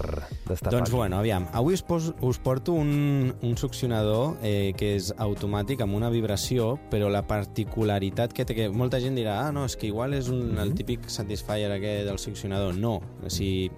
destapar? 0.46 0.70
Doncs 0.72 0.92
bueno, 0.94 1.18
aviam, 1.20 1.44
avui 1.52 1.76
us, 1.76 1.82
pos, 1.84 2.06
us 2.24 2.38
porto 2.40 2.72
un, 2.72 3.34
un 3.44 3.56
succionador 3.60 4.38
eh, 4.40 4.72
que 4.80 4.94
és 4.96 5.10
automàtic 5.20 5.82
amb 5.84 5.98
una 5.98 6.08
vibració, 6.12 6.78
però 6.92 7.10
la 7.12 7.20
particularitat 7.28 8.32
que 8.32 8.46
té, 8.48 8.56
que 8.56 8.70
molta 8.72 9.02
gent 9.04 9.18
dirà, 9.18 9.42
ah, 9.42 9.50
no, 9.52 9.66
és 9.68 9.76
que 9.76 9.90
igual 9.90 10.16
és 10.16 10.30
un, 10.32 10.56
el 10.62 10.72
típic 10.78 11.04
Satisfyer 11.12 11.68
aquest 11.74 12.08
del 12.08 12.22
succionador. 12.22 12.72
No, 12.80 12.94
o 13.20 13.32
sigui, 13.32 13.68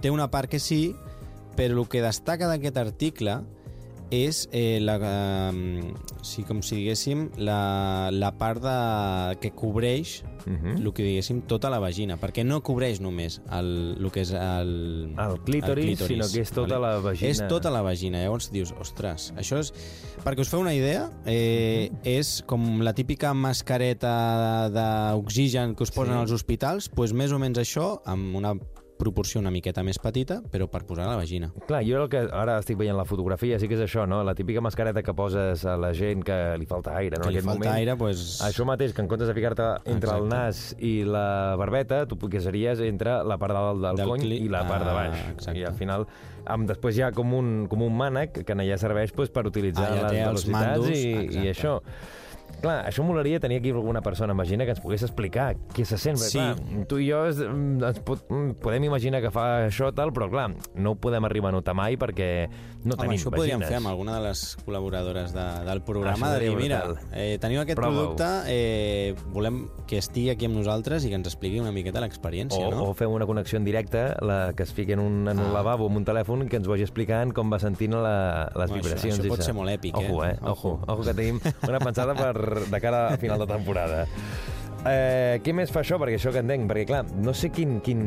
té 0.00 0.08
una 0.14 0.30
part 0.32 0.48
que 0.48 0.62
sí, 0.64 0.80
però 1.56 1.76
el 1.76 1.92
que 1.92 2.00
destaca 2.00 2.48
d'aquest 2.48 2.80
article 2.80 3.36
és 4.10 4.48
eh, 4.52 4.78
la, 4.80 4.98
eh, 5.02 5.92
sí, 6.22 6.44
com 6.46 6.62
si 6.62 6.76
diguéssim 6.82 7.28
la, 7.38 8.10
la 8.12 8.32
part 8.38 8.62
de, 8.62 9.36
que 9.42 9.52
cobreix 9.56 10.22
Mhm. 10.46 10.76
el 10.78 10.92
que 10.94 11.02
diguéssim 11.02 11.40
tota 11.50 11.66
la 11.68 11.80
vagina, 11.82 12.14
perquè 12.22 12.44
no 12.46 12.60
cobreix 12.62 13.00
només 13.02 13.40
el, 13.50 13.96
el 13.98 14.10
que 14.14 14.20
és 14.22 14.30
el, 14.30 15.10
El 15.18 15.40
clítoris, 15.42 15.98
sinó 16.06 16.28
que 16.30 16.44
és 16.44 16.52
tota 16.54 16.78
la 16.78 17.00
vagina. 17.02 17.32
És 17.32 17.40
tota 17.50 17.68
la 17.74 17.80
vagina. 17.82 18.20
Llavors 18.22 18.52
dius, 18.54 18.70
ostres, 18.78 19.32
això 19.34 19.58
és... 19.58 19.72
Perquè 20.22 20.44
us 20.46 20.48
feu 20.52 20.60
una 20.62 20.72
idea, 20.74 21.08
eh, 21.26 21.90
és 22.06 22.44
com 22.46 22.78
la 22.86 22.94
típica 22.94 23.34
mascareta 23.34 24.68
d'oxigen 24.70 25.74
que 25.74 25.82
us 25.82 25.90
posen 25.90 26.14
Sí. 26.14 26.20
als 26.20 26.30
hospitals, 26.38 26.90
doncs 26.94 27.12
més 27.12 27.32
o 27.32 27.40
menys 27.42 27.58
això, 27.58 28.00
amb 28.06 28.36
una 28.38 28.54
proporció 28.96 29.40
una 29.40 29.50
miqueta 29.50 29.82
més 29.84 29.98
petita, 30.02 30.40
però 30.50 30.66
per 30.72 30.84
posar 30.88 31.04
a 31.04 31.10
la 31.10 31.16
vagina. 31.20 31.50
Clar, 31.68 31.82
jo 31.86 32.02
el 32.02 32.08
que 32.08 32.22
ara 32.32 32.58
estic 32.58 32.78
veient 32.80 32.96
la 32.96 33.04
fotografia 33.04 33.58
sí 33.60 33.68
que 33.68 33.74
és 33.76 33.82
això, 33.84 34.06
no? 34.08 34.22
La 34.24 34.34
típica 34.34 34.60
mascareta 34.64 35.02
que 35.02 35.14
poses 35.14 35.64
a 35.64 35.76
la 35.76 35.92
gent 35.94 36.22
que 36.24 36.36
li 36.58 36.66
falta 36.66 36.96
aire, 36.96 37.16
no? 37.18 37.24
que 37.24 37.28
en 37.28 37.34
li 37.34 37.42
falta 37.44 37.58
moment. 37.58 37.74
aire, 37.76 37.96
doncs... 37.96 38.40
Això 38.46 38.64
mateix, 38.68 38.92
que 38.96 39.02
en 39.04 39.08
comptes 39.08 39.28
de 39.28 39.34
ficar-te 39.34 39.66
entre 39.84 40.10
el 40.16 40.24
Exacte. 40.24 40.34
nas 40.34 40.74
i 40.78 40.94
la 41.04 41.54
barbeta, 41.60 42.06
tu 42.06 42.16
posaries 42.18 42.80
entre 42.80 43.22
la 43.24 43.36
part 43.38 43.52
de 43.52 43.60
dalt 43.60 43.82
del, 43.84 43.96
Del 43.96 44.08
cony 44.08 44.20
cli- 44.26 44.40
i 44.44 44.48
la 44.48 44.64
part 44.66 44.84
de 44.84 44.90
Ah, 44.90 44.94
baix. 44.94 45.24
exacte. 45.34 45.58
I 45.60 45.64
al 45.64 45.74
final, 45.74 46.06
amb, 46.46 46.68
després 46.68 46.96
hi 46.96 47.02
ha 47.02 47.12
com 47.12 47.34
un, 47.34 47.66
com 47.68 47.82
un 47.82 47.96
mànec 47.96 48.44
que 48.44 48.52
allà 48.54 48.78
serveix 48.78 49.12
pues, 49.12 49.28
per 49.30 49.46
utilitzar 49.46 49.90
Ah, 49.90 49.96
ja 49.96 50.02
les 50.08 50.46
velocitats 50.46 50.52
mandos, 50.52 50.90
i, 50.90 51.44
i 51.44 51.50
això. 51.52 51.80
Clar, 52.62 52.86
això 52.88 53.04
molaria 53.04 53.38
tenir 53.40 53.58
aquí 53.60 53.70
alguna 53.70 54.00
persona, 54.02 54.32
imagina, 54.32 54.64
que 54.64 54.70
ens 54.72 54.80
pogués 54.80 55.02
explicar 55.02 55.54
què 55.74 55.84
se 55.84 55.98
sent. 55.98 56.16
Sí. 56.18 56.38
Clar, 56.38 56.56
tu 56.88 56.98
i 56.98 57.10
jo 57.10 57.24
es, 57.28 57.38
ens 57.40 58.00
pot, 58.06 58.24
podem 58.62 58.84
imaginar 58.88 59.20
que 59.22 59.30
fa 59.30 59.66
això 59.66 59.92
tal, 59.94 60.12
però 60.16 60.30
clar, 60.30 60.48
no 60.74 60.92
ho 60.92 60.96
podem 60.96 61.24
arribar 61.28 61.50
a 61.50 61.56
notar 61.58 61.74
mai 61.76 61.96
perquè 62.00 62.48
no 62.86 62.94
Home, 62.94 63.02
tenim 63.02 63.16
això 63.18 63.28
ho 63.28 63.34
podríem 63.34 63.58
vagines. 63.60 63.68
fer 63.68 63.76
amb 63.80 63.88
alguna 63.90 64.16
de 64.20 64.28
les 64.28 64.42
col·laboradores 64.64 65.32
de, 65.34 65.44
del 65.66 65.80
programa, 65.82 66.28
Això 66.30 66.38
de 66.38 66.48
dir, 66.48 66.56
mira, 66.56 66.80
eh, 67.12 67.36
teniu 67.42 67.60
aquest 67.60 67.76
Prova-ho. 67.76 68.14
producte, 68.14 68.28
eh, 68.52 69.14
volem 69.34 69.68
que 69.86 69.98
estigui 69.98 70.30
aquí 70.30 70.46
amb 70.46 70.56
nosaltres 70.56 71.04
i 71.04 71.08
que 71.10 71.16
ens 71.18 71.26
expliqui 71.26 71.58
una 71.60 71.72
miqueta 71.72 72.00
l'experiència, 72.00 72.62
O, 72.66 72.70
no? 72.70 72.84
o 72.90 72.94
fem 72.94 73.10
una 73.10 73.26
connexió 73.26 73.58
en 73.58 73.64
directe, 73.64 74.14
la, 74.22 74.52
que 74.56 74.62
es 74.62 74.72
fiqui 74.72 74.92
en 74.92 75.00
un, 75.00 75.28
en 75.28 75.38
un 75.38 75.46
Ah. 75.50 75.52
lavabo 75.52 75.86
amb 75.86 75.96
un 75.98 76.04
telèfon 76.04 76.46
que 76.48 76.56
ens 76.56 76.66
vagi 76.68 76.82
explicant 76.86 77.32
com 77.34 77.50
va 77.52 77.58
sentint 77.58 77.92
la, 77.94 78.50
les 78.54 78.70
Home, 78.70 78.80
això- 78.80 78.84
vibracions. 78.84 79.18
això 79.20 79.26
i 79.26 79.28
pot 79.34 79.42
ser 79.42 79.54
molt 79.54 79.70
èpic, 79.70 79.96
ojo, 79.96 80.24
eh? 80.24 80.30
eh? 80.30 80.38
Ojo, 80.42 80.52
Ojo. 80.76 80.84
ojo, 80.86 81.02
que 81.02 81.14
tenim 81.14 81.40
una 81.68 81.78
pensada 81.80 82.14
per, 82.14 82.36
de 82.54 82.80
cara 82.80 83.08
a 83.14 83.16
final 83.18 83.38
de 83.42 83.46
temporada. 83.50 84.06
Eh, 84.86 85.40
què 85.42 85.50
més 85.56 85.72
fa 85.74 85.80
això? 85.82 85.96
Perquè 85.98 86.14
això 86.14 86.30
que 86.30 86.38
entenc, 86.44 86.68
perquè 86.70 86.84
clar, 86.86 87.00
no 87.18 87.32
sé 87.34 87.48
quin, 87.50 87.80
quin, 87.82 88.02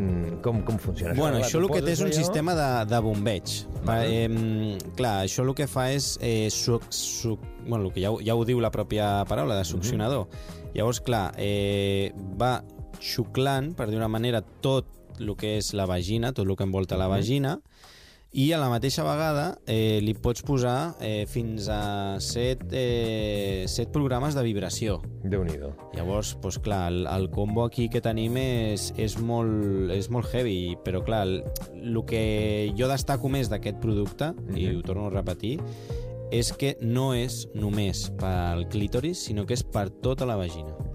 com, 0.46 0.62
com 0.64 0.78
funciona 0.80 1.12
Bueno, 1.18 1.42
això 1.42 1.60
tu 1.60 1.66
el 1.66 1.74
que 1.74 1.82
té 1.84 1.92
és 1.92 2.00
un 2.06 2.08
allò- 2.08 2.16
sistema 2.22 2.54
de, 2.56 2.68
de 2.94 3.00
bombeig. 3.04 3.56
Vale. 3.84 4.22
Eh, 4.24 4.78
clar, 4.96 5.26
això 5.26 5.44
el 5.44 5.52
que 5.58 5.68
fa 5.68 5.90
és... 5.92 6.14
Eh, 6.24 6.48
suc, 6.54 6.86
suc, 6.96 7.44
bueno, 7.66 7.90
el 7.90 7.92
que 7.92 8.06
ja, 8.06 8.14
ja 8.24 8.36
ho 8.38 8.46
diu 8.48 8.62
la 8.64 8.72
pròpia 8.72 9.26
paraula, 9.28 9.58
de 9.60 9.66
succionador. 9.68 10.30
Llavors, 10.74 11.02
clar, 11.04 11.34
eh, 11.42 12.14
va 12.40 12.62
xuclant, 13.04 13.74
per 13.76 13.90
dir 13.90 14.00
una 14.00 14.08
manera, 14.12 14.40
tot 14.64 14.88
el 15.20 15.34
que 15.36 15.58
és 15.58 15.74
la 15.76 15.84
vagina, 15.90 16.32
tot 16.32 16.48
el 16.48 16.56
que 16.56 16.64
envolta 16.64 16.96
la 16.96 17.10
vagina, 17.12 17.58
i 18.32 18.52
a 18.54 18.60
la 18.62 18.68
mateixa 18.70 19.02
vegada 19.02 19.46
eh, 19.66 19.98
li 20.06 20.14
pots 20.14 20.44
posar 20.46 20.94
eh, 21.02 21.26
fins 21.30 21.66
a 21.74 22.20
set, 22.22 22.62
eh, 22.78 23.66
set 23.68 23.90
programes 23.94 24.38
de 24.38 24.44
vibració. 24.46 25.00
Déu-n'hi-do. 25.26 25.72
Llavors, 25.98 26.36
doncs 26.44 26.60
clar, 26.62 26.84
el, 26.94 27.08
el 27.10 27.30
combo 27.34 27.66
aquí 27.66 27.88
que 27.90 28.04
tenim 28.06 28.38
és, 28.38 28.92
és, 29.02 29.18
molt, 29.18 29.90
és 29.96 30.12
molt 30.14 30.30
heavy, 30.30 30.78
però 30.86 31.02
clar, 31.06 31.24
el, 31.26 31.42
el 31.82 31.98
que 32.06 32.24
jo 32.78 32.92
destaco 32.92 33.34
més 33.34 33.50
d'aquest 33.50 33.82
producte, 33.82 34.32
mm 34.32 34.46
-hmm. 34.50 34.60
i 34.62 34.76
ho 34.76 34.84
torno 34.86 35.08
a 35.08 35.16
repetir, 35.16 35.58
és 36.32 36.54
que 36.54 36.78
no 36.82 37.16
és 37.16 37.48
només 37.56 38.12
pel 38.20 38.68
clítoris, 38.70 39.26
sinó 39.26 39.46
que 39.46 39.56
és 39.56 39.64
per 39.64 39.90
tota 39.90 40.26
la 40.26 40.36
vagina. 40.36 40.89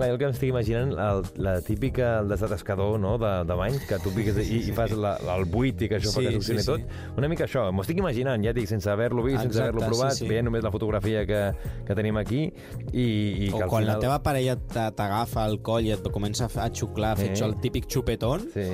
Clar, 0.00 0.08
jo 0.08 0.14
el 0.16 0.18
que 0.22 0.24
em 0.30 0.32
estic 0.32 0.48
imaginant, 0.48 0.92
el, 0.96 1.22
la 1.44 1.54
típica 1.60 2.14
el 2.22 2.28
desatascador 2.32 2.98
no, 3.02 3.18
de, 3.20 3.32
de 3.44 3.56
bany, 3.58 3.74
que 3.88 3.98
tu 4.00 4.12
piques 4.16 4.38
i, 4.46 4.62
i 4.70 4.72
fas 4.72 4.94
la, 4.96 5.10
el 5.36 5.44
buit 5.52 5.82
i 5.84 5.90
que 5.90 5.98
això 6.00 6.08
fa 6.14 6.22
Sí, 6.22 6.26
que 6.30 6.32
succioni 6.38 6.62
sí, 6.64 6.66
tot. 6.70 6.80
sí. 6.80 7.12
Una 7.20 7.28
mica 7.28 7.44
això, 7.44 7.66
m'ho 7.74 7.84
estic 7.84 8.00
imaginant, 8.00 8.40
ja 8.46 8.54
dic, 8.56 8.64
sense 8.70 8.88
haver-lo 8.88 9.22
vist, 9.26 9.42
sense 9.42 9.50
Exacte, 9.58 9.68
haver-lo 9.68 9.86
provat, 9.90 10.14
sí, 10.16 10.24
sí. 10.24 10.28
veient 10.30 10.48
només 10.48 10.64
la 10.64 10.72
fotografia 10.72 11.26
que, 11.28 11.40
que 11.86 11.96
tenim 11.98 12.16
aquí, 12.16 12.46
i, 12.92 13.04
i 13.46 13.50
O 13.52 13.58
que 13.60 13.68
quan 13.68 13.84
final... 13.84 13.90
la 13.92 13.98
teva 14.00 14.18
parella 14.24 14.56
t'a- 14.56 14.88
t'agafa 14.96 15.44
el 15.50 15.58
coll 15.66 15.90
i 15.90 15.92
et 15.94 16.08
comença 16.14 16.48
a 16.48 16.70
xuclar, 16.72 17.12
Sí. 17.18 17.26
sí. 17.26 17.34
fet 17.34 17.44
el 17.44 17.54
típic 17.60 17.90
xupetón, 17.92 18.46
Sí, 18.54 18.64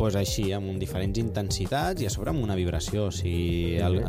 doncs 0.00 0.16
així, 0.18 0.48
amb 0.56 0.74
diferents 0.82 1.18
intensitats 1.22 2.02
i 2.02 2.08
a 2.08 2.10
sobre 2.10 2.34
amb 2.34 2.42
una 2.42 2.56
vibració. 2.58 3.06
O 3.06 3.14
sigui, 3.14 3.76
el, 3.78 4.00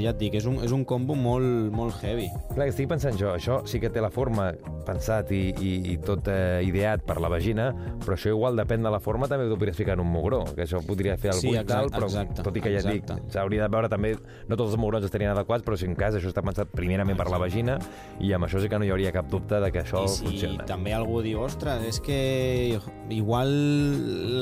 ja 0.00 0.14
et 0.14 0.18
dic, 0.20 0.34
és 0.40 0.46
un, 0.48 0.62
és 0.64 0.72
un 0.72 0.84
combo 0.88 1.14
molt, 1.18 1.68
molt 1.76 2.00
heavy. 2.02 2.30
Clar, 2.54 2.70
estic 2.72 2.88
pensant 2.88 3.18
jo, 3.20 3.34
això 3.36 3.60
sí 3.68 3.80
que 3.82 3.90
té 3.92 4.00
la 4.00 4.10
forma 4.14 4.52
pensat 4.86 5.30
i, 5.34 5.50
i, 5.60 5.72
i 5.92 5.96
tot 6.06 6.28
eh, 6.32 6.62
ideat 6.66 7.02
per 7.06 7.18
la 7.20 7.28
vagina, 7.32 7.68
però 8.04 8.14
això 8.16 8.30
igual 8.32 8.56
depèn 8.58 8.86
de 8.86 8.92
la 8.94 9.00
forma, 9.02 9.28
també 9.28 9.48
ho 9.50 9.58
podries 9.58 9.76
ficar 9.76 9.96
en 9.98 10.04
un 10.04 10.10
mugró, 10.12 10.44
que 10.56 10.64
això 10.64 10.80
podria 10.86 11.16
fer 11.20 11.32
el 11.34 11.40
Sí, 11.40 11.50
buit 11.50 11.60
exacte, 11.60 11.74
tal, 11.74 11.90
però 11.96 12.08
exacte, 12.10 12.44
tot 12.46 12.56
i 12.56 12.62
que 12.64 12.72
ja 12.74 12.80
et 12.84 12.88
dic, 12.88 13.02
exacte. 13.04 13.32
s'hauria 13.34 13.66
de 13.66 13.70
veure 13.74 13.90
també, 13.92 14.14
no 14.48 14.56
tots 14.56 14.72
els 14.72 14.80
mugrons 14.80 15.04
estarien 15.06 15.32
adequats, 15.34 15.64
però 15.66 15.76
si 15.78 15.88
en 15.90 15.96
cas 15.98 16.14
això 16.18 16.30
està 16.32 16.44
pensat 16.46 16.70
primerament 16.72 17.18
per 17.18 17.28
la 17.32 17.42
vagina, 17.42 17.78
i 18.22 18.32
amb 18.36 18.46
això 18.48 18.62
sí 18.62 18.70
que 18.72 18.78
no 18.80 18.86
hi 18.88 18.94
hauria 18.94 19.12
cap 19.12 19.28
dubte 19.32 19.60
de 19.60 19.70
que 19.74 19.82
això 19.84 20.04
I 20.06 20.08
si 20.14 20.24
funciona. 20.30 20.64
també 20.70 20.94
algú 20.96 21.20
diu, 21.26 21.42
ostres, 21.44 21.82
és 21.90 22.00
que 22.00 22.78
igual 23.10 23.52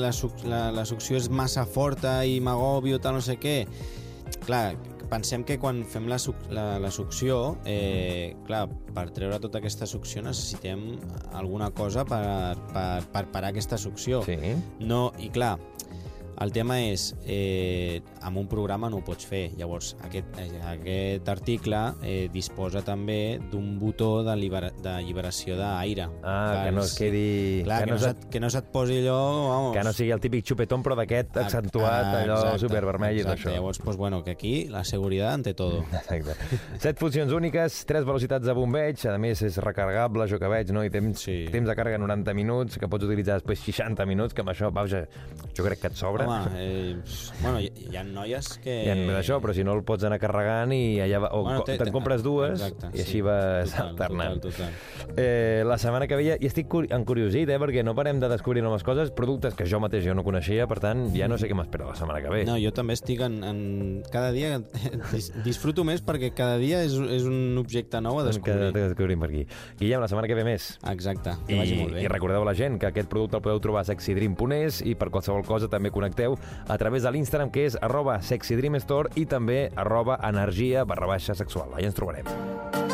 la, 0.01 0.11
suc 0.15 0.43
la, 0.45 0.67
la 0.75 0.85
succió 0.85 1.17
és 1.17 1.29
massa 1.29 1.65
forta 1.65 2.19
i 2.25 2.39
m'agobio, 2.43 2.99
tal, 3.01 3.17
no 3.19 3.21
sé 3.25 3.37
què. 3.41 3.65
Clar, 4.45 4.75
pensem 5.11 5.43
que 5.47 5.57
quan 5.61 5.83
fem 5.89 6.09
la, 6.11 6.19
suc 6.21 6.47
la, 6.53 6.79
la 6.81 6.91
succió, 6.93 7.55
eh, 7.69 8.35
clar, 8.47 8.65
per 8.95 9.07
treure 9.15 9.39
tota 9.43 9.61
aquesta 9.61 9.87
succió 9.89 10.23
necessitem 10.25 10.87
alguna 11.33 11.71
cosa 11.75 12.05
per, 12.07 12.55
per, 12.73 13.03
per 13.13 13.25
parar 13.33 13.53
aquesta 13.53 13.79
succió. 13.81 14.23
Sí. 14.27 14.55
No, 14.85 15.09
i 15.21 15.31
clar, 15.33 15.55
el 16.41 16.51
tema 16.51 16.79
és, 16.81 17.15
eh, 17.25 18.01
amb 18.21 18.37
un 18.41 18.47
programa 18.51 18.89
no 18.89 18.97
ho 18.97 19.03
pots 19.05 19.25
fer. 19.25 19.51
Llavors, 19.57 19.93
aquest, 20.03 20.27
aquest 20.67 21.29
article 21.31 21.79
eh, 22.03 22.27
disposa 22.33 22.81
també 22.85 23.39
d'un 23.51 23.77
botó 23.79 24.23
de, 24.25 24.35
libera, 24.35 24.71
de 24.83 24.95
lliberació 25.05 25.55
d'aire. 25.59 26.07
Ah, 26.23 26.63
que 26.65 26.71
no 26.75 26.83
es 26.83 26.93
quedi... 26.97 27.61
Clar, 27.63 27.83
que, 27.85 27.91
no 27.91 27.97
se't, 27.99 28.25
que 28.31 28.39
no 28.43 28.49
se't 28.49 28.69
posi 28.73 28.99
allò... 29.03 29.17
Vamos, 29.49 29.71
que 29.77 29.83
no 29.87 29.93
sigui 29.95 30.11
el 30.15 30.19
típic 30.23 30.45
xupetón, 30.51 30.83
però 30.85 30.97
d'aquest 30.99 31.37
accentuat, 31.45 31.91
Ah, 32.05 32.21
allò 32.23 32.37
exacte, 32.41 32.63
supervermell 32.65 33.19
i 33.19 33.23
tot 33.23 33.31
exacte. 33.33 33.49
això. 33.49 33.55
Llavors, 33.55 33.79
pues, 33.79 33.97
bueno, 33.97 34.23
que 34.23 34.31
aquí 34.35 34.53
la 34.71 34.83
seguretat 34.83 35.33
ante 35.33 35.53
todo. 35.53 35.83
Exacte. 36.09 36.59
Set 36.81 36.99
funcions 36.99 37.31
úniques, 37.33 37.81
tres 37.87 38.05
velocitats 38.05 38.45
de 38.45 38.53
bombeig, 38.57 38.99
a 39.07 39.17
més 39.21 39.41
és 39.45 39.57
recargable, 39.63 40.27
jo 40.29 40.39
que 40.41 40.49
veig, 40.51 40.71
no? 40.75 40.83
i 40.83 40.89
temps, 40.93 41.21
Sí. 41.25 41.45
temps 41.51 41.67
de 41.69 41.75
càrrega 41.77 41.97
90 42.01 42.33
minuts, 42.37 42.77
que 42.77 42.87
pots 42.91 43.05
utilitzar 43.07 43.39
després 43.39 43.59
60 43.63 44.05
minuts, 44.05 44.33
que 44.35 44.41
amb 44.43 44.51
això, 44.51 44.71
vaja, 44.73 45.05
jo 45.55 45.63
crec 45.63 45.79
que 45.81 45.87
et 45.93 45.95
sobra. 45.97 46.24
Home, 46.25 46.51
eh, 46.57 46.95
bueno, 47.41 47.59
hi, 47.61 47.69
hi 47.91 47.95
ha 47.97 48.03
noies 48.03 48.49
que... 48.63 48.75
I 48.85 48.89
en 48.93 49.05
d'això, 49.09 49.39
però 49.43 49.53
si 49.55 49.63
no 49.63 49.73
el 49.77 49.83
pots 49.87 50.03
anar 50.07 50.19
carregant 50.21 50.73
i 50.75 50.99
allà 51.03 51.19
va, 51.25 51.29
o 51.37 51.43
Bueno, 51.45 51.63
te'n 51.67 51.79
té- 51.81 51.91
compres 51.93 52.23
dues 52.25 52.55
exacte, 52.59 52.89
i 52.97 53.01
així 53.03 53.19
sí. 53.19 53.21
vas 53.25 53.71
Total, 53.71 53.89
alternant. 53.93 54.41
total, 54.43 54.73
total. 54.99 55.15
Eh, 55.21 55.63
la 55.65 55.77
setmana 55.81 56.07
que 56.07 56.15
ve 56.19 56.25
ja, 56.31 56.37
i 56.39 56.49
estic 56.49 56.67
curi 56.71 56.89
encuriosit, 56.95 57.49
eh, 57.49 57.59
perquè 57.61 57.83
no 57.85 57.95
parem 57.95 58.19
de 58.19 58.29
descobrir 58.31 58.63
noves 58.65 58.83
coses, 58.83 59.11
productes 59.15 59.53
que 59.55 59.65
jo 59.69 59.79
mateix 59.83 60.03
jo 60.05 60.13
no 60.17 60.23
coneixia, 60.25 60.67
per 60.67 60.79
tant, 60.83 61.07
ja 61.15 61.27
no 61.31 61.37
sé 61.37 61.47
què 61.49 61.55
m'espera 61.57 61.87
la 61.91 61.95
setmana 61.95 62.21
que 62.23 62.33
ve. 62.33 62.43
No, 62.49 62.57
jo 62.61 62.71
també 62.75 62.93
estic 62.97 63.21
en... 63.25 63.41
en 63.43 63.61
cada 64.11 64.31
dia 64.31 64.59
dis, 65.13 65.31
disfruto 65.45 65.83
més 65.87 66.01
perquè 66.05 66.31
cada 66.35 66.57
dia 66.61 66.81
és, 66.85 66.93
és 66.97 67.23
un 67.27 67.57
objecte 67.59 67.99
nou 68.01 68.19
a 68.19 68.23
descobrir. 68.27 68.71
que 68.73 68.85
descobrim 68.89 69.19
per 69.21 69.29
aquí. 69.29 69.45
Guillem, 69.79 70.01
la 70.01 70.07
setmana 70.11 70.27
que 70.29 70.35
ve 70.37 70.43
més. 70.47 70.71
Exacte, 70.91 71.33
que 71.47 71.55
I, 71.55 71.59
vagi 71.59 71.75
molt 71.79 71.93
bé. 71.97 72.03
I 72.05 72.09
recordeu 72.11 72.41
a 72.43 72.47
la 72.47 72.53
gent 72.57 72.79
que 72.81 72.87
aquest 72.89 73.09
producte 73.11 73.37
el 73.39 73.43
podeu 73.45 73.59
trobar 73.63 73.81
a 73.83 73.89
sexydream.es 73.89 74.81
i 74.85 74.95
per 74.99 75.09
qualsevol 75.13 75.43
cosa 75.47 75.67
també 75.71 75.91
connecteu 76.15 76.37
a 76.67 76.77
través 76.77 77.03
de 77.03 77.11
l'Instagram 77.11 77.51
que 77.51 77.65
és 77.67 77.77
arroba 77.81 78.21
sexydreamstore 78.21 79.13
i 79.15 79.25
també 79.25 79.69
arroba 79.75 80.19
energia 80.23 80.85
barra 80.85 81.07
baixa 81.07 81.35
sexual. 81.35 81.75
Allà 81.75 81.91
ens 81.91 81.95
trobarem. 81.95 82.84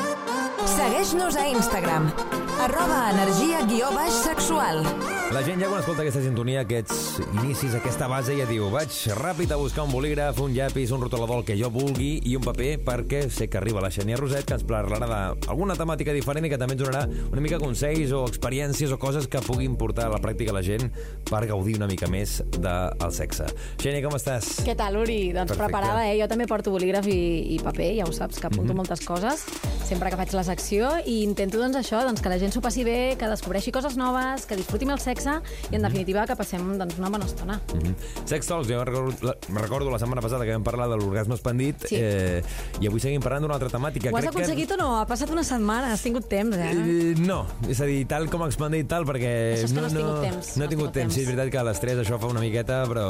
Segueix-nos 0.72 1.36
a 1.36 1.48
Instagram, 1.52 2.06
arroba 2.64 3.10
energia 3.12 3.60
guió 3.68 3.90
baix 3.92 4.14
sexual. 4.24 4.86
La 5.32 5.42
gent 5.44 5.62
ja 5.64 5.68
quan 5.72 5.80
escolta 5.80 6.04
aquesta 6.04 6.22
sintonia, 6.24 6.62
aquests 6.66 7.22
inicis, 7.40 7.76
aquesta 7.78 8.08
base, 8.12 8.34
ja 8.36 8.46
diu 8.50 8.66
vaig 8.72 8.92
ràpid 9.16 9.52
a 9.52 9.58
buscar 9.60 9.86
un 9.88 9.92
bolígraf, 9.94 10.40
un 10.44 10.52
llapis, 10.56 10.92
un 10.92 11.04
rotulador, 11.04 11.40
el 11.42 11.46
que 11.48 11.56
jo 11.60 11.70
vulgui 11.72 12.10
i 12.28 12.36
un 12.36 12.44
paper 12.44 12.72
perquè 12.88 13.22
sé 13.32 13.48
que 13.52 13.60
arriba 13.60 13.84
la 13.84 13.92
Xènia 13.92 14.20
Roset 14.20 14.48
que 14.48 14.58
ens 14.58 14.66
parlarà 14.68 15.08
d'alguna 15.08 15.78
temàtica 15.80 16.16
diferent 16.16 16.48
i 16.48 16.52
que 16.52 16.60
també 16.60 16.76
ens 16.76 16.84
donarà 16.84 17.06
una 17.32 17.44
mica 17.44 17.60
consells 17.64 18.12
o 18.16 18.26
experiències 18.28 18.92
o 18.92 19.00
coses 19.00 19.28
que 19.32 19.44
puguin 19.46 19.78
portar 19.80 20.10
a 20.10 20.16
la 20.16 20.22
pràctica 20.24 20.56
la 20.56 20.64
gent 20.68 20.88
per 21.32 21.46
gaudir 21.52 21.78
una 21.80 21.88
mica 21.92 22.12
més 22.12 22.42
del 22.58 23.16
sexe. 23.16 23.48
Xènia, 23.80 24.04
com 24.04 24.20
estàs? 24.20 24.58
Què 24.68 24.76
tal, 24.80 25.00
Uri? 25.04 25.22
Doncs 25.32 25.54
Perfecte. 25.56 25.64
preparada, 25.64 26.08
eh? 26.12 26.20
Jo 26.20 26.28
també 26.32 26.48
porto 26.48 26.76
bolígraf 26.76 27.08
i, 27.12 27.22
i 27.56 27.62
paper, 27.64 27.94
ja 28.02 28.08
ho 28.08 28.16
saps, 28.16 28.40
que 28.40 28.52
apunto 28.52 28.76
moltes 28.76 29.04
coses 29.08 29.48
sempre 29.92 30.08
que 30.08 30.16
faig 30.16 30.32
la 30.38 30.44
secció 30.62 30.92
i 31.10 31.22
intento 31.26 31.58
doncs 31.58 31.76
això, 31.80 32.04
doncs 32.06 32.22
que 32.22 32.30
la 32.30 32.38
gent 32.40 32.54
s'ho 32.54 32.62
passi 32.62 32.84
bé, 32.86 33.16
que 33.18 33.28
descobreixi 33.30 33.72
coses 33.74 33.96
noves, 33.98 34.46
que 34.46 34.56
disfruti 34.60 34.86
amb 34.86 34.94
el 34.94 35.00
sexe 35.02 35.40
i 35.72 35.76
en 35.78 35.82
definitiva 35.88 36.26
que 36.30 36.36
passem 36.38 36.62
doncs, 36.78 36.98
una 37.02 37.10
bona 37.10 37.26
estona. 37.26 37.58
Sex 38.30 38.48
Talks, 38.48 38.70
jo 38.70 38.84
recordo 38.86 39.14
la, 39.26 39.34
recordo 39.58 39.90
la 39.92 39.98
setmana 40.00 40.22
passada 40.22 40.46
que 40.46 40.54
vam 40.54 40.64
parlar 40.64 40.88
de 40.92 40.98
l'orgasme 41.02 41.34
expandit 41.36 41.88
Sí. 41.90 41.98
eh, 41.98 42.44
i 42.80 42.88
avui 42.88 43.00
seguim 43.02 43.22
parlant 43.24 43.42
d'una 43.48 43.56
altra 43.58 43.70
temàtica. 43.74 44.12
Ho 44.12 44.18
has 44.18 44.26
Crec 44.28 44.36
aconseguit 44.36 44.72
o 44.76 44.78
no? 44.78 44.90
Ha 45.00 45.06
passat 45.10 45.32
una 45.34 45.44
setmana, 45.44 45.92
has 45.96 46.04
tingut 46.06 46.28
temps, 46.30 46.56
eh? 46.56 46.70
Eh, 46.72 47.16
no, 47.18 47.42
és 47.68 47.82
a 47.82 47.86
dir, 47.90 48.06
tal 48.08 48.30
com 48.30 48.46
expandit 48.46 48.88
tal, 48.92 49.06
perquè... 49.10 49.34
Això 49.58 49.66
és 49.66 49.74
que 49.74 49.82
no 49.82 49.88
has 49.90 49.96
tingut 49.98 50.22
temps, 50.22 50.52
No 50.58 50.66
he 50.66 50.68
tingut 50.68 50.92
temps. 50.94 51.14
sí, 51.14 51.22
és 51.26 51.28
veritat 51.32 51.50
que 51.52 51.58
a 51.58 51.64
les 51.66 51.80
3 51.82 52.04
això 52.06 52.20
fa 52.22 52.28
una 52.30 52.40
miqueta, 52.44 52.84
però, 52.86 53.08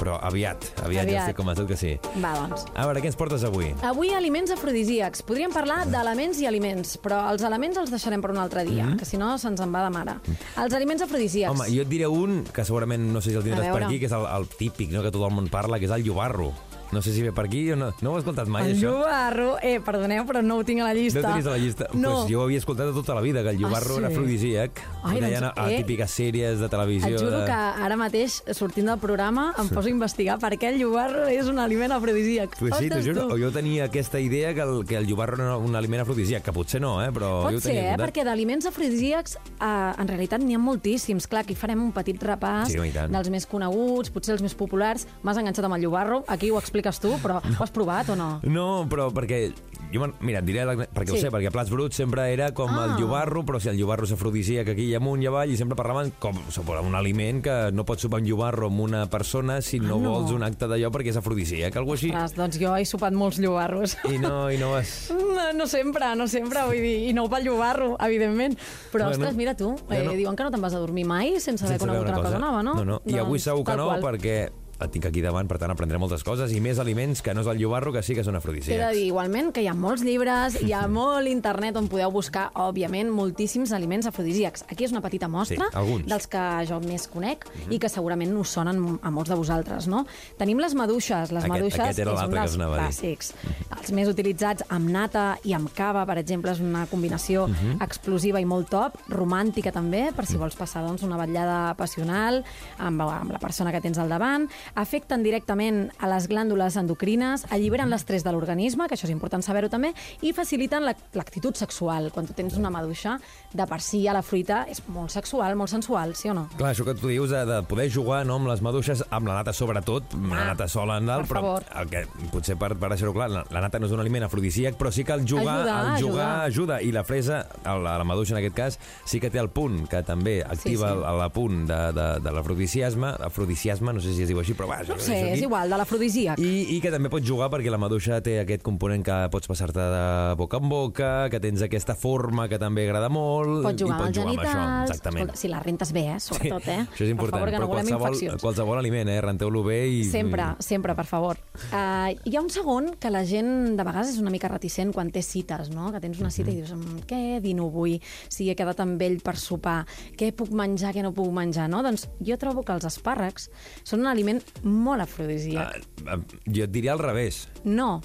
però 0.00 0.16
aviat, 0.22 0.64
aviat, 0.84 1.04
ja 1.04 1.08
Aviat. 1.08 1.22
estic 1.28 1.36
convençut 1.36 1.68
que 1.68 1.76
sí. 1.76 1.92
Va, 2.22 2.32
doncs. 2.40 2.64
A 2.74 2.86
veure, 2.88 3.02
què 3.02 3.10
ens 3.12 3.16
portes 3.20 3.44
avui? 3.44 3.74
Avui 3.82 4.14
aliments 4.16 4.50
afrodisíacs. 4.54 5.22
Podríem 5.28 5.52
parlar 5.52 5.84
d'elements 5.90 6.40
i 6.40 6.46
aliments, 6.46 6.69
però 7.02 7.20
els 7.32 7.44
elements 7.46 7.78
els 7.80 7.92
deixarem 7.92 8.22
per 8.22 8.32
un 8.34 8.40
altre 8.42 8.64
dia, 8.68 8.92
que 8.98 9.08
si 9.08 9.20
no 9.20 9.36
se'ns 9.38 9.60
en 9.60 9.74
va 9.74 9.84
de 9.86 9.92
mare. 9.94 10.16
Els 10.60 10.74
aliments 10.74 11.02
afrodisíacs. 11.06 11.52
Home, 11.54 11.68
jo 11.74 11.82
et 11.86 11.90
diré 11.90 12.08
un 12.10 12.42
que 12.52 12.64
segurament 12.64 13.10
no 13.12 13.20
sé 13.20 13.34
si 13.34 13.38
el 13.40 13.46
tindràs 13.46 13.72
per 13.72 13.84
aquí, 13.86 14.00
que 14.02 14.10
és 14.10 14.16
el, 14.16 14.26
el 14.26 14.48
típic, 14.56 14.90
no?, 14.94 15.04
que 15.04 15.12
tot 15.14 15.26
el 15.26 15.34
món 15.34 15.50
parla, 15.52 15.78
que 15.78 15.88
és 15.90 15.94
el 15.94 16.06
llobarro. 16.06 16.52
No 16.92 17.02
sé 17.02 17.12
si 17.14 17.22
ve 17.22 17.32
per 17.32 17.44
aquí 17.46 17.70
o 17.70 17.76
no. 17.76 17.92
No 18.02 18.12
ho 18.12 18.16
he 18.16 18.20
escoltat 18.20 18.48
mai, 18.50 18.64
El 18.70 18.76
això. 18.76 18.90
llobarro... 18.90 19.56
Eh, 19.62 19.78
perdoneu, 19.84 20.24
però 20.26 20.42
no 20.42 20.56
ho 20.58 20.64
tinc 20.64 20.80
a 20.82 20.88
la 20.88 20.94
llista. 20.94 21.20
No 21.22 21.28
tenies 21.28 21.46
a 21.46 21.50
la 21.54 21.58
llista? 21.58 21.86
No. 21.94 22.14
Pues 22.22 22.32
jo 22.32 22.40
ho 22.40 22.44
havia 22.44 22.58
escoltat 22.58 22.90
tota 22.94 23.14
la 23.14 23.20
vida, 23.20 23.42
que 23.44 23.50
el 23.50 23.58
llobarro 23.58 23.94
Ah, 23.94 23.98
sí? 23.98 23.98
era 24.02 24.08
afrodisíac. 24.08 24.80
Ai, 25.04 25.20
doncs, 25.20 25.42
a, 25.54 25.70
eh, 25.70 25.76
típiques 25.84 26.10
sèries 26.10 26.58
de 26.58 26.68
televisió. 26.68 27.08
Et 27.14 27.18
juro 27.22 27.38
de... 27.40 27.44
que 27.46 27.52
ara 27.86 27.96
mateix, 27.96 28.40
sortint 28.56 28.86
del 28.90 28.98
programa, 28.98 29.52
em 29.58 29.68
poso 29.70 29.86
a 29.88 29.90
investigar 29.92 30.38
per 30.42 30.50
què 30.58 30.72
el 30.72 30.80
llobarro 30.80 31.28
és 31.30 31.46
un 31.46 31.58
aliment 31.62 31.92
afrodisíac. 31.94 32.58
Pues 32.58 32.74
sí, 32.78 32.90
t'ho 32.90 33.00
juro. 33.06 33.28
Jo 33.38 33.50
tenia 33.54 33.84
aquesta 33.86 34.18
idea 34.20 34.52
que 34.54 34.60
el, 34.66 34.84
que 34.86 34.96
el 34.98 35.06
llobarro 35.06 35.38
era 35.42 35.56
un 35.56 35.76
aliment 35.78 36.02
afrodisíac, 36.02 36.42
que 36.42 36.52
potser 36.52 36.80
no, 36.82 36.96
eh? 37.04 37.10
però 37.14 37.30
jo 37.44 37.46
Pot 37.46 37.54
ho 37.54 37.60
ser, 37.60 37.74
tenia 37.76 37.94
eh? 37.94 37.98
perquè 38.02 38.24
d'aliments 38.26 38.66
afrodisíacs 38.66 39.36
eh, 39.38 39.70
en 39.70 40.08
realitat 40.10 40.42
n'hi 40.42 40.58
ha 40.58 40.60
moltíssims. 40.62 41.28
Clar, 41.30 41.44
aquí 41.46 41.54
farem 41.54 41.80
un 41.86 41.92
petit 41.94 42.18
repàs 42.22 42.74
Sí, 42.74 42.78
dels 42.90 43.30
més 43.30 43.46
coneguts, 43.46 44.10
potser 44.10 44.34
els 44.36 44.42
més 44.44 44.54
populars. 44.58 45.06
M'has 45.22 45.38
enganxat 45.40 45.64
amb 45.70 45.78
el 45.78 45.86
llobarro, 45.86 46.24
aquí 46.28 46.50
ho 46.50 46.58
expliques 46.80 47.00
tu, 47.00 47.12
però 47.22 47.40
ho 47.40 47.62
has 47.62 47.70
provat 47.70 48.08
o 48.10 48.16
no? 48.16 48.40
No, 48.44 48.86
però 48.88 49.10
perquè... 49.12 49.52
Jo, 49.90 50.06
mira, 50.22 50.38
et 50.38 50.44
diré, 50.46 50.62
la- 50.64 50.76
perquè 50.86 51.10
Sí. 51.10 51.16
ho 51.16 51.20
sé, 51.20 51.30
perquè 51.32 51.48
a 51.48 51.50
Plats 51.50 51.70
Bruts 51.70 51.96
sempre 51.96 52.28
era 52.32 52.52
com 52.54 52.70
Ah. 52.70 52.84
el 52.84 53.00
llobarro, 53.00 53.42
però 53.44 53.58
si 53.58 53.68
el 53.68 53.76
llobarro 53.76 54.06
s'afrodisíac 54.06 54.68
aquí 54.68 54.84
i 54.86 54.94
amunt 54.94 55.20
i 55.22 55.26
avall, 55.26 55.50
i 55.50 55.56
sempre 55.56 55.74
parlaven 55.74 56.12
com 56.20 56.36
sobre 56.48 56.78
un 56.80 56.94
aliment 56.94 57.42
que 57.42 57.72
no 57.72 57.84
pots 57.84 58.02
sopar 58.02 58.20
un 58.20 58.26
llobarro 58.26 58.68
amb 58.68 58.80
una 58.80 59.06
persona 59.10 59.60
si 59.60 59.80
no, 59.80 59.96
Ah, 59.96 59.98
no. 59.98 60.10
vols 60.12 60.30
un 60.30 60.44
acte 60.44 60.66
d'allò 60.68 60.90
perquè 60.92 61.08
és 61.10 61.16
afrodisíac, 61.16 61.74
alguna 61.76 61.94
així. 61.96 62.10
Ostres, 62.10 62.34
doncs 62.36 62.60
jo 62.60 62.76
he 62.76 62.84
sopat 62.84 63.12
molts 63.12 63.38
llobarros. 63.40 63.96
I 64.08 64.18
no, 64.18 64.48
i 64.50 64.58
no 64.58 64.70
vas... 64.72 65.10
No, 65.10 65.52
no 65.54 65.66
sempre, 65.66 66.14
no 66.14 66.28
sempre, 66.28 66.62
vull 66.66 66.78
dir, 66.78 67.08
i 67.10 67.12
no 67.12 67.28
pel 67.28 67.44
llobarro, 67.44 67.96
evidentment. 67.98 68.56
Però, 68.92 69.08
Bueno, 69.08 69.10
ostres, 69.10 69.34
mira 69.34 69.56
tu, 69.56 69.74
eh, 69.90 70.04
no- 70.04 70.12
diuen 70.12 70.36
que 70.36 70.44
no 70.44 70.50
te'n 70.52 70.60
vas 70.62 70.74
a 70.74 70.78
dormir 70.78 71.04
mai 71.04 71.40
sense 71.40 71.64
haver 71.66 71.78
conegut 71.78 72.06
una 72.06 72.22
cosa 72.22 72.38
nova, 72.38 72.62
no? 72.62 72.74
No, 72.74 72.84
no. 72.84 73.02
I 73.06 73.18
avui 73.18 73.38
Doncs, 73.38 73.42
segur 73.42 73.64
que 73.64 73.76
no, 73.76 73.86
qual. 73.88 74.02
perquè 74.02 74.50
el 74.80 74.90
tinc 74.90 75.06
aquí 75.06 75.20
davant, 75.20 75.46
per 75.48 75.58
tant 75.58 75.70
aprendré 75.70 75.98
moltes 75.98 76.22
coses, 76.24 76.52
i 76.52 76.60
més 76.60 76.78
aliments 76.78 77.20
que 77.22 77.34
no 77.34 77.42
és 77.42 77.46
el 77.52 77.58
llobarro, 77.58 77.92
que 77.92 78.02
sí 78.02 78.14
que 78.14 78.24
són 78.24 78.32
T'he 78.32 78.38
de 78.38 78.38
afrodisíacs. 78.38 78.94
dir 78.96 79.06
igualment 79.06 79.52
que 79.52 79.62
hi 79.62 79.66
ha 79.68 79.74
molts 79.74 80.02
llibres, 80.02 80.56
hi 80.62 80.72
ha 80.72 80.86
molt 81.00 81.28
internet 81.28 81.76
on 81.76 81.88
podeu 81.88 82.10
buscar, 82.10 82.50
òbviament, 82.54 83.10
moltíssims 83.10 83.72
aliments 83.72 84.06
afrodisíacs. 84.06 84.64
Aquí 84.70 84.84
és 84.84 84.92
una 84.92 85.00
petita 85.00 85.28
mostra 85.28 85.68
Sí, 85.70 85.76
alguns. 85.76 86.06
dels 86.06 86.26
que 86.26 86.44
jo 86.68 86.80
més 86.80 87.06
conec 87.08 87.44
i 87.70 87.78
que 87.78 87.88
segurament 87.88 88.32
us 88.38 88.48
sonen 88.56 88.98
a 89.02 89.10
molts 89.10 89.30
de 89.30 89.36
vosaltres, 89.36 89.86
no? 89.88 90.06
Tenim 90.38 90.58
les 90.58 90.74
maduixes. 90.74 91.30
Les 91.32 91.44
Aquest- 91.44 91.48
maduixes 91.48 91.80
aquest 91.80 91.98
era 91.98 92.14
és 92.14 92.22
un 92.24 92.30
dels 92.30 92.56
clàssics. 92.56 93.32
Els 93.78 93.92
més 93.92 94.08
utilitzats 94.08 94.64
amb 94.68 94.88
nata 94.90 95.38
i 95.44 95.52
amb 95.52 95.70
cava, 95.74 96.06
per 96.06 96.18
exemple, 96.18 96.50
és 96.52 96.60
una 96.60 96.86
combinació 96.86 97.46
explosiva 97.80 98.40
i 98.40 98.44
molt 98.48 98.68
top, 98.70 98.96
romàntica 99.10 99.72
també, 99.72 100.10
per 100.16 100.26
si 100.26 100.36
vols 100.40 100.56
passar 100.58 100.82
doncs, 100.86 101.02
una 101.06 101.18
vetllada 101.20 101.74
passional 101.78 102.42
amb, 102.78 103.00
amb 103.02 103.32
la 103.34 103.38
persona 103.42 103.72
que 103.72 103.80
tens 103.80 103.98
al 103.98 104.08
davant. 104.08 104.48
Afecten 104.74 105.22
directament 105.22 105.90
a 105.98 106.08
les 106.08 106.28
glàndules 106.30 106.76
endocrines, 106.76 107.46
alliberen 107.50 107.90
l'estrès 107.90 108.22
de 108.24 108.32
l'organisme, 108.32 108.86
que 108.88 108.94
això 108.94 109.04
és 109.08 109.10
important 109.14 109.42
saber-ho 109.42 109.68
també, 109.68 109.92
i 110.22 110.32
faciliten 110.32 110.84
la- 110.84 110.94
l'actitud 111.14 111.54
sexual. 111.56 112.10
Quan 112.12 112.26
tu 112.26 112.32
tens 112.34 112.56
una 112.56 112.70
maduixa, 112.70 113.18
de 113.52 113.66
per 113.66 113.80
si 113.80 114.06
a 114.08 114.12
la 114.14 114.22
fruita 114.22 114.64
és 114.70 114.82
molt 114.88 115.10
sexual, 115.10 115.56
molt 115.56 115.70
sensual, 115.70 116.14
sí 116.14 116.28
o 116.30 116.34
no? 116.34 116.48
Clar, 116.56 116.74
això 116.74 116.84
que 116.84 116.94
tu 116.94 117.08
dius 117.08 117.30
de, 117.30 117.44
de 117.46 117.62
poder 117.64 117.90
jugar 117.92 118.24
no, 118.26 118.36
amb 118.36 118.48
les 118.48 118.62
maduixes, 118.62 119.04
amb 119.10 119.26
la 119.28 119.34
nata 119.40 119.52
sobretot, 119.52 120.14
amb 120.14 120.32
la 120.34 120.40
Ah, 120.40 120.46
nata 120.54 120.68
sola 120.68 120.96
en 120.98 121.06
dalt, 121.06 121.26
per 121.28 121.36
però 121.36 121.40
favor. 121.42 121.64
el 121.82 121.88
que, 121.90 122.04
potser 122.32 122.56
per, 122.56 122.74
per 122.78 122.88
deixar-ho 122.90 123.12
clar, 123.12 123.28
la, 123.30 123.44
la 123.50 123.60
nata 123.60 123.78
no 123.78 123.86
és 123.86 123.92
un 123.92 124.00
aliment 124.00 124.24
afrodisíac, 124.24 124.76
però 124.78 124.90
sí 124.92 125.04
que 125.04 125.12
el 125.12 125.26
jugar, 125.28 125.60
Ajuda, 125.66 125.96
el 125.96 126.02
jugar 126.02 126.26
ajuda. 126.26 126.44
ajuda. 126.46 126.82
I 126.82 126.92
la 126.92 127.04
fresa, 127.04 127.46
el- 127.64 127.82
la, 127.84 127.98
la 127.98 128.04
maduixa 128.04 128.34
en 128.34 128.38
aquest 128.38 128.54
cas, 128.56 128.78
sí 129.04 129.20
que 129.20 129.30
té 129.30 129.38
el 129.38 129.50
punt, 129.50 129.86
que 129.88 130.02
també 130.02 130.42
activa 130.42 130.88
sí. 130.92 130.94
el, 130.96 131.20
el 131.24 131.30
punt 131.30 131.66
de, 131.68 131.80
de, 131.92 132.06
de 132.20 132.32
l'afrodisiasme, 132.32 133.14
afrodisiasme, 133.20 133.92
no 133.92 134.00
sé 134.00 134.14
si 134.14 134.22
es 134.22 134.28
diu 134.28 134.38
així, 134.40 134.54
però 134.60 134.68
va, 134.68 134.78
No 134.86 134.98
sé, 135.00 135.16
és 135.32 135.40
igual, 135.42 135.70
de 135.72 135.78
l'afrodisíac. 135.80 136.38
I, 136.42 136.76
I 136.76 136.80
que 136.84 136.90
també 136.92 137.08
pots 137.12 137.26
jugar 137.26 137.48
perquè 137.52 137.72
la 137.72 137.78
maduixa 137.80 138.20
té 138.24 138.38
aquest 138.42 138.62
component 138.66 139.02
que 139.06 139.16
pots 139.32 139.48
passar-te 139.50 139.80
de 139.80 140.04
boca 140.38 140.60
en 140.60 140.68
boca, 140.68 141.10
que 141.32 141.40
tens 141.40 141.62
aquesta 141.64 141.94
forma 141.96 142.46
que 142.50 142.58
també 142.60 142.84
agrada 142.88 143.08
molt. 143.08 143.62
Pots 143.64 143.80
jugar 143.80 143.96
i 143.96 144.00
amb 144.00 144.06
els 144.06 144.10
pots 144.10 144.18
jugar 144.20 144.30
amb 144.30 144.44
això, 144.44 144.52
genitals. 144.52 144.90
exactament. 144.90 145.24
Escolta, 145.24 145.40
si 145.40 145.48
la 145.48 145.60
rentes 145.64 145.92
bé, 145.96 146.04
eh, 146.14 146.20
sobretot, 146.20 146.68
eh? 146.68 146.78
Això 146.84 147.04
és 147.06 147.10
important, 147.14 147.30
Per 147.30 147.40
favor, 147.40 147.50
que 147.50 147.56
però 147.56 147.60
no 147.66 147.68
volem 147.72 147.86
qualsevol, 147.88 148.14
infeccions. 148.14 148.42
qualsevol 148.42 148.78
aliment, 148.82 149.08
eh? 149.08 149.20
Renteu-lo 149.24 149.62
bé 149.64 149.78
i... 149.88 150.04
Sempre, 150.10 150.50
sempre, 150.60 150.94
per 150.98 151.06
favor. 151.06 151.38
Uh, 151.70 152.12
hi 152.26 152.36
ha 152.36 152.40
un 152.44 152.50
segon 152.50 152.90
que 153.00 153.10
la 153.10 153.24
gent 153.24 153.76
de 153.78 153.84
vegades 153.86 154.12
és 154.14 154.20
una 154.20 154.30
mica 154.34 154.48
reticent 154.52 154.92
quan 154.92 155.10
té 155.14 155.22
cites, 155.22 155.70
no? 155.72 155.90
Que 155.94 156.00
tens 156.04 156.20
una 156.20 156.30
cita 156.30 156.50
i 156.50 156.56
dius, 156.60 156.72
"Mm, 156.74 157.04
què 157.08 157.40
dino 157.40 157.66
avui? 157.70 158.00
Si 158.28 158.50
he 158.50 158.54
quedat 158.56 158.80
amb 158.80 159.00
ell 159.02 159.20
per 159.24 159.36
sopar, 159.36 159.86
què 160.18 160.32
puc 160.34 160.50
menjar, 160.50 160.92
què 160.94 161.02
no 161.02 161.12
puc 161.12 161.30
menjar, 161.32 161.68
no? 161.70 161.82
Doncs 161.82 162.08
jo 162.20 162.36
trobo 162.36 162.62
que 162.64 162.72
els 162.72 162.84
espàrrecs 162.84 163.48
són 163.84 164.00
un 164.00 164.06
aliment 164.06 164.42
molt 164.62 165.02
afrodisíac. 165.02 165.82
Ah, 166.06 166.14
ah, 166.16 166.22
jo 166.46 166.64
et 166.64 166.70
diria 166.72 166.92
al 166.92 166.98
revés. 167.02 167.48
No, 167.64 168.00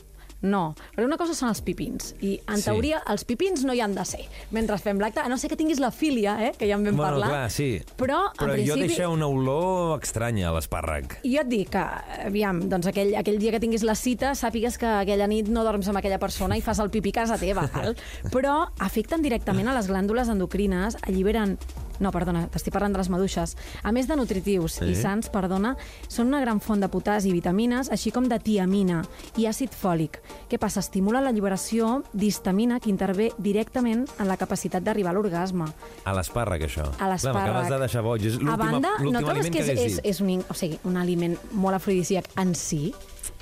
no, 0.45 0.75
perquè 0.93 1.05
una 1.07 1.17
cosa 1.17 1.33
són 1.33 1.49
els 1.49 1.61
pipins, 1.65 2.11
i 2.21 2.35
en 2.47 2.57
Sí. 2.59 2.65
teoria 2.67 2.99
els 3.09 3.23
pipins 3.25 3.63
no 3.65 3.73
hi 3.73 3.79
han 3.81 3.95
de 3.95 4.03
ser 4.05 4.19
mentre 4.51 4.77
fem 4.77 4.99
l'acte, 4.99 5.19
a 5.23 5.29
no 5.29 5.37
ser 5.39 5.49
que 5.49 5.55
tinguis 5.57 5.79
la 5.79 5.89
filia, 5.89 6.35
eh, 6.45 6.51
que 6.57 6.67
ja 6.67 6.75
en 6.75 6.83
vam 6.83 6.95
bueno, 6.95 7.11
parlar. 7.13 7.29
clar, 7.29 7.51
sí. 7.51 7.81
Però, 7.97 8.19
en 8.29 8.37
Però 8.37 8.51
principi... 8.53 8.69
jo 8.69 8.75
deixa 8.87 9.09
una 9.09 9.25
olor 9.27 10.03
estranya 10.03 10.49
a 10.49 10.53
l'espàrrec. 10.53 11.17
Jo 11.23 11.41
et 11.41 11.47
dic 11.49 11.71
que, 11.71 11.83
aviam, 12.27 12.59
doncs 12.69 12.85
aquell, 12.91 13.15
aquell 13.15 13.39
dia 13.39 13.51
que 13.55 13.59
tinguis 13.59 13.81
la 13.83 13.95
cita, 13.95 14.35
sàpigues 14.35 14.77
que 14.77 14.85
aquella 14.85 15.25
nit 15.25 15.47
no 15.49 15.63
dorms 15.63 15.87
amb 15.87 15.97
aquella 15.97 16.19
persona 16.19 16.57
i 16.57 16.61
fas 16.61 16.77
el 16.79 16.91
pipí 16.91 17.09
a 17.09 17.21
casa 17.23 17.39
teva, 17.41 17.65
val? 17.73 17.95
Però 18.35 18.67
afecten 18.77 19.23
directament 19.25 19.67
a 19.67 19.73
les 19.73 19.87
glàndules 19.89 20.29
endocrines, 20.29 20.97
alliberen 21.01 21.57
no, 21.99 22.11
perdona, 22.11 22.47
t'estic 22.51 22.73
parlant 22.73 22.93
de 22.93 22.99
les 23.01 23.09
maduixes. 23.09 23.55
A 23.83 23.91
més 23.91 24.07
de 24.07 24.15
nutritius 24.15 24.79
Sí. 24.79 24.85
i 24.91 24.95
sants, 24.95 25.29
perdona, 25.29 25.75
són 26.07 26.27
una 26.27 26.39
gran 26.41 26.59
font 26.59 26.79
de 26.81 26.87
potàs 26.89 27.25
i 27.25 27.31
vitamines, 27.31 27.89
així 27.91 28.11
com 28.11 28.27
de 28.27 28.39
tiamina 28.39 29.03
i 29.37 29.45
àcid 29.47 29.69
fòlic. 29.71 30.19
Què 30.49 30.59
passa? 30.59 30.79
Estimula 30.79 31.21
l'alliberació 31.21 32.03
d'histamina 32.13 32.79
que 32.79 32.89
intervé 32.89 33.31
directament 33.37 34.05
en 34.19 34.27
la 34.27 34.37
capacitat 34.37 34.83
d'arribar 34.83 35.11
a 35.11 35.13
l'orgasme. 35.13 35.65
A 36.05 36.13
l'espàrrec, 36.13 36.61
això. 36.67 36.85
A 36.99 37.09
l'espàrrec. 37.09 37.21
Clar, 37.21 37.33
M'acabes 37.53 37.69
de 37.69 37.79
deixar 37.79 38.03
boig. 38.03 38.25
És 38.25 38.35
A 38.37 38.55
banda, 38.57 38.89
no 39.01 39.21
trobes 39.21 39.45
que 39.49 39.55
que 39.55 39.59
és, 39.59 39.69
és, 39.69 39.99
és 40.03 40.21
un, 40.21 40.43
o 40.49 40.53
sigui, 40.53 40.79
un 40.83 40.97
aliment 40.97 41.37
molt 41.51 41.75
afrodisíac 41.75 42.25
en 42.37 42.55
si? 42.55 42.93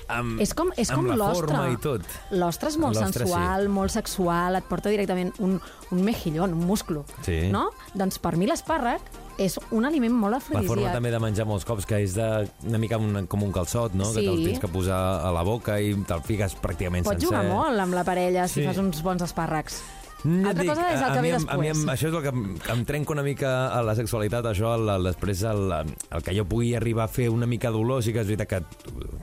Amb, 0.08 0.40
És 0.42 0.54
com, 0.54 0.72
és 0.78 0.90
com 0.92 1.06
l'ostre. 1.08 1.48
forma 1.48 1.70
i 1.72 1.78
tot. 1.78 2.02
L'ostre 2.32 2.70
és 2.70 2.78
molt 2.78 2.98
sensual, 2.98 3.70
molt 3.70 3.92
sexual, 3.92 4.56
et 4.56 4.64
porta 4.70 4.90
directament 4.90 5.32
un, 5.40 5.60
un 5.92 6.04
mejillón, 6.04 6.54
un 6.54 6.66
musclo. 6.68 7.06
Sí. 7.24 7.50
No? 7.52 7.70
Doncs 7.94 8.20
per 8.20 8.36
mi 8.38 8.46
l'espàrrec 8.48 9.02
és 9.40 9.58
un 9.72 9.86
aliment 9.86 10.14
molt 10.14 10.34
La 10.34 10.40
forma 10.40 10.60
afrodisíac. 10.62 10.94
també 10.94 11.10
de 11.12 11.20
menjar 11.20 11.46
molts 11.50 11.66
cops, 11.66 11.86
que 11.90 11.98
és 12.04 12.14
de, 12.14 12.28
una 12.68 12.78
mica 12.78 12.98
un, 12.98 13.26
com 13.28 13.42
un 13.44 13.52
calçot, 13.52 13.94
no? 13.98 14.06
Sí. 14.12 14.20
Que 14.22 14.28
te'l 14.28 14.44
tens 14.46 14.60
que 14.60 14.68
posar 14.68 15.00
a 15.26 15.32
la 15.34 15.42
boca 15.44 15.80
i 15.82 15.96
te'l 16.06 16.22
fiques 16.22 16.54
pràcticament 16.62 17.04
Pots 17.04 17.18
sencer. 17.22 17.30
jugar 17.32 17.46
molt 17.50 17.80
amb 17.80 17.94
la 17.96 18.04
parella 18.04 18.48
si 18.48 18.62
Sí. 18.62 18.68
fas 18.68 18.78
uns 18.78 19.02
bons 19.02 19.22
espàrrecs. 19.24 19.82
No 20.24 20.48
Altra 20.50 20.64
et 20.64 20.70
cosa 20.70 20.86
és 20.94 21.02
el 21.02 21.14
que 21.14 21.22
ve 21.22 21.32
em- 21.36 21.48
A 21.50 21.58
mi 21.58 21.68
em, 21.68 21.74
després. 21.74 21.94
això 21.94 22.08
és 22.08 22.14
el 22.16 22.22
que 22.24 22.30
em, 22.32 22.44
em 22.72 22.84
trenca 22.88 23.12
una 23.12 23.24
mica 23.24 23.50
a 23.76 23.82
la 23.84 23.96
sexualitat, 23.96 24.46
això, 24.46 24.74
el, 24.78 24.88
el, 24.90 25.04
després 25.10 25.42
el, 25.44 25.66
el 25.74 26.24
que 26.24 26.36
jo 26.38 26.46
pugui 26.48 26.74
arribar 26.76 27.04
a 27.06 27.12
fer 27.12 27.28
una 27.30 27.46
mica 27.46 27.72
d'olor, 27.72 28.02
sí 28.04 28.14
que 28.16 28.22
és 28.24 28.28
veritat 28.32 28.48
que 28.48 28.62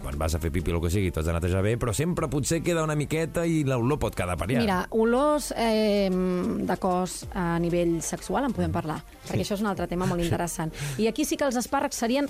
quan 0.03 0.19
vas 0.21 0.35
a 0.35 0.39
fer 0.43 0.51
pipi 0.53 0.73
o 0.73 0.77
el 0.77 0.83
que 0.85 0.91
sigui, 0.93 1.11
t'has 1.11 1.25
de 1.25 1.33
netejar 1.33 1.63
bé, 1.65 1.77
però 1.81 1.95
sempre 1.97 2.29
potser 2.29 2.61
queda 2.63 2.85
una 2.85 2.97
miqueta 2.97 3.47
i 3.47 3.65
l'olor 3.65 3.99
pot 3.99 4.15
quedar 4.15 4.37
per 4.37 4.49
allà. 4.51 4.61
Mira, 4.61 4.79
olors 4.91 5.53
eh, 5.57 6.11
de 6.11 6.77
cos 6.77 7.25
a 7.33 7.59
nivell 7.59 8.03
sexual 8.03 8.45
en 8.51 8.53
podem 8.53 8.73
parlar, 8.73 9.01
perquè 9.27 9.41
això 9.41 9.57
és 9.57 9.65
un 9.65 9.73
altre 9.73 9.89
tema 9.89 10.05
molt 10.07 10.21
interessant. 10.23 10.73
I 10.99 11.09
aquí 11.09 11.25
sí 11.25 11.37
que 11.41 11.49
els 11.49 11.57
espàrrecs 11.57 11.97
serien 11.97 12.29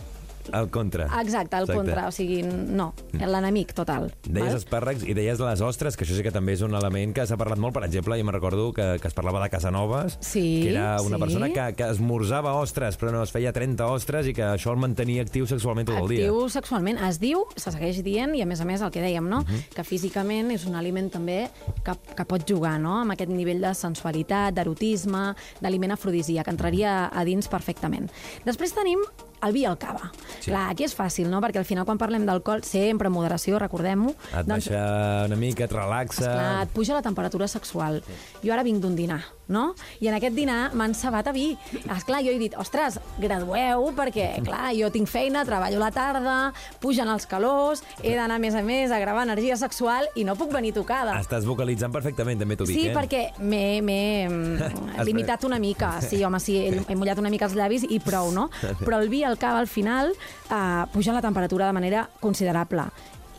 Al 0.53 0.71
contra. 0.71 1.07
exacte, 1.21 1.57
al 1.57 1.67
contra, 1.67 2.09
o 2.09 2.13
sigui, 2.13 2.43
no, 2.43 2.93
l'enemic 3.13 3.73
total. 3.75 4.11
Deies 4.25 4.49
val? 4.55 4.57
espàrrecs 4.61 5.05
i 5.09 5.15
deies 5.15 5.41
les 5.41 5.61
ostres, 5.61 5.97
que 5.97 6.05
això 6.05 6.17
sí 6.17 6.23
que 6.23 6.33
també 6.33 6.53
és 6.55 6.63
un 6.63 6.75
element 6.75 7.15
que 7.15 7.27
s'ha 7.27 7.37
parlat 7.41 7.59
molt. 7.59 7.75
Per 7.75 7.85
exemple, 7.85 8.19
jo 8.19 8.25
me 8.25 8.33
recordo 8.33 8.73
que, 8.73 8.99
que 9.01 9.09
es 9.09 9.15
parlava 9.15 9.43
de 9.43 9.51
Casanovas, 9.51 10.19
Sí, 10.21 10.63
que 10.65 10.71
era 10.71 11.01
una 11.03 11.17
sí. 11.17 11.21
persona 11.23 11.49
que, 11.53 11.75
que 11.77 11.89
esmorzava 11.91 12.55
ostres, 12.55 12.99
però 12.99 13.13
no 13.13 13.23
es 13.23 13.31
feia 13.33 13.53
30 13.53 13.87
ostres 13.87 14.27
i 14.27 14.35
que 14.35 14.43
això 14.45 14.73
el 14.73 14.79
mantenia 14.83 15.23
actiu 15.23 15.47
sexualment 15.47 15.87
tot 15.89 15.97
el 16.03 16.09
dia. 16.09 16.27
Actiu 16.29 16.49
sexualment. 16.49 16.99
Es 17.09 17.19
diu, 17.21 17.45
se 17.57 17.71
segueix 17.73 18.03
dient, 18.05 18.35
i 18.37 18.43
a 18.43 18.47
més 18.47 18.61
a 18.61 18.65
més 18.69 18.81
el 18.83 18.91
que 18.91 19.03
dèiem, 19.03 19.27
no? 19.29 19.41
Mhm. 19.43 19.65
que 19.75 19.85
físicament 19.85 20.51
és 20.51 20.67
un 20.67 20.75
aliment 20.75 21.11
també 21.11 21.49
que, 21.85 21.93
que 22.17 22.25
pot 22.25 22.45
jugar 22.49 22.79
no? 22.81 22.99
amb 23.01 23.13
aquest 23.13 23.31
nivell 23.31 23.61
de 23.61 23.75
sensualitat, 23.75 24.55
d'erotisme, 24.55 25.35
d'aliment 25.61 25.93
afrodisíac, 25.93 26.45
que 26.45 26.51
entraria 26.51 27.07
a 27.09 27.25
dins 27.25 27.49
perfectament. 27.49 28.11
Després 28.47 28.73
tenim 28.75 29.01
el 29.47 29.55
vi 29.57 29.65
i 29.65 29.69
el 29.71 29.79
cava. 29.81 30.11
Sí. 30.39 30.51
Clar, 30.51 30.67
aquí 30.73 30.87
és 30.87 30.95
fàcil, 30.97 31.29
no? 31.33 31.41
perquè 31.45 31.61
al 31.61 31.69
final 31.69 31.87
quan 31.89 32.01
parlem 32.01 32.27
d'alcohol, 32.29 32.65
sempre 32.67 33.11
en 33.11 33.15
moderació, 33.15 33.59
recordem-ho, 33.63 34.15
Et 34.37 34.49
baixa 34.49 34.81
una 35.27 35.39
mica, 35.41 35.67
et 35.67 35.75
relaxa... 35.75 36.25
Esclar, 36.25 36.63
et 36.65 36.75
puja 36.77 36.97
la 36.97 37.03
temperatura 37.05 37.49
sexual. 37.49 38.01
Jo 38.45 38.55
ara 38.55 38.65
vinc 38.67 38.83
d'un 38.83 38.97
dinar, 38.99 39.23
no? 39.51 39.75
I 40.01 40.09
en 40.09 40.17
aquest 40.17 40.37
dinar 40.39 40.71
m'han 40.79 40.95
cebat 40.97 41.29
a 41.29 41.35
vi. 41.37 41.51
Esclar, 41.85 42.23
jo 42.25 42.33
he 42.33 42.39
dit, 42.41 42.55
ostres, 42.61 43.01
gradueu, 43.21 43.91
perquè, 43.97 44.29
clar, 44.47 44.71
jo 44.79 44.89
tinc 44.95 45.11
feina, 45.11 45.45
treballo 45.45 45.81
a 45.81 45.85
la 45.85 45.91
tarda, 45.95 46.37
pugen 46.81 47.11
els 47.11 47.27
calors, 47.29 47.83
he 48.03 48.15
d'anar 48.17 48.39
a 48.39 48.43
més 48.43 48.57
a 48.57 48.63
més 48.67 48.95
a 48.95 49.01
gravar 49.03 49.27
energia 49.29 49.59
sexual 49.61 50.09
i 50.15 50.25
no 50.25 50.37
puc 50.39 50.53
venir 50.55 50.73
tocada. 50.77 51.19
Estàs 51.21 51.47
vocalitzant 51.49 51.93
perfectament, 51.93 52.41
també 52.41 52.57
t'ho 52.57 52.69
dic, 52.69 52.79
Sí, 52.79 52.89
eh? 52.89 52.95
perquè 52.97 53.23
m'he 53.43 53.83
mm, 54.31 55.05
limitat 55.09 55.45
una 55.49 55.59
mica. 55.63 55.97
Sí, 56.05 56.23
home, 56.25 56.41
sí, 56.41 56.57
he, 56.63 56.83
he 56.87 56.97
mullat 56.99 57.19
una 57.21 57.31
mica 57.33 57.49
els 57.51 57.59
llavis 57.59 57.87
i 57.91 58.01
prou, 58.05 58.31
no? 58.35 58.49
Però 58.85 59.01
el 59.03 59.11
vi, 59.13 59.25
el 59.27 59.39
cava, 59.41 59.61
al 59.61 59.69
final, 59.69 60.15
eh, 60.49 60.85
puja 60.95 61.13
la 61.17 61.23
temperatura 61.25 61.67
de 61.67 61.77
manera 61.77 62.09
considerable. 62.21 62.89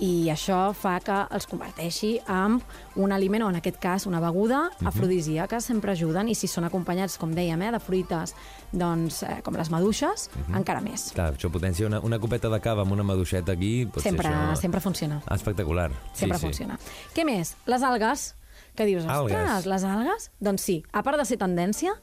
I 0.01 0.27
això 0.33 0.73
fa 0.73 0.95
que 0.99 1.13
els 1.29 1.45
converteixi 1.47 2.15
en 2.27 2.55
un 2.97 3.11
aliment, 3.13 3.43
o 3.45 3.49
en 3.53 3.59
aquest 3.59 3.77
cas 3.79 4.07
una 4.09 4.19
beguda 4.19 4.71
Mhm. 4.79 4.87
afrodisíaca, 4.89 5.59
sempre 5.61 5.91
ajuden, 5.91 6.27
i 6.27 6.35
si 6.35 6.47
són 6.47 6.65
acompanyats, 6.65 7.17
com 7.21 7.31
dèiem, 7.33 7.61
eh, 7.61 7.71
de 7.71 7.79
fruites 7.79 8.33
doncs, 8.71 9.21
eh, 9.23 9.41
com 9.43 9.53
les 9.55 9.69
maduixes, 9.69 10.29
Mhm. 10.47 10.57
encara 10.57 10.81
més. 10.81 11.11
Clar, 11.13 11.33
això 11.37 11.49
potència 11.51 11.85
una, 11.87 11.99
una 12.01 12.19
copeta 12.19 12.49
de 12.49 12.59
cava 12.59 12.81
amb 12.81 12.91
una 12.91 13.03
maduixeta 13.03 13.51
aquí... 13.51 13.87
Sempre, 14.01 14.27
això... 14.29 14.55
sempre 14.57 14.79
funciona. 14.81 15.21
Ah, 15.27 15.35
espectacular. 15.35 15.91
Sempre 16.13 16.37
sí, 16.39 16.45
funciona. 16.45 16.79
Què 17.15 17.23
més? 17.25 17.55
Les 17.67 17.83
algues, 17.83 18.33
que 18.75 18.88
dius, 18.88 19.05
ostres, 19.05 19.38
Algues. 19.38 19.65
les 19.67 19.84
algues? 19.84 20.29
Doncs 20.39 20.67
sí, 20.67 20.77
a 20.91 21.03
part 21.03 21.19
de 21.19 21.25
ser 21.27 21.38
tendència 21.41 21.95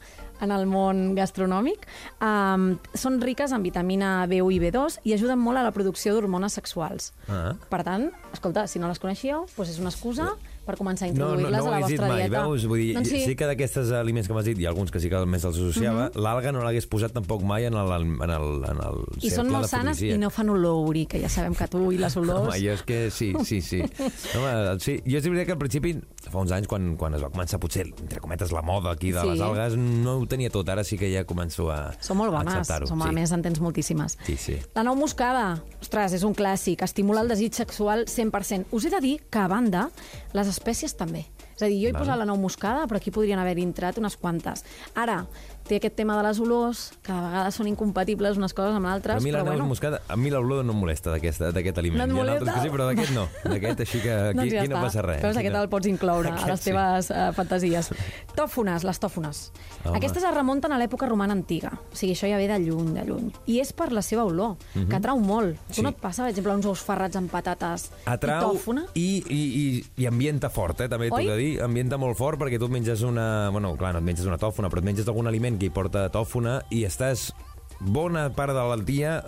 en 0.44 0.52
el 0.54 0.66
món 0.70 1.14
gastronòmic, 1.18 1.86
um, 2.22 2.70
són 2.94 3.18
riques 3.22 3.52
en 3.54 3.64
vitamina 3.64 4.12
B1 4.30 4.54
i 4.54 4.60
B2 4.62 5.00
i 5.08 5.16
ajuden 5.16 5.40
molt 5.42 5.58
a 5.58 5.64
la 5.66 5.72
producció 5.74 6.14
d'hormones 6.14 6.54
sexuals. 6.60 7.12
Ah. 7.26 7.56
Per 7.70 7.82
tant, 7.86 8.08
escolta, 8.32 8.68
si 8.70 8.78
no 8.78 8.90
les 8.90 9.02
coneixíeu, 9.02 9.48
doncs 9.56 9.74
és 9.74 9.82
una 9.82 9.90
excusa 9.90 10.34
per 10.68 10.76
començar 10.76 11.08
a 11.08 11.12
No, 11.14 11.32
no, 11.32 11.48
introduir-les 11.48 11.56
no 11.56 11.64
ho 11.64 11.68
a 11.68 11.72
la 11.72 11.80
vostra 11.80 12.08
mai, 12.10 12.22
dieta. 12.22 12.42
veus? 12.44 12.66
Vull 12.68 12.82
dir, 12.82 12.88
doncs 12.98 13.10
sí. 13.10 13.22
sí 13.24 13.36
que 13.40 13.48
d'aquestes 13.48 13.92
aliments 13.96 14.28
que 14.28 14.36
m'has 14.36 14.48
dit, 14.50 14.60
ha 14.66 14.68
alguns 14.68 14.92
que 14.92 15.00
sí 15.00 15.08
que 15.08 15.22
més 15.24 15.46
els 15.48 15.56
associava, 15.56 16.08
l'alga 16.26 16.52
no 16.52 16.64
l'hagués 16.64 16.88
posat 16.92 17.14
tampoc 17.16 17.44
mai 17.48 17.68
en 17.70 17.78
el, 17.80 17.92
en 17.96 18.34
el, 18.34 18.48
en 18.68 18.82
el 18.84 19.00
I 19.24 19.32
són 19.32 19.48
molt 19.52 19.70
sanes 19.70 20.02
i 20.04 20.12
no 20.20 20.28
fan 20.34 20.52
olor, 20.52 20.82
Uri, 20.90 21.06
que 21.08 21.22
ja 21.22 21.32
sabem 21.32 21.56
que 21.56 21.70
tu 21.72 21.86
i 21.94 22.00
les 22.00 22.18
olors... 22.20 22.50
Home, 22.52 22.60
jo 22.60 22.76
és 22.76 22.84
que 22.84 23.00
sí, 23.14 23.32
sí, 23.48 23.62
sí. 23.64 23.80
Home, 24.36 24.52
sí. 24.84 24.98
Jo 25.08 25.22
és 25.22 25.30
veritat 25.30 25.48
que 25.48 25.56
al 25.56 25.62
principi, 25.62 25.94
fa 26.30 26.38
uns 26.42 26.52
anys, 26.52 26.68
quan, 26.68 26.96
quan 26.96 27.14
es 27.14 27.22
va 27.24 27.30
començar 27.30 27.58
potser, 27.60 27.86
entre 28.00 28.20
cometes, 28.20 28.52
la 28.52 28.62
moda 28.62 28.90
aquí 28.92 29.10
de 29.12 29.20
Sí. 29.20 29.28
les 29.30 29.40
algues, 29.40 29.76
no 29.76 30.18
ho 30.18 30.26
tenia 30.26 30.50
tot. 30.50 30.68
Ara 30.68 30.84
sí 30.84 30.98
que 30.98 31.10
ja 31.12 31.24
començo 31.24 31.70
a 31.70 31.92
Són 32.00 32.16
molt 32.18 32.32
a 32.34 32.38
bones, 32.42 32.66
som, 32.88 33.02
a 33.02 33.08
sí. 33.08 33.14
més 33.14 33.32
en 33.32 33.42
tens 33.42 33.60
moltíssimes. 33.60 34.18
Sí, 34.26 34.36
sí. 34.36 34.58
La 34.74 34.84
nou 34.84 34.94
moscada, 34.96 35.62
ostres, 35.80 36.12
és 36.12 36.22
un 36.24 36.34
clàssic, 36.34 36.82
estimula 36.82 37.20
el 37.22 37.28
desig 37.28 37.52
sexual 37.54 38.06
100%. 38.06 38.66
Us 38.72 38.84
he 38.84 38.90
de 38.90 39.00
dir 39.00 39.20
que, 39.30 39.38
a 39.38 39.48
banda, 39.48 39.90
les 40.32 40.48
espècies 40.48 40.94
també. 40.96 41.26
És 41.58 41.62
a 41.62 41.66
dir, 41.66 41.80
jo 41.82 41.88
he 41.88 41.92
Val. 41.92 42.02
posat 42.04 42.18
la 42.18 42.24
nou 42.24 42.36
moscada, 42.38 42.86
però 42.86 42.96
aquí 42.98 43.10
podrien 43.10 43.38
haver 43.40 43.58
entrat 43.58 43.98
unes 43.98 44.16
quantes. 44.16 44.64
Ara, 44.94 45.26
té 45.68 45.76
aquest 45.78 45.94
tema 45.98 46.16
de 46.16 46.22
les 46.26 46.38
olors, 46.40 46.86
que 47.04 47.12
de 47.12 47.20
vegades 47.20 47.54
són 47.60 47.68
incompatibles 47.68 48.38
unes 48.40 48.54
coses 48.56 48.74
amb 48.74 48.86
Però 48.88 48.94
altres, 48.96 49.20
a 49.20 49.24
mi 49.24 49.30
la 49.30 49.42
però 49.44 49.52
bueno. 49.52 49.66
moscada, 49.68 50.00
a 50.08 50.16
mi 50.16 50.30
l'olor 50.32 50.64
no 50.64 50.72
em 50.72 50.78
molesta 50.80 51.12
d'aquest 51.12 51.78
aliment. 51.78 52.00
No 52.00 52.04
et 52.04 52.08
Hi 52.08 52.12
ha 52.12 52.18
molesta? 52.18 52.38
altres 52.38 52.54
que 52.54 52.62
sí, 52.64 52.72
però 52.74 52.86
d'aquest 52.88 53.12
no. 53.14 53.26
D'aquest 53.44 53.80
així 53.84 54.00
que 54.02 54.12
aquí, 54.12 54.36
doncs 54.38 54.52
ja 54.52 54.60
aquí 54.64 54.68
no 54.72 54.80
passa 54.82 55.02
res. 55.02 55.22
Veus, 55.22 55.36
Aquí 55.36 55.46
aquest 55.46 55.56
no. 55.56 55.62
el 55.62 55.68
pots 55.68 55.86
incloure 55.86 56.28
a 56.28 56.34
Aquest 56.34 56.48
les 56.50 56.60
sí. 56.60 56.70
teves 56.72 57.10
uh, 57.10 57.32
fantasies. 57.38 57.90
Tòfones, 58.34 58.84
les 58.84 59.00
tòfones. 59.00 59.42
Home. 59.84 59.96
Aquestes 59.98 60.22
es 60.24 60.34
remunten 60.34 60.72
a 60.72 60.78
l'època 60.80 61.08
romana 61.08 61.34
antiga. 61.36 61.72
O 61.92 61.96
sigui, 61.96 62.14
això 62.16 62.28
ja 62.30 62.38
ve 62.40 62.48
de 62.50 62.58
lluny, 62.62 62.92
de 62.96 63.04
lluny. 63.08 63.28
I 63.50 63.60
és 63.62 63.72
per 63.76 63.90
la 63.92 64.02
seva 64.02 64.24
olor, 64.28 64.56
que 64.74 64.96
atrau 64.96 65.20
molt. 65.20 65.56
Tu 65.58 65.68
Mhm. 65.68 65.74
Sí. 65.78 65.82
no 65.82 65.88
et 65.90 65.96
passa, 66.00 66.22
per 66.24 66.30
exemple, 66.30 66.54
uns 66.54 66.66
ous 66.66 66.80
ferrats 66.82 67.16
amb 67.16 67.30
patates 67.30 67.90
Atrau 68.06 68.52
i 68.54 68.56
tòfona? 68.58 68.82
i, 68.94 69.06
i, 69.28 69.40
i, 69.62 69.84
i 70.02 70.06
ambienta 70.06 70.48
fort, 70.50 70.80
eh, 70.80 70.88
també 70.88 71.08
t'ho 71.10 71.18
he 71.20 71.26
de 71.26 71.36
dir. 71.36 71.62
Ambienta 71.62 71.96
molt 71.98 72.16
fort 72.16 72.38
perquè 72.40 72.58
tu 72.58 72.66
et 72.66 72.70
menges 72.70 73.02
una... 73.02 73.50
Bueno, 73.50 73.74
clar, 73.76 73.92
no 73.94 73.98
et 73.98 74.04
menges 74.04 74.26
una 74.26 74.38
tòfona, 74.38 74.68
però 74.70 74.78
et 74.78 74.84
menges 74.84 75.08
algun 75.08 75.26
aliment 75.26 75.57
que 75.58 75.66
hi 75.68 75.74
porta 75.74 76.06
tòfona 76.14 76.60
i 76.70 76.84
estàs 76.88 77.32
bona 77.80 78.28
part 78.34 78.54
del 78.56 78.84
dia 78.88 79.18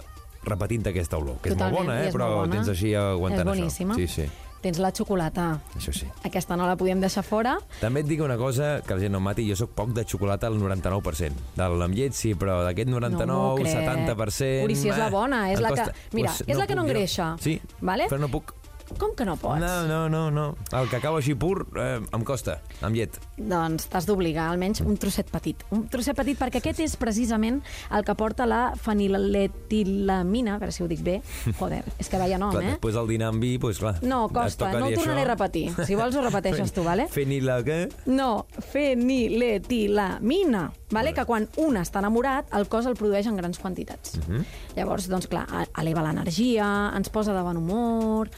repetint 0.47 0.87
aquesta 0.89 1.19
olor, 1.21 1.37
que 1.43 1.51
és 1.51 1.55
Totalment, 1.57 1.77
molt 1.77 1.89
bona, 1.91 1.99
i 2.01 2.05
eh? 2.05 2.09
és 2.09 2.15
però 2.15 2.29
molt 2.31 2.39
bona. 2.47 2.55
tens 2.57 2.69
així 2.73 2.95
aguantant 2.97 3.49
És 3.49 3.59
boníssima. 3.59 3.95
això. 3.95 4.07
Sí, 4.07 4.23
sí, 4.27 4.47
Tens 4.61 4.77
la 4.77 4.91
xocolata. 4.93 5.59
això 5.75 5.93
sí. 5.93 6.07
Aquesta 6.23 6.55
no 6.55 6.67
la 6.67 6.75
podíem 6.77 7.01
deixar 7.01 7.23
fora. 7.25 7.55
També 7.81 8.01
et 8.01 8.07
dic 8.07 8.21
una 8.21 8.37
cosa, 8.37 8.83
que 8.85 8.93
la 8.93 9.01
gent 9.01 9.13
no 9.13 9.21
mati, 9.21 9.47
jo 9.49 9.57
sóc 9.57 9.71
poc 9.75 9.95
de 9.97 10.05
xocolata 10.05 10.47
al 10.49 10.59
99%. 10.61 11.33
De 11.57 11.63
amb 11.65 11.95
llet 11.95 12.13
sí, 12.13 12.35
però 12.35 12.59
d'aquest 12.63 12.89
99, 12.93 13.27
no 13.27 13.39
m'ho 13.41 13.55
crec. 13.57 13.73
70%... 13.73 14.65
Uri, 14.65 14.77
si 14.77 14.91
és 14.91 14.99
la 14.99 15.09
bona, 15.09 15.51
és 15.51 15.61
la 15.61 15.71
costa. 15.71 15.93
que... 15.93 16.17
Mira, 16.17 16.29
Pues 16.37 16.45
és 16.47 16.59
la 16.59 16.67
que 16.67 16.75
no 16.75 16.83
puc 16.83 16.91
jo. 16.91 16.93
engreixa. 16.93 17.37
Sí, 17.41 17.61
Vale? 17.81 18.09
però 18.11 18.19
no 18.21 18.29
puc. 18.29 18.53
Com 18.99 19.15
que 19.17 19.25
no 19.25 19.37
pots? 19.39 19.61
No, 19.63 19.87
no, 19.87 20.09
no, 20.11 20.31
no. 20.35 20.57
El 20.77 20.89
cacau 20.91 21.17
així 21.19 21.35
pur 21.39 21.67
eh, 21.79 22.01
em 22.01 22.25
costa, 22.27 22.57
amb 22.83 22.97
llet. 22.97 23.19
Doncs 23.39 23.87
t'has 23.93 24.07
d'obligar, 24.09 24.49
almenys 24.51 24.81
un 24.83 24.97
trosset 25.01 25.31
petit. 25.31 25.63
Un 25.75 25.81
trosset 25.93 26.17
petit, 26.19 26.39
perquè 26.41 26.59
aquest 26.61 26.81
és 26.85 26.97
precisament 27.01 27.61
el 27.95 28.03
que 28.05 28.15
porta 28.19 28.47
la 28.49 28.73
feniletilamina, 28.81 30.55
a 30.57 30.59
veure 30.63 30.73
si 30.75 30.83
ho 30.85 30.89
dic 30.91 31.01
bé. 31.07 31.17
Joder, 31.61 31.83
és 31.99 32.09
que 32.11 32.19
vaya 32.21 32.39
nom, 32.41 32.53
Clar, 32.57 32.65
eh? 32.65 32.67
després 32.77 32.95
del 32.99 33.09
dinar 33.15 33.29
amb 33.35 33.41
vi, 33.45 33.53
doncs 33.63 33.79
clar... 33.83 33.95
No, 34.03 34.19
costa, 34.33 34.65
no 34.75 34.87
ho 34.89 34.93
tornaré 34.95 35.23
això. 35.23 35.29
a 35.29 35.31
repetir. 35.35 35.65
Si 35.87 35.95
vols 35.99 36.15
ho 36.17 36.23
repeteixes 36.27 36.71
tu, 36.77 36.83
vale? 36.87 37.05
Fenila 37.17 37.55
què? 37.67 37.81
No, 38.11 38.31
feniletilamina, 38.73 40.65
vale? 40.91 41.11
que 41.15 41.25
quan 41.27 41.47
un 41.63 41.77
està 41.81 41.99
enamorat, 42.03 42.45
el 42.57 42.65
cos 42.71 42.87
el 42.91 42.97
produeix 42.99 43.27
en 43.31 43.37
grans 43.39 43.59
quantitats. 43.63 44.07
Mhm. 44.23 44.41
Llavors, 44.77 45.05
doncs 45.11 45.27
clar, 45.31 45.47
eleva 45.81 46.03
l'energia, 46.07 46.67
ens 46.97 47.09
posa 47.11 47.33
de 47.35 47.43
bon 47.43 47.57
humor, 47.59 48.31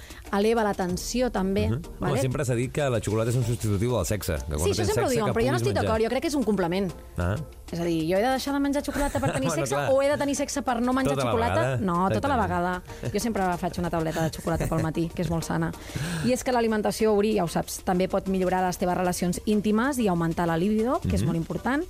eleva 0.42 0.66
la 0.66 0.74
tensió 0.76 1.30
també. 1.32 1.68
Home, 1.70 1.96
vale? 2.02 2.20
sempre 2.20 2.46
s'ha 2.48 2.58
dit 2.58 2.74
que 2.74 2.90
la 2.92 3.00
xocolata 3.00 3.32
és 3.32 3.40
un 3.40 3.46
substitutiu 3.48 3.96
del 3.96 4.06
sexe. 4.08 4.38
Que 4.44 4.58
quan 4.58 4.66
Sí, 4.66 4.70
no 4.70 4.76
això 4.76 4.88
sempre 4.90 5.08
ho 5.08 5.12
diuen, 5.14 5.32
però 5.32 5.46
jo 5.46 5.56
no 5.56 5.62
estic 5.62 5.76
d'acord, 5.78 6.04
jo 6.04 6.12
crec 6.12 6.26
que 6.26 6.32
és 6.32 6.38
un 6.38 6.46
complement. 6.46 6.92
Ah. 7.16 7.34
És 7.72 7.80
a 7.80 7.84
dir, 7.84 8.02
jo 8.06 8.18
he 8.18 8.22
de 8.22 8.28
deixar 8.28 8.52
de 8.52 8.60
menjar 8.60 8.82
xocolata 8.84 9.18
per 9.18 9.32
tenir 9.36 9.48
Bueno, 9.48 9.62
sexe 9.64 9.74
clar. 9.74 9.88
o 9.90 10.02
he 10.02 10.08
de 10.10 10.16
tenir 10.20 10.34
sexe 10.36 10.60
per 10.62 10.80
no 10.82 10.92
menjar 10.92 11.14
Tota 11.16 11.24
la 11.24 11.30
xocolata? 11.32 11.76
No, 11.80 12.10
tota 12.12 12.28
la 12.28 12.36
vegada. 12.36 12.82
Jo 13.12 13.18
sempre 13.20 13.46
faig 13.58 13.78
una 13.80 13.88
tauleta 13.90 14.22
de 14.26 14.30
xocolata 14.30 14.66
pel 14.68 14.82
matí, 14.84 15.08
que 15.14 15.22
és 15.22 15.30
molt 15.30 15.44
sana. 15.48 15.70
I 16.26 16.32
és 16.36 16.44
que 16.44 16.52
l'alimentació, 16.52 17.14
Uri, 17.16 17.34
ja 17.38 17.44
ho 17.44 17.48
saps, 17.48 17.80
també 17.82 18.08
pot 18.12 18.28
millorar 18.28 18.60
les 18.66 18.76
teves 18.78 18.96
relacions 18.96 19.40
íntimes 19.46 19.98
i 19.98 20.06
augmentar 20.08 20.46
la 20.46 20.56
libido, 20.60 21.00
que 21.00 21.08
Mhm. 21.08 21.14
és 21.14 21.24
molt 21.24 21.36
important. 21.36 21.82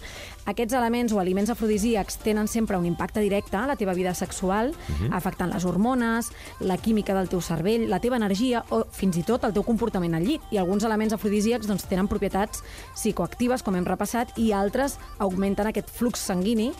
Aquests 0.47 0.73
elements 0.75 1.13
o 1.13 1.19
aliments 1.21 1.51
afrodisíacs 1.51 2.19
tenen 2.19 2.47
sempre 2.49 2.77
un 2.77 2.87
impacte 2.87 3.21
directe 3.21 3.57
a 3.57 3.67
la 3.67 3.77
teva 3.77 3.93
vida 3.95 4.15
sexual, 4.15 4.73
Mhm. 4.89 5.13
afectant 5.13 5.53
les 5.53 5.65
hormones, 5.65 6.31
la 6.61 6.77
química 6.79 7.13
del 7.15 7.29
teu 7.29 7.41
cervell, 7.41 7.89
la 7.91 7.99
teva 8.01 8.17
energia 8.17 8.65
o 8.71 8.85
fins 8.91 9.17
i 9.17 9.23
tot 9.25 9.43
el 9.45 9.53
teu 9.53 9.63
comportament 9.65 10.15
al 10.15 10.23
llit. 10.25 10.41
I 10.53 10.59
alguns 10.59 10.85
elements 10.85 11.13
afrodisíacs 11.13 11.67
doncs, 11.67 11.85
tenen 11.87 12.07
propietats 12.09 12.63
psicoactives, 12.95 13.63
com 13.63 13.75
hem 13.77 13.85
repassat, 13.85 14.37
i 14.39 14.53
altres 14.53 14.99
augmenten 15.19 15.67
aquest 15.73 15.91
flux 15.99 16.21
sanguini 16.31 16.71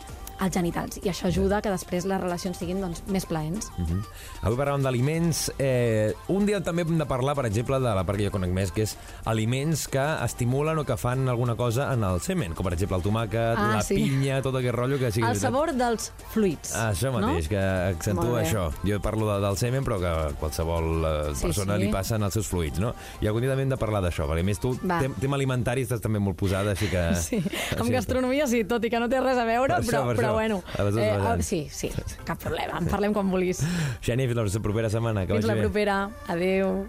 als 0.43 0.55
genitals. 0.57 0.99
I 1.05 1.11
això 1.13 1.29
ajuda 1.31 1.61
que 1.63 1.71
després 1.71 2.05
les 2.11 2.21
relacions 2.21 2.59
siguin 2.59 2.81
doncs, 2.83 3.03
més 3.07 3.27
plaents. 3.31 3.69
Mhm. 3.79 4.01
Avui 4.43 4.59
parlàvem 4.59 4.83
d'aliments. 4.83 5.45
Eh, 5.63 6.13
un 6.35 6.47
dia 6.49 6.61
també 6.65 6.83
hem 6.83 6.99
de 6.99 7.07
parlar, 7.07 7.37
per 7.39 7.47
exemple, 7.47 7.79
de 7.79 7.93
la 7.95 8.03
part 8.05 8.19
que 8.19 8.27
jo 8.27 8.33
conec 8.35 8.51
més, 8.51 8.73
que 8.75 8.83
és 8.83 8.97
aliments 9.25 9.87
que 9.89 10.03
estimulen 10.25 10.79
o 10.79 10.85
que 10.85 10.97
fan 10.99 11.29
alguna 11.29 11.55
cosa 11.57 11.93
en 11.95 12.03
el 12.05 12.21
semen, 12.21 12.55
com 12.55 12.65
per 12.67 12.75
exemple 12.75 12.97
el 12.99 13.05
tomàquet, 13.05 13.55
Ah, 13.57 13.77
la 13.77 13.83
sí. 13.87 13.95
pinya, 14.01 14.41
tot 14.43 14.57
aquest 14.59 14.75
rotllo 14.75 14.99
que 14.99 15.13
sigui... 15.13 15.27
El 15.27 15.37
veritat. 15.37 15.47
sabor 15.51 15.73
dels 15.79 16.11
fluids. 16.33 16.75
Ah, 16.75 16.91
això 16.93 17.13
mateix, 17.15 17.45
no? 17.47 17.49
que 17.53 17.63
accentua 17.95 18.43
això. 18.43 18.65
Jo 18.85 18.99
parlo 19.05 19.29
de, 19.33 19.39
del 19.47 19.57
semen, 19.61 19.85
però 19.87 20.01
que 20.03 20.35
qualsevol 20.41 21.05
eh, 21.05 21.35
Sí, 21.37 21.47
persona 21.47 21.77
sí. 21.79 21.85
li 21.85 21.93
passen 21.93 22.23
els 22.27 22.35
seus 22.35 22.49
fluids, 22.51 22.81
no? 22.83 22.95
I 23.23 23.29
algun 23.31 23.43
dia 23.47 23.51
també 23.53 23.63
hem 23.69 23.73
de 23.73 23.79
parlar 23.81 24.03
d'això, 24.03 24.27
perquè 24.27 24.41
a 24.43 24.49
més 24.51 24.59
tu, 24.59 24.75
Va. 24.83 24.99
tem 25.05 25.15
tema 25.23 25.37
alimentari, 25.39 25.83
estàs 25.87 26.01
també 26.03 26.19
molt 26.19 26.37
posada, 26.37 26.73
així 26.75 26.89
que... 26.91 27.05
Sí, 27.23 27.39
amb 27.79 27.91
gastronomia 27.93 28.47
sí, 28.51 28.65
tot 28.65 28.85
i 28.85 28.91
que 28.91 28.99
no 28.99 29.09
té 29.09 29.21
res 29.23 29.39
a 29.39 29.45
veure, 29.47 29.77
Per 29.77 29.85
això, 29.85 30.03
però, 30.03 30.07
per 30.11 30.17
però 30.17 30.32
això. 30.33 30.41
bueno. 30.41 30.63
Eh, 30.79 30.91
vessants. 30.91 31.47
sí, 31.47 31.69
sí, 31.71 31.91
cap 32.25 32.39
problema, 32.43 32.79
en 32.79 32.91
parlem 32.91 33.13
quan 33.15 33.31
vulguis. 33.31 33.63
Xeni, 34.03 34.27
fins 34.27 34.41
la 34.57 34.63
propera 34.63 34.91
setmana. 34.91 35.27
Que 35.27 35.39
Fins 35.39 35.47
la 35.47 35.57
propera. 35.61 36.11
Adéu. 36.29 36.89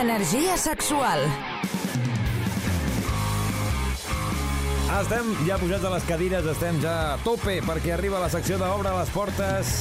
Energia 0.00 0.56
sexual. 0.56 1.20
Estem 4.94 5.26
ja 5.42 5.56
pujats 5.58 5.82
a 5.82 5.90
les 5.90 6.04
cadires, 6.06 6.46
estem 6.52 6.76
ja 6.78 6.92
a 7.14 7.16
tope 7.24 7.56
perquè 7.66 7.96
arriba 7.96 8.20
la 8.22 8.28
secció 8.30 8.60
d'Obre 8.60 8.92
les 8.94 9.10
portes 9.10 9.72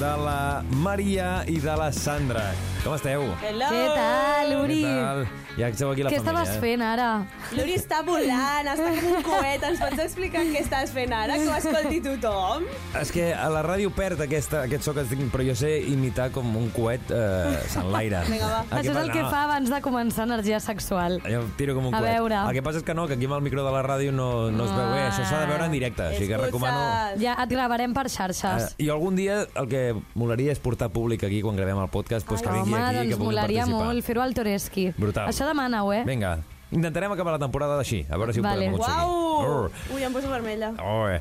de 0.00 0.12
la 0.24 0.62
Maria 0.80 1.42
i 1.44 1.58
de 1.60 1.76
la 1.76 1.90
Sandra. 1.92 2.48
Com 2.82 2.96
esteu? 2.96 3.28
Hello! 3.44 3.68
Què 3.68 3.84
tal, 3.94 4.56
Uri? 4.64 4.80
Què 4.82 4.96
tal? 4.96 5.26
Ja 5.52 5.68
que 5.68 5.84
aquí 5.84 6.02
la 6.02 6.08
Què 6.10 6.16
família. 6.16 6.20
estaves 6.22 6.48
eh? 6.48 6.60
fent 6.62 6.82
ara? 6.82 7.08
L'Uri 7.52 7.74
està 7.76 7.98
volant, 8.06 8.68
està 8.72 8.88
com 8.96 9.08
un 9.18 9.24
coet. 9.26 9.64
Ens 9.68 9.82
pots 9.82 10.00
explicar 10.06 10.44
què 10.48 10.62
estàs 10.64 10.94
fent 10.96 11.12
ara, 11.12 11.36
que 11.36 11.44
ho 11.50 11.56
escolti 11.58 12.00
tothom? 12.06 12.64
És 12.98 13.12
que 13.12 13.26
a 13.36 13.50
la 13.52 13.60
ràdio 13.66 13.92
perd 13.92 14.24
aquesta, 14.24 14.62
aquest 14.64 14.88
so 14.88 14.94
que 14.96 15.04
tinc, 15.10 15.26
però 15.34 15.44
jo 15.44 15.54
sé 15.58 15.74
imitar 15.92 16.30
com 16.32 16.48
un 16.56 16.70
coet 16.72 17.12
eh, 17.12 17.60
s'enlaire. 17.74 18.24
Vinga, 18.32 18.48
va. 18.48 18.62
El 18.70 18.78
Això 18.80 18.94
és 18.96 19.02
el 19.02 19.12
que 19.12 19.26
fa 19.28 19.44
abans 19.50 19.74
de 19.74 19.82
començar 19.84 20.24
energia 20.30 20.60
sexual. 20.64 21.20
Jo 21.28 21.44
tiro 21.60 21.76
com 21.76 21.90
un 21.92 21.94
A 21.94 22.00
coet. 22.00 22.16
veure. 22.16 22.40
El 22.48 22.56
que 22.56 22.64
passa 22.64 22.80
és 22.80 22.88
que 22.88 22.96
no, 22.96 23.06
que 23.10 23.20
aquí 23.20 23.28
amb 23.28 23.36
el 23.36 23.44
micro 23.44 23.66
de 23.66 23.76
la 23.76 23.84
ràdio 23.84 24.16
no, 24.16 24.30
no 24.50 24.61
es 24.64 24.72
veu 24.76 24.86
bé. 24.92 25.02
Això 25.08 25.24
s'ha 25.28 25.40
de 25.42 25.46
veure 25.50 25.64
en 25.66 25.72
directe, 25.72 26.02
així 26.12 26.28
que 26.28 26.36
recomano... 26.40 26.80
Ja 27.20 27.36
et 27.42 27.50
gravarem 27.50 27.92
per 27.94 28.06
Uh, 28.06 28.12
xarxes. 28.12 28.74
I 28.78 28.88
algun 28.90 29.16
dia 29.16 29.46
el 29.54 29.68
que 29.68 29.82
molaria 30.14 30.52
és 30.52 30.58
portar 30.62 30.90
públic 30.90 31.24
aquí 31.24 31.40
quan 31.42 31.56
gravem 31.56 31.78
el 31.82 31.88
podcast, 31.88 32.26
pues, 32.26 32.42
que 32.42 32.48
Ai, 32.50 32.60
vingui 32.60 32.74
home, 32.74 32.82
aquí 32.82 32.94
i 32.94 32.98
que 32.98 33.04
doncs 33.04 33.18
puguin 33.18 33.28
molaria 33.30 33.64
participar. 33.66 33.86
molt 33.86 34.04
fer-ho 34.04 34.22
al 34.22 34.34
Toreski. 34.34 34.86
Brutal. 34.98 35.28
Això 35.28 35.46
demana-ho, 35.46 35.92
eh? 35.92 36.02
Vinga, 36.04 36.38
Intentarem 36.72 37.12
acabar 37.12 37.36
la 37.36 37.42
temporada 37.42 37.78
així, 37.78 38.02
a 38.08 38.16
veure 38.16 38.32
si 38.32 38.40
ho 38.40 38.42
Vale. 38.42 38.66
podem 38.66 38.74
aconseguir. 38.74 39.04
Uau! 39.04 39.22
Urr. 39.42 39.70
Ui, 39.94 40.04
em 40.04 40.12
poso 40.12 40.30
vermella. 40.30 40.72
Oh, 40.80 41.08
eh. 41.08 41.20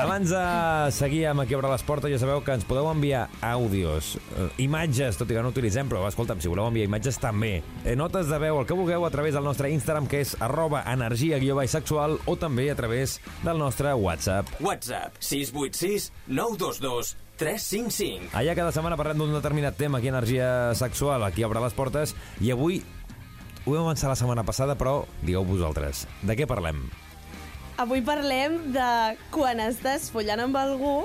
Abans 0.00 0.30
de 0.30 0.44
seguir 0.96 1.26
amb 1.28 1.44
Aquí 1.44 1.56
obre 1.56 1.68
les 1.68 1.84
portes, 1.84 2.08
ja 2.12 2.18
sabeu 2.20 2.40
que 2.44 2.54
ens 2.56 2.64
podeu 2.64 2.88
enviar 2.88 3.26
àudios, 3.44 4.14
eh, 4.38 4.48
imatges, 4.64 5.18
tot 5.20 5.28
i 5.28 5.36
que 5.36 5.42
no 5.44 5.52
utilitzem, 5.52 5.90
però 5.90 6.06
escolta'm, 6.08 6.40
si 6.40 6.48
voleu 6.48 6.70
enviar 6.70 6.88
imatges 6.88 7.20
també. 7.20 7.58
Eh, 7.84 7.96
notes 7.96 8.30
de 8.32 8.38
veu, 8.40 8.60
el 8.60 8.68
que 8.68 8.78
vulgueu, 8.78 9.04
a 9.04 9.12
través 9.12 9.36
del 9.36 9.44
nostre 9.44 9.70
Instagram, 9.74 10.08
que 10.08 10.22
és 10.24 10.36
arroba 10.40 10.84
energia 10.90 11.38
guió 11.42 11.60
sexual, 11.68 12.18
o 12.24 12.36
també 12.36 12.70
a 12.70 12.74
través 12.74 13.20
del 13.42 13.58
nostre 13.58 13.92
WhatsApp. 13.92 14.48
WhatsApp 14.60 15.20
686 15.20 16.12
922 16.26 17.16
355. 17.36 18.30
Allà 18.38 18.54
cada 18.54 18.72
setmana 18.74 18.98
parlem 18.98 19.18
d'un 19.18 19.34
determinat 19.34 19.76
tema 19.76 19.98
aquí 19.98 20.08
a 20.08 20.14
Energia 20.14 20.48
Sexual, 20.78 21.24
aquí 21.26 21.44
obre 21.44 21.62
les 21.64 21.74
portes, 21.74 22.14
i 22.40 22.52
avui 22.54 22.82
ho 23.64 23.72
vam 23.72 23.86
avançar 23.86 24.10
la 24.12 24.16
setmana 24.18 24.44
passada, 24.44 24.76
però 24.76 25.04
digueu 25.22 25.44
vosaltres, 25.48 26.04
de 26.22 26.36
què 26.36 26.46
parlem? 26.48 26.84
Avui 27.80 28.04
parlem 28.06 28.58
de 28.74 28.88
quan 29.34 29.58
estàs 29.64 30.10
follant 30.14 30.44
amb 30.44 30.58
algú 30.60 30.98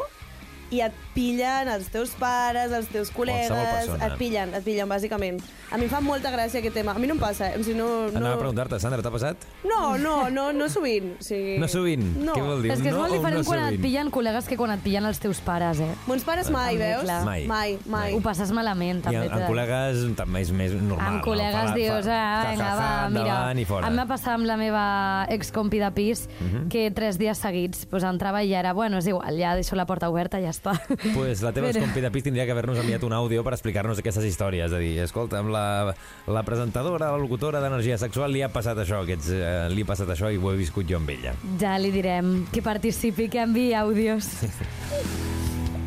i 0.71 0.81
et 0.85 0.93
pillen 1.15 1.67
els 1.73 1.87
teus 1.89 2.11
pares, 2.19 2.71
els 2.71 2.87
teus 2.93 3.09
col·legues, 3.15 3.89
et 4.05 4.17
pillen, 4.19 4.53
et 4.53 4.63
pillen, 4.63 4.87
bàsicament. 4.89 5.39
A 5.71 5.77
mi 5.77 5.85
em 5.85 5.89
fa 5.91 5.99
molta 6.01 6.31
gràcia 6.33 6.59
aquest 6.61 6.73
tema. 6.77 6.93
A 6.95 6.99
mi 7.01 7.07
no 7.09 7.13
em 7.15 7.19
passa, 7.21 7.51
eh? 7.51 7.59
o 7.59 7.63
sigui, 7.63 7.77
no, 7.77 7.87
no... 8.09 8.17
Anava 8.17 8.35
a 8.37 8.41
preguntar-te, 8.41 8.79
Sandra, 8.81 9.01
t'ha 9.05 9.11
passat? 9.13 9.43
No, 9.65 9.97
no, 10.01 10.29
no, 10.33 10.47
no 10.53 10.67
sovint. 10.69 11.11
O 11.19 11.23
sigui... 11.25 11.57
No 11.61 11.67
sovint? 11.69 12.05
No. 12.23 12.33
Què 12.37 12.41
vol 12.45 12.61
dir? 12.65 12.71
És 12.73 12.81
que 12.81 12.89
és 12.89 12.95
no 12.95 13.01
molt 13.03 13.13
diferent 13.17 13.41
no 13.41 13.47
quan 13.49 13.59
et 13.61 13.65
sovint? 13.67 13.83
pillen 13.85 14.11
col·legues 14.13 14.49
que 14.49 14.57
quan 14.57 14.73
et 14.73 14.81
pillen 14.85 15.05
els 15.09 15.19
teus 15.21 15.41
pares, 15.45 15.81
eh? 15.85 15.89
Mons 16.09 16.25
pares 16.25 16.49
mai, 16.53 16.73
També, 16.77 16.89
veus? 16.93 17.03
clar. 17.05 17.19
Mai. 17.25 17.45
Mai, 17.49 17.75
mai. 17.89 18.13
Ho 18.17 18.21
passes 18.25 18.53
malament, 18.55 19.01
I 19.03 19.07
també. 19.09 19.25
amb, 19.27 19.35
amb 19.37 19.49
col·legues 19.49 20.05
també 20.17 20.41
és 20.45 20.53
més 20.53 20.73
normal. 20.77 21.15
Amb 21.19 21.25
col·legues 21.25 21.69
no? 21.69 21.75
dius, 21.77 22.09
ah, 22.13 22.45
vinga, 22.49 22.71
va, 22.79 22.89
mira. 23.13 23.37
I. 23.53 23.67
A 23.81 23.89
mi 23.89 23.97
m'ha 23.99 24.07
passat 24.09 24.33
amb 24.37 24.49
la 24.49 24.57
meva 24.61 24.85
excompi 25.29 25.81
de 25.81 25.91
pis 25.97 26.25
Mhm. 26.39 26.67
que 26.69 26.89
tres 26.91 27.17
dies 27.17 27.37
seguits 27.37 27.85
pues, 27.85 28.03
entrava 28.03 28.41
i 28.43 28.49
ja 28.51 28.59
era, 28.59 28.73
bueno, 28.73 28.97
és 28.97 29.07
igual, 29.07 29.37
ja 29.37 29.53
deixo 29.55 29.75
la 29.75 29.85
porta 29.85 30.09
oberta 30.09 30.39
i 30.39 30.43
ja 30.43 30.49
està. 30.59 30.75
Pues 31.15 31.41
la 31.41 31.53
teva 31.55 31.69
Però- 31.69 31.79
escompi 31.79 32.03
de 32.03 32.11
pis 32.11 32.27
tindria 32.27 32.45
que 32.45 32.53
haver-nos 32.53 32.79
enviat 32.83 33.03
un 33.07 33.15
àudio 33.15 33.43
per 33.47 33.55
explicar-nos 33.55 33.99
aquestes 34.03 34.27
històries. 34.27 34.67
És 34.69 34.75
a 34.75 34.81
dir, 34.83 34.93
escolta, 35.03 35.39
amb 35.39 35.49
la, 35.55 35.95
la 36.27 36.43
presentadora, 36.43 37.11
la 37.15 37.17
locutora 37.17 37.63
d'Energia 37.63 37.97
Sexual 37.97 38.35
li 38.35 38.43
ha 38.43 38.51
passat 38.53 38.77
això, 38.83 39.01
aquests, 39.03 39.31
eh, 39.33 39.67
li 39.73 39.87
ha 39.87 39.89
passat 39.89 40.11
això 40.13 40.29
i 40.31 40.37
ho 40.37 40.53
he 40.53 40.59
viscut 40.59 40.85
jo 40.89 40.99
amb 40.99 41.09
ella. 41.15 41.33
Ja 41.61 41.77
li 41.79 41.91
direm 41.95 42.45
que 42.53 42.61
participi, 42.65 43.29
que 43.31 43.41
enviï 43.47 43.73
àudios. 43.79 44.29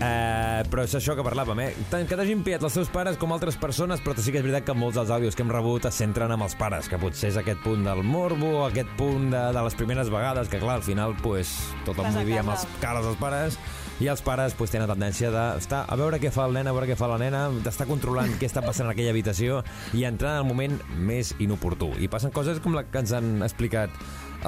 Eh, 0.02 0.62
però 0.66 0.82
és 0.82 0.94
això 0.98 1.14
que 1.14 1.22
parlàvem, 1.22 1.60
eh? 1.62 1.68
Tant 1.92 2.08
que 2.10 2.16
t'hagin 2.18 2.40
pillat 2.42 2.64
els 2.66 2.74
teus 2.74 2.88
pares 2.90 3.14
com 3.20 3.30
altres 3.30 3.54
persones, 3.60 4.00
però 4.02 4.16
sí 4.18 4.32
que 4.34 4.40
és 4.40 4.42
veritat 4.42 4.64
que 4.66 4.74
molts 4.74 4.96
dels 4.98 5.12
àudios 5.14 5.36
que 5.38 5.44
hem 5.44 5.52
rebut 5.54 5.86
es 5.86 5.94
centren 6.00 6.32
amb 6.34 6.42
els 6.42 6.56
pares, 6.58 6.88
que 6.90 6.98
potser 6.98 7.30
és 7.30 7.38
aquest 7.38 7.62
punt 7.62 7.84
del 7.86 8.02
morbo, 8.02 8.64
aquest 8.66 8.90
punt 8.98 9.28
de, 9.30 9.44
de 9.54 9.62
les 9.62 9.76
primeres 9.78 10.10
vegades, 10.10 10.50
que 10.50 10.58
clar, 10.58 10.80
al 10.80 10.82
final 10.82 11.14
pues, 11.22 11.52
tothom 11.86 12.10
vivia 12.18 12.42
amb 12.42 12.50
els 12.56 12.66
cares 12.82 13.06
dels 13.06 13.20
pares, 13.22 13.60
i 14.02 14.08
els 14.10 14.22
pares 14.26 14.56
pues, 14.58 14.72
tenen 14.74 14.90
tendència 14.90 15.30
d'estar 15.30 15.84
a 15.86 15.96
veure 16.00 16.18
què 16.18 16.32
fa 16.34 16.48
el 16.48 16.56
nen, 16.56 16.66
a 16.66 16.74
veure 16.74 16.88
què 16.90 16.96
fa 16.98 17.06
la 17.12 17.20
nena, 17.22 17.44
d'estar 17.62 17.86
controlant 17.86 18.34
què 18.40 18.48
està 18.48 18.64
passant 18.64 18.88
en 18.88 18.92
aquella 18.96 19.12
habitació 19.14 19.60
i 19.94 20.02
entrar 20.08 20.34
en 20.34 20.42
el 20.42 20.48
moment 20.48 20.74
més 20.98 21.30
inoportú. 21.38 21.92
I 22.02 22.10
passen 22.10 22.34
coses 22.34 22.58
com 22.64 22.74
la 22.74 22.82
que 22.88 23.02
ens 23.04 23.14
han 23.14 23.36
explicat 23.46 23.94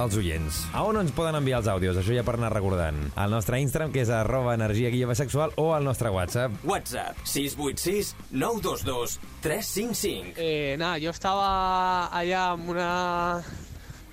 els 0.00 0.16
oients. 0.18 0.58
A 0.74 0.82
on 0.88 0.98
ens 0.98 1.12
poden 1.14 1.38
enviar 1.38 1.60
els 1.62 1.68
àudios? 1.70 1.98
Això 2.00 2.16
ja 2.16 2.24
per 2.26 2.34
anar 2.34 2.50
recordant. 2.54 2.98
Al 3.20 3.30
nostre 3.30 3.60
Instagram, 3.62 3.92
que 3.94 4.02
és 4.02 4.10
arroba 4.10 4.56
energia 4.58 4.90
guia 4.90 5.14
sexual, 5.14 5.54
o 5.60 5.70
al 5.76 5.86
nostre 5.86 6.10
WhatsApp. 6.10 6.58
WhatsApp 6.66 7.20
686 7.22 8.14
922 8.32 9.20
355. 9.44 10.34
Eh, 10.36 10.74
nada, 10.78 10.98
yo 10.98 11.14
estaba 11.14 12.08
allá 12.10 12.50
amb 12.56 12.74
una, 12.74 12.90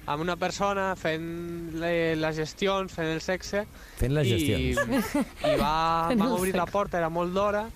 amb 0.08 0.22
una 0.24 0.36
persona 0.36 0.96
fent 0.98 1.74
le- 1.80 2.16
les 2.18 2.36
gestions, 2.36 2.92
fent 2.92 3.08
el 3.14 3.22
sexe. 3.22 3.66
Fent 4.00 4.14
les 4.16 4.28
gestions. 4.28 4.82
I, 4.82 5.52
i 5.54 5.56
va, 5.60 6.10
vam 6.18 6.32
obrir 6.38 6.56
la 6.58 6.66
porta, 6.66 6.98
era 6.98 7.10
molt 7.14 7.34
d'hora, 7.36 7.68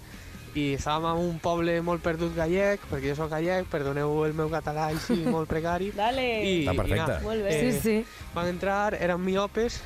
i 0.55 0.69
estàvem 0.77 1.09
en 1.11 1.19
un 1.33 1.39
poble 1.43 1.73
molt 1.83 1.99
perdut 2.01 2.31
gallec, 2.35 2.79
perquè 2.89 3.09
jo 3.11 3.15
sóc 3.19 3.29
gallec, 3.33 3.67
perdoneu 3.67 4.21
el 4.25 4.33
meu 4.33 4.47
català 4.49 4.85
així 4.93 5.17
molt 5.35 5.49
precari. 5.51 5.91
Dale. 5.95 6.23
I, 6.47 6.53
Està 6.63 6.75
perfecte. 6.79 7.01
nada, 7.03 7.19
Molt 7.25 7.43
bé. 7.43 7.53
eh, 7.53 7.71
Sí, 7.73 7.79
sí. 7.83 8.29
Van 8.33 8.47
entrar, 8.47 8.93
eren 8.95 9.19
miopes 9.23 9.81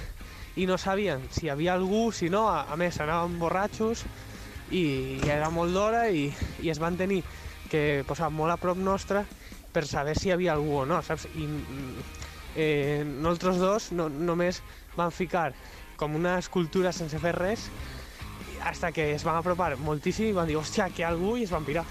i 0.56 0.66
no 0.70 0.78
sabien 0.78 1.22
si 1.34 1.46
hi 1.48 1.50
havia 1.54 1.74
algú, 1.74 2.12
si 2.12 2.30
no, 2.30 2.48
a, 2.52 2.68
a 2.72 2.76
més 2.78 2.98
anaven 3.02 3.38
borratxos 3.42 4.06
i 4.76 5.18
ja 5.24 5.36
era 5.40 5.50
molt 5.50 5.74
d'hora 5.74 6.04
i, 6.14 6.28
i 6.62 6.70
es 6.70 6.78
van 6.82 6.98
tenir 6.98 7.24
que 7.72 8.04
posar 8.06 8.30
molt 8.30 8.54
a 8.54 8.58
prop 8.62 8.78
nostra 8.78 9.24
per 9.74 9.86
saber 9.88 10.14
si 10.18 10.30
hi 10.30 10.34
havia 10.36 10.54
algú 10.54 10.82
o 10.82 10.86
no, 10.90 11.00
saps? 11.06 11.26
I 11.38 11.48
eh, 12.56 13.04
nosaltres 13.06 13.58
dos 13.62 13.92
no, 13.92 14.10
només 14.10 14.62
van 14.98 15.12
ficar 15.12 15.54
com 16.00 16.16
una 16.16 16.38
escultura 16.40 16.92
sense 16.96 17.20
fer 17.20 17.36
res 17.36 17.70
hasta 18.64 18.92
que 18.92 19.14
es 19.16 19.24
van 19.24 19.40
apropar 19.40 19.78
moltíssim 19.80 20.30
i 20.32 20.36
van 20.36 20.48
dir, 20.48 20.58
hòstia, 20.60 20.90
que 20.92 21.06
algú, 21.08 21.38
i 21.40 21.46
es 21.48 21.52
van 21.52 21.64
pirar. 21.68 21.86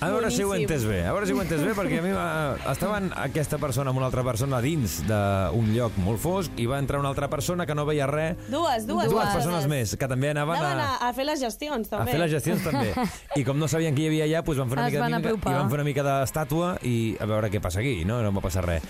A 0.00 0.08
veure 0.08 0.30
si 0.32 0.40
ho 0.40 0.48
he 0.54 0.56
Boníssim. 0.56 0.64
entès 0.64 0.84
bé, 0.88 1.00
a 1.04 1.10
veure 1.12 1.26
si 1.28 1.34
ho 1.34 1.40
he 1.40 1.42
entès 1.44 1.60
bé, 1.60 1.74
perquè 1.76 1.98
a 2.00 2.02
mi 2.04 2.12
va... 2.14 2.54
estaven 2.70 3.10
aquesta 3.20 3.58
persona 3.60 3.92
amb 3.92 4.00
una 4.00 4.06
altra 4.08 4.22
persona 4.24 4.60
dins 4.64 4.94
d'un 5.04 5.68
lloc 5.74 5.98
molt 6.00 6.22
fosc 6.22 6.56
i 6.56 6.64
va 6.70 6.78
entrar 6.80 7.02
una 7.02 7.10
altra 7.12 7.28
persona 7.28 7.66
que 7.68 7.76
no 7.76 7.84
veia 7.84 8.06
res. 8.08 8.38
Dues, 8.48 8.86
dues, 8.88 9.10
Dues 9.12 9.34
persones 9.34 9.68
més, 9.68 9.92
que 10.00 10.08
també 10.08 10.30
anaven 10.32 10.56
Anaven 10.56 10.80
a, 10.86 10.88
a, 10.94 11.10
a 11.10 11.12
fer 11.12 11.26
les 11.28 11.42
gestions, 11.44 11.90
a 11.92 11.98
també. 11.98 12.14
fer 12.14 12.22
les 12.22 12.32
gestions 12.32 12.64
també. 12.64 12.94
I 13.40 13.44
com 13.44 13.60
no 13.60 13.68
sabien 13.68 13.92
qui 13.98 14.06
hi 14.06 14.12
havia 14.14 14.30
allà, 14.30 14.40
doncs 14.46 14.62
van 14.62 14.72
fer 14.72 14.78
una 14.78 14.86
Es 14.86 14.94
mica 14.94 15.04
van 15.04 15.20
de 15.20 15.34
i 15.36 15.58
van 15.58 15.68
fer 15.74 15.82
una 15.82 15.88
mica 15.90 16.06
d'estàtua 16.06 16.76
i 16.80 16.96
a 17.20 17.28
veure 17.28 17.52
què 17.52 17.60
passa 17.60 17.84
aquí, 17.84 17.98
no? 18.08 18.22
No 18.24 18.32
va 18.38 18.46
passar 18.48 18.64
res. 18.64 18.88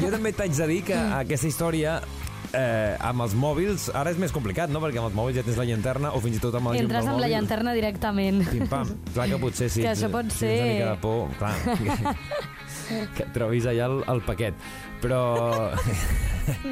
Jo 0.00 0.10
també 0.10 0.32
t'haig 0.34 0.56
de 0.56 0.66
dir 0.66 0.80
que 0.88 0.96
aquesta 0.96 1.46
història 1.46 2.00
eh, 2.52 2.96
amb 3.06 3.22
els 3.22 3.34
mòbils, 3.38 3.88
ara 3.94 4.10
és 4.10 4.18
més 4.18 4.32
complicat, 4.34 4.70
no? 4.74 4.80
Perquè 4.82 4.98
amb 4.98 5.06
els 5.10 5.14
mòbils 5.18 5.36
ja 5.38 5.44
tens 5.46 5.58
la 5.60 5.66
llanterna 5.68 6.10
o 6.16 6.20
fins 6.24 6.40
i 6.40 6.42
tot 6.42 6.54
amb 6.58 6.72
el 6.72 6.78
llum 6.80 6.88
Entres 6.88 7.06
amb 7.06 7.14
la 7.14 7.20
mòbil. 7.26 7.34
llanterna 7.36 7.74
directament. 7.78 8.42
Pim-pam. 8.50 8.90
Clar 9.14 9.28
que 9.30 9.38
potser 9.42 9.70
sí. 9.70 9.84
Que 9.86 9.92
això 9.94 10.10
pot 10.10 10.26
tens 10.26 10.40
ser- 10.42 10.58
una 10.58 10.72
mica 10.72 10.90
de 10.90 10.98
por, 11.06 11.30
clar. 11.38 11.54
Que, 12.90 13.04
que 13.14 13.22
et 13.22 13.28
trobis 13.30 13.66
allà 13.70 13.84
el, 13.86 14.00
el 14.10 14.20
paquet. 14.26 14.54
Però, 15.00 15.20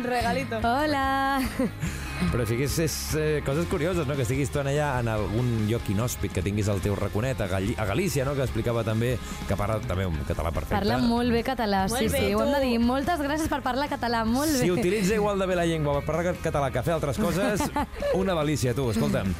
Regalito. 0.02 0.58
Hola! 0.66 1.38
però 2.32 2.44
sí 2.48 2.56
que 2.58 2.66
és, 2.66 2.76
és 2.82 2.94
eh, 3.18 3.26
coses 3.46 3.66
curioses, 3.70 4.06
no? 4.08 4.16
Que 4.18 4.24
estiguis 4.26 4.50
tu 4.52 4.60
allà 4.60 4.88
en 5.00 5.08
algun 5.12 5.50
lloc 5.68 5.86
inhòspit, 5.92 6.32
que 6.34 6.42
tinguis 6.44 6.68
el 6.72 6.80
teu 6.84 6.96
raconet 6.98 7.40
a, 7.44 7.46
Galli 7.50 7.74
a 7.78 7.86
Galícia, 7.88 8.24
no? 8.26 8.34
Que 8.36 8.44
explicava 8.46 8.82
també 8.86 9.14
que 9.48 9.56
parla 9.58 9.78
també 9.84 10.06
un 10.08 10.18
català 10.28 10.52
perfecte. 10.54 10.74
Parla 10.74 10.98
molt 11.02 11.32
bé 11.34 11.44
català, 11.46 11.84
Molt 11.88 12.02
sí, 12.02 12.10
bé, 12.12 12.24
sí, 12.26 12.34
ho 12.34 12.42
hem 12.44 12.52
de 12.54 12.60
tu. 12.60 12.66
dir. 12.66 12.82
Moltes 12.82 13.22
gràcies 13.24 13.50
per 13.50 13.60
parlar 13.64 13.88
català, 13.90 14.24
molt 14.28 14.52
bé. 14.52 14.64
Si 14.64 14.70
utilitza 14.74 15.14
igual 15.14 15.38
de 15.38 15.46
bé 15.46 15.56
la 15.58 15.66
llengua 15.68 15.98
per 16.00 16.06
parlar 16.10 16.36
català 16.42 16.70
que 16.74 16.82
fer 16.82 16.96
altres 16.98 17.18
coses, 17.22 17.62
una 18.20 18.34
delícia, 18.42 18.74
tu, 18.74 18.90
escolta'm. 18.90 19.32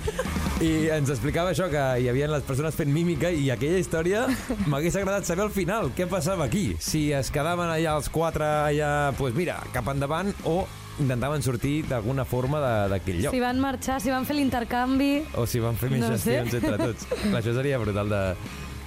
I 0.65 0.89
ens 0.97 1.11
explicava 1.15 1.53
això, 1.55 1.69
que 1.71 1.85
hi 2.03 2.09
havia 2.11 2.27
les 2.31 2.43
persones 2.47 2.75
fent 2.75 2.91
mímica 2.91 3.31
i 3.31 3.47
aquella 3.55 3.79
història 3.79 4.25
m'hagués 4.67 4.97
agradat 4.99 5.29
saber 5.29 5.45
al 5.47 5.55
final 5.55 5.93
què 5.95 6.09
passava 6.11 6.49
aquí. 6.49 6.73
Si 6.83 7.09
es 7.15 7.31
quedaven 7.35 7.71
allà 7.71 7.95
els 7.99 8.11
quatre, 8.11 8.47
allà, 8.73 8.91
doncs 9.09 9.19
pues 9.21 9.35
mira, 9.39 9.61
cap 9.75 9.87
endavant, 9.93 10.33
o 10.45 10.65
intentaven 11.01 11.43
sortir 11.43 11.85
d'alguna 11.89 12.25
forma 12.25 12.61
de- 12.61 12.89
d'aquell 12.95 13.23
lloc. 13.25 13.35
Si 13.35 13.41
van 13.41 13.59
marxar, 13.63 14.01
si 14.01 14.11
van 14.11 14.27
fer 14.27 14.37
l'intercanvi... 14.37 15.25
O 15.39 15.47
si 15.47 15.61
van 15.63 15.77
fer 15.77 15.91
més 15.91 16.01
No 16.05 16.13
sé. 16.19 16.39
gestions 16.43 16.55
entre 16.63 16.79
tots. 16.79 17.07
Clar, 17.23 17.39
això 17.43 17.55
seria 17.57 17.79
brutal 17.79 18.09
de, 18.13 18.23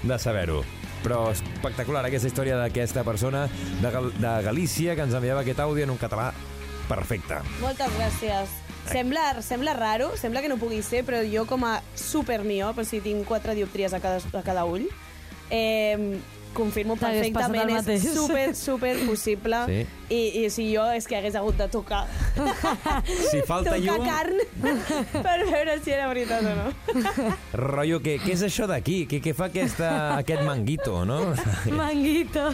de 0.03 0.19
saber-ho. 0.19 0.63
Però 1.01 1.31
espectacular 1.31 2.03
aquesta 2.05 2.27
història 2.29 2.57
d'aquesta 2.59 3.03
persona 3.03 3.47
de, 3.81 3.89
Gal 3.91 4.11
de 4.21 4.33
Galícia 4.45 4.93
que 4.95 5.01
ens 5.07 5.15
enviava 5.17 5.41
aquest 5.41 5.59
àudio 5.63 5.87
en 5.87 5.93
un 5.95 5.97
català 5.97 6.27
perfecte. 6.89 7.39
Moltes 7.61 7.89
gràcies. 7.97 8.57
Sembla, 8.91 9.41
sembla 9.45 9.73
raro, 9.77 10.11
sembla 10.17 10.41
que 10.41 10.49
no 10.49 10.57
pugui 10.57 10.81
ser, 10.85 11.03
però 11.05 11.19
jo 11.25 11.45
com 11.49 11.63
a 11.69 11.75
supermiop, 11.95 12.79
o 12.81 12.85
sigui, 12.85 13.11
tinc 13.11 13.27
quatre 13.29 13.53
dioptries 13.55 13.93
a 13.93 13.99
cada, 14.01 14.17
a 14.33 14.41
cada 14.45 14.63
ull, 14.65 14.87
eh, 15.53 16.17
confirmo 16.55 16.95
T'hagués 16.99 17.31
passat 17.33 17.55
el 17.55 17.57
perfectament, 17.57 17.71
és 17.71 17.85
mateix. 17.85 18.05
super, 18.19 18.45
super 18.57 18.93
possible. 19.07 19.63
Sí. 19.69 19.79
I, 20.11 20.21
I 20.41 20.45
si 20.51 20.67
jo 20.73 20.83
és 20.91 21.07
que 21.07 21.15
hagués 21.19 21.37
hagut 21.39 21.55
de 21.59 21.67
tocar, 21.71 22.03
Si 23.31 23.39
falta 23.47 23.77
tocar 23.77 23.79
llum, 23.79 24.05
carn 24.05 24.41
per 25.25 25.37
veure 25.47 25.77
si 25.83 25.95
era 25.95 26.09
veritat 26.11 26.43
o 26.43 26.55
no. 26.59 27.35
rotllo, 27.55 28.01
què, 28.03 28.17
què 28.23 28.35
és 28.35 28.43
això 28.47 28.67
d'aquí? 28.67 29.05
Què, 29.07 29.21
què 29.23 29.35
fa 29.37 29.47
aquesta, 29.51 29.91
aquest 30.19 30.43
manguito, 30.47 31.03
no? 31.07 31.21
Manguito. 31.79 32.49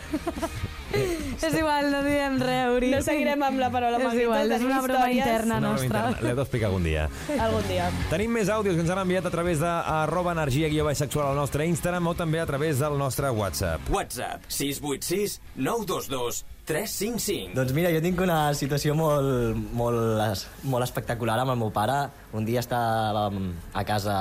és 1.47 1.53
igual, 1.60 1.89
no 1.93 2.01
diem 2.05 2.38
res, 2.41 2.71
Uri. 2.75 2.89
No 2.95 3.01
seguirem 3.05 3.43
amb 3.47 3.60
la 3.62 3.69
paraula 3.73 3.97
És 3.99 4.03
manguito, 4.05 4.23
igual, 4.27 4.51
és 4.51 4.65
una 4.65 4.81
broma 4.81 5.05
històries. 5.12 5.25
interna 5.27 5.60
No, 5.60 5.71
nostra. 5.75 6.03
L'he 6.21 6.33
d'explicar 6.39 6.69
algun 6.71 6.83
dia. 6.88 7.07
Algun 7.39 7.67
dia. 7.69 7.88
Tenim 8.12 8.31
més 8.39 8.49
àudios 8.53 8.75
que 8.75 8.81
ens 8.86 8.91
han 8.93 9.01
enviat 9.05 9.25
a 9.29 9.33
través 9.33 9.60
de 9.63 9.69
arroba 9.69 10.33
energia 10.36 10.69
guió 10.73 10.86
baix 10.88 10.97
sexual 11.03 11.31
al 11.31 11.39
nostre 11.39 11.65
Instagram 11.69 12.07
o 12.07 12.13
també 12.19 12.39
a 12.41 12.45
través 12.49 12.79
del 12.83 12.97
nostre 12.97 13.29
WhatsApp. 13.31 13.89
WhatsApp 13.93 14.45
686 14.49 15.39
922 15.55 16.43
355. 16.67 17.55
Doncs 17.55 17.71
mira, 17.71 17.93
jo 17.95 18.01
tinc 18.03 18.19
una 18.19 18.51
situació 18.53 18.91
molt, 18.99 19.55
molt, 19.71 20.41
molt 20.67 20.83
espectacular 20.83 21.38
amb 21.39 21.53
el 21.55 21.62
meu 21.62 21.71
pare. 21.71 22.01
Un 22.36 22.43
dia 22.43 22.60
estàvem 22.60 23.53
a 23.73 23.86
casa 23.88 24.17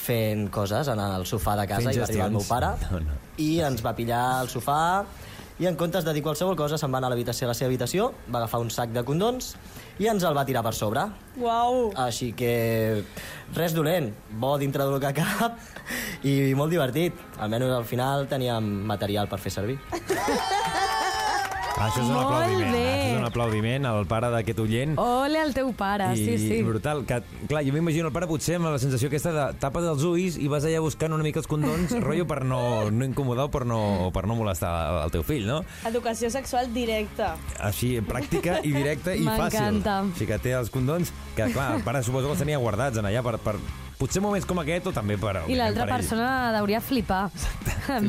fent 0.00 0.46
coses 0.54 0.88
en 0.88 1.00
el 1.02 1.26
sofà 1.28 1.56
de 1.58 1.66
casa 1.68 1.90
Fent 1.90 1.96
i 1.96 2.00
va 2.00 2.06
arribar 2.06 2.28
el 2.30 2.36
meu 2.38 2.44
pare 2.48 2.70
No, 2.88 3.00
no. 3.04 3.16
i 3.36 3.50
ens 3.66 3.82
va 3.84 3.92
pillar 3.98 4.20
al 4.38 4.48
sofà 4.48 4.78
i 5.60 5.66
en 5.68 5.76
comptes 5.76 6.06
de 6.06 6.14
dir 6.16 6.22
qualsevol 6.24 6.56
cosa 6.56 6.78
se'n 6.80 6.88
va 6.88 6.98
anar 7.02 7.10
a 7.10 7.12
l'habitació 7.12 7.44
a 7.44 7.50
la 7.50 7.56
seva 7.56 7.68
habitació, 7.68 8.06
va 8.32 8.40
agafar 8.40 8.62
un 8.64 8.70
sac 8.72 8.94
de 8.94 9.04
condons 9.04 9.52
i 10.00 10.08
ens 10.08 10.24
el 10.24 10.36
va 10.36 10.46
tirar 10.48 10.62
per 10.64 10.72
sobre. 10.72 11.04
Uau. 11.36 11.90
Així 12.00 12.30
que 12.32 12.52
res 13.56 13.76
dolent, 13.76 14.08
bo 14.40 14.56
dintre 14.58 14.88
del 14.88 14.96
que 15.04 15.12
cap 15.20 15.60
i 16.24 16.54
molt 16.56 16.72
divertit. 16.72 17.20
Almenys 17.38 17.76
al 17.76 17.84
final 17.84 18.24
teníem 18.30 18.72
material 18.88 19.28
per 19.28 19.42
fer 19.44 19.52
servir. 19.60 19.76
Ah, 21.80 21.86
Això 21.88 22.02
és 22.02 22.08
un 22.10 22.12
Molt 22.12 22.26
aplaudiment. 22.28 22.72
bé. 22.74 22.80
Això 22.92 23.06
és 23.08 23.16
un 23.16 23.24
aplaudiment 23.24 23.86
al 23.88 24.04
pare 24.06 24.28
d'aquest 24.34 24.58
oient. 24.60 24.98
Ole 25.00 25.40
el 25.40 25.54
teu 25.56 25.70
pare, 25.72 26.10
I 26.12 26.26
sí, 26.26 26.34
sí. 26.36 26.58
brutal. 26.62 27.06
Que, 27.08 27.22
clar, 27.48 27.62
jo 27.64 27.72
m'imagino 27.72 28.10
el 28.10 28.12
pare 28.12 28.28
potser 28.28 28.58
amb 28.58 28.68
la 28.68 28.78
sensació 28.78 29.08
aquesta 29.08 29.32
de 29.32 29.46
tapa 29.62 29.80
dels 29.80 30.04
ulls 30.04 30.36
i 30.36 30.46
vas 30.52 30.66
allà 30.68 30.82
buscant 30.84 31.16
una 31.16 31.24
mica 31.24 31.40
els 31.40 31.48
condons, 31.48 31.94
rotllo 32.04 32.26
per 32.28 32.42
no, 32.44 32.60
no 32.92 33.08
incomodar 33.08 33.48
o 33.48 33.50
per 33.54 33.64
no, 33.64 34.10
per 34.12 34.26
no 34.28 34.36
molestar 34.36 34.74
el 35.06 35.14
teu 35.16 35.24
fill, 35.24 35.46
no? 35.48 35.62
Educació 35.88 36.28
sexual 36.28 36.68
directa. 36.76 37.32
Així, 37.64 37.94
pràctica 38.04 38.60
i 38.60 38.74
directa 38.76 39.16
i 39.16 39.24
fàcil. 39.40 39.40
M'encanta. 39.40 40.00
Així 40.12 40.28
que 40.28 40.38
té 40.44 40.52
els 40.60 40.68
condons, 40.68 41.14
que 41.34 41.48
clar, 41.54 41.78
el 41.78 41.82
pare 41.88 42.04
suposo 42.04 42.28
que 42.28 42.36
els 42.36 42.44
tenia 42.44 42.60
guardats 42.60 43.00
en 43.00 43.08
allà 43.08 43.24
per, 43.24 43.38
per 43.40 43.56
potser 44.00 44.22
moments 44.24 44.46
com 44.48 44.58
aquest 44.62 44.88
o 44.88 44.92
també 44.96 45.18
per... 45.20 45.34
I 45.50 45.56
l'altra 45.58 45.86
persona 45.90 46.28
hauria 46.58 46.80
flipar. 46.80 47.26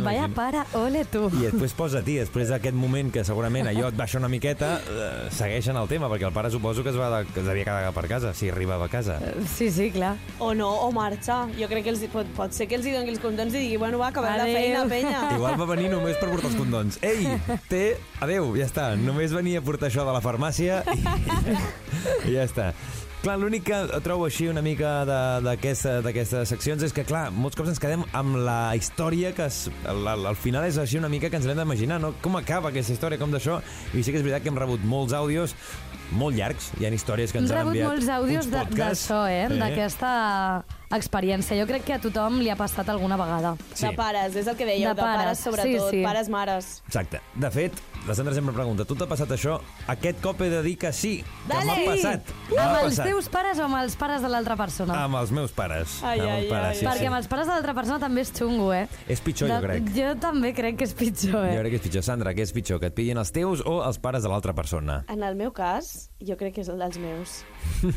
Vaya 0.06 0.28
pare, 0.32 0.64
ole 0.78 1.04
tu. 1.10 1.26
I 1.40 1.48
després 1.50 1.74
posa-t'hi, 1.76 2.20
després 2.22 2.52
d'aquest 2.54 2.78
moment 2.78 3.10
que 3.14 3.24
segurament 3.28 3.68
allò 3.72 3.90
et 3.90 3.98
baixa 3.98 4.20
una 4.22 4.30
miqueta, 4.32 4.76
eh, 4.80 5.10
segueixen 5.34 5.78
el 5.80 5.90
tema, 5.92 6.10
perquè 6.12 6.28
el 6.30 6.36
pare 6.36 6.52
suposo 6.54 6.86
que 6.86 6.94
es, 6.94 7.00
va 7.00 7.10
de, 7.16 7.22
que 7.34 7.42
es 7.42 7.48
devia 7.48 7.66
quedar 7.68 7.92
per 7.96 8.06
casa, 8.12 8.34
si 8.38 8.52
arribava 8.54 8.88
a 8.88 8.94
casa. 8.94 9.18
Sí, 9.56 9.72
sí, 9.74 9.90
clar. 9.92 10.14
O 10.40 10.54
no, 10.58 10.70
o 10.86 10.92
marxar. 10.96 11.42
Jo 11.58 11.68
crec 11.72 11.88
que 11.88 11.94
els, 11.96 12.06
pot, 12.14 12.30
pot 12.38 12.56
ser 12.56 12.70
que 12.72 12.78
els 12.80 12.88
hi 12.88 12.96
doni 12.96 13.12
els 13.16 13.22
condons 13.24 13.54
i 13.56 13.66
digui, 13.66 13.82
bueno, 13.82 14.00
va, 14.02 14.12
acabem 14.14 14.38
la 14.38 14.48
Adéu. 14.48 14.60
feina, 14.62 14.86
penya. 14.92 15.26
Igual 15.40 15.60
va 15.60 15.70
venir 15.74 15.92
només 15.92 16.20
per 16.22 16.30
portar 16.32 16.52
els 16.54 16.60
condons. 16.60 17.02
Ei, 17.02 17.28
té... 17.72 17.84
Adéu, 18.22 18.54
ja 18.60 18.70
està. 18.70 18.92
Només 19.02 19.34
venia 19.34 19.60
a 19.60 19.66
portar 19.66 19.90
això 19.90 20.06
de 20.06 20.14
la 20.14 20.22
farmàcia 20.24 20.84
i, 20.94 21.02
i 22.30 22.36
ja 22.36 22.46
està. 22.46 22.72
Clar, 23.22 23.36
l'únic 23.38 23.68
que 23.68 23.78
trobo 24.02 24.26
així 24.26 24.48
una 24.50 24.64
mica 24.66 25.04
de- 25.06 25.42
d'aquesta- 25.46 26.00
d'aquestes 26.02 26.50
seccions 26.50 26.82
és 26.82 26.92
que, 26.92 27.04
clar, 27.06 27.30
molts 27.32 27.56
cops 27.56 27.70
ens 27.70 27.78
quedem 27.80 28.04
amb 28.18 28.36
la 28.38 28.76
història 28.76 29.32
que 29.36 29.46
es, 29.46 29.70
al, 29.86 30.08
al 30.08 30.26
al 30.26 30.36
final 30.36 30.66
és 30.66 30.80
així 30.80 30.98
una 30.98 31.08
mica 31.08 31.30
que 31.30 31.36
ens 31.38 31.46
l'hem 31.46 31.56
d'imaginar, 31.58 32.00
no? 32.02 32.16
Com 32.20 32.36
acaba 32.38 32.70
aquesta 32.70 32.94
història, 32.94 33.20
com 33.20 33.30
d'això? 33.32 33.62
I 33.94 34.02
sí 34.02 34.10
que 34.12 34.18
és 34.18 34.24
veritat 34.24 34.42
que 34.42 34.50
hem 34.50 34.58
rebut 34.58 34.82
molts 34.84 35.14
àudios 35.14 35.54
molt 36.12 36.36
llargs. 36.36 36.72
Hi 36.80 36.86
ha 36.86 36.90
històries 36.90 37.32
que 37.32 37.38
Hem 37.38 37.44
ens 37.46 37.52
han 37.52 37.58
rebut 37.60 37.76
enviat 37.76 37.88
molts 37.92 38.10
àudios 38.10 38.50
d'això, 38.50 39.22
eh? 39.30 39.48
D'aquesta 39.54 40.66
experiència. 40.92 41.56
Jo 41.62 41.68
crec 41.68 41.86
que 41.86 41.94
a 41.94 42.00
tothom 42.00 42.40
li 42.42 42.50
ha 42.50 42.56
passat 42.56 42.90
alguna 42.90 43.18
vegada. 43.18 43.56
Sí. 43.76 43.86
De 43.86 43.94
pares, 43.94 44.36
és 44.36 44.48
el 44.48 44.58
que 44.58 44.66
dèieu, 44.66 44.90
De 44.90 44.96
de, 44.96 45.02
pares, 45.02 45.24
pares, 45.24 45.40
sobretot, 45.46 45.92
sí, 45.92 45.98
sí. 46.00 46.04
pares, 46.04 46.28
mares. 46.28 46.82
Exacte. 46.88 47.22
De 47.36 47.52
fet, 47.52 47.74
la 48.08 48.16
Sandra 48.16 48.34
sempre 48.34 48.54
pregunta, 48.54 48.86
tu 48.86 48.96
t'ha 48.98 49.06
passat 49.08 49.30
això? 49.36 49.60
Aquest 49.92 50.22
cop 50.24 50.40
he 50.42 50.50
de 50.50 50.62
dir 50.66 50.76
que 50.82 50.92
sí, 50.94 51.24
que 51.48 51.60
m'ha 51.66 51.76
passat. 51.86 52.32
Amb 52.32 52.56
M'ha 52.58 52.82
els 52.82 52.96
passat. 52.98 53.06
teus 53.12 53.30
pares 53.30 53.60
o 53.60 53.66
amb 53.68 53.78
els 53.82 53.96
pares 53.96 54.22
de 54.26 54.30
l'altra 54.34 54.56
persona? 54.58 55.04
Amb 55.06 55.16
els 55.22 55.32
meus 55.32 55.52
pares. 55.52 56.00
Ai, 56.04 56.20
amb 56.20 56.30
ai, 56.30 56.40
els 56.44 56.50
pares, 56.52 56.68
ai. 56.72 56.76
sí, 56.80 56.86
Perquè 56.88 57.06
sí. 57.06 57.10
amb 57.12 57.18
els 57.20 57.28
pares 57.32 57.48
de 57.48 57.54
l'altra 57.54 57.74
persona 57.78 58.00
també 58.00 58.22
és 58.26 58.32
xungo, 58.34 58.72
eh? 58.74 58.88
És 59.08 59.22
pitjor, 59.22 59.50
jo 59.54 59.60
crec. 59.64 59.92
Jo 59.96 60.16
també 60.20 60.54
crec 60.58 60.78
que 60.82 60.88
és 60.90 60.94
pitjor, 60.98 61.46
eh? 61.46 61.56
Jo 61.56 61.62
crec 61.62 61.76
que 61.76 61.80
és 61.82 61.86
pitjor. 61.88 62.04
Sandra, 62.04 62.34
què 62.34 62.42
és 62.48 62.52
pitjor? 62.56 62.80
Que 62.82 62.90
et 62.92 62.96
pillin 62.98 63.18
els 63.22 63.32
teus 63.32 63.62
o 63.66 63.78
els 63.86 64.00
pares 64.02 64.24
de 64.26 64.30
l'altra 64.34 64.54
persona? 64.58 65.04
En 65.08 65.22
el 65.24 65.36
meu 65.36 65.52
cas, 65.54 66.10
jo 66.20 66.36
crec 66.38 66.56
que 66.58 66.62
és 66.66 66.70
el 66.74 66.80
dels 66.82 66.98
meus. 66.98 67.38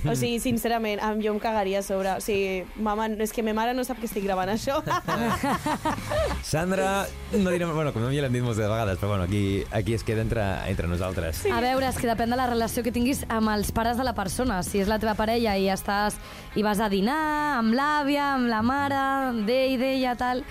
O 0.04 0.14
sigui, 0.14 0.38
sincerament, 0.40 1.00
em- 1.00 1.22
jo 1.24 1.32
em 1.32 1.40
cagaria 1.40 1.80
a 1.80 1.82
sobre. 1.82 2.12
O 2.16 2.20
sigui, 2.20 2.64
mama, 2.76 3.08
és 3.08 3.32
que 3.32 3.42
ma 3.42 3.52
mare 3.56 3.74
no 3.74 3.84
sap 3.84 3.98
que 4.00 4.06
estic 4.06 4.24
gravant 4.24 4.48
això. 4.52 4.82
Sandra, 6.42 7.06
no 7.32 7.50
direm... 7.50 7.72
Bueno, 7.74 7.92
com 7.94 8.04
ja 8.12 8.22
l'hem 8.24 8.32
dit 8.36 8.44
moltes 8.44 8.62
vegades, 8.62 8.98
però 9.00 9.14
bueno, 9.14 9.24
aquí, 9.24 9.64
aquí 9.72 9.93
es 9.94 10.04
queda 10.04 10.22
entre, 10.22 10.42
entre 10.70 10.88
nosaltres. 10.90 11.44
A 11.50 11.60
veure, 11.64 11.88
és 11.88 11.98
que 12.00 12.10
depèn 12.10 12.32
de 12.32 12.38
la 12.38 12.48
relació 12.50 12.84
que 12.84 12.92
tinguis 12.94 13.24
amb 13.28 13.52
els 13.54 13.72
pares 13.74 13.98
de 14.00 14.06
la 14.06 14.14
persona. 14.16 14.60
Si 14.66 14.82
és 14.82 14.90
la 14.90 14.98
teva 15.02 15.16
parella 15.18 15.56
i 15.56 15.70
estàs 15.72 16.18
i 16.58 16.66
vas 16.66 16.82
a 16.82 16.90
dinar 16.92 17.20
amb 17.60 17.74
l'àvia, 17.76 18.34
amb 18.34 18.50
la 18.50 18.60
mare, 18.66 19.00
d'ell, 19.46 19.78
d'ella, 19.80 20.14
tal, 20.20 20.44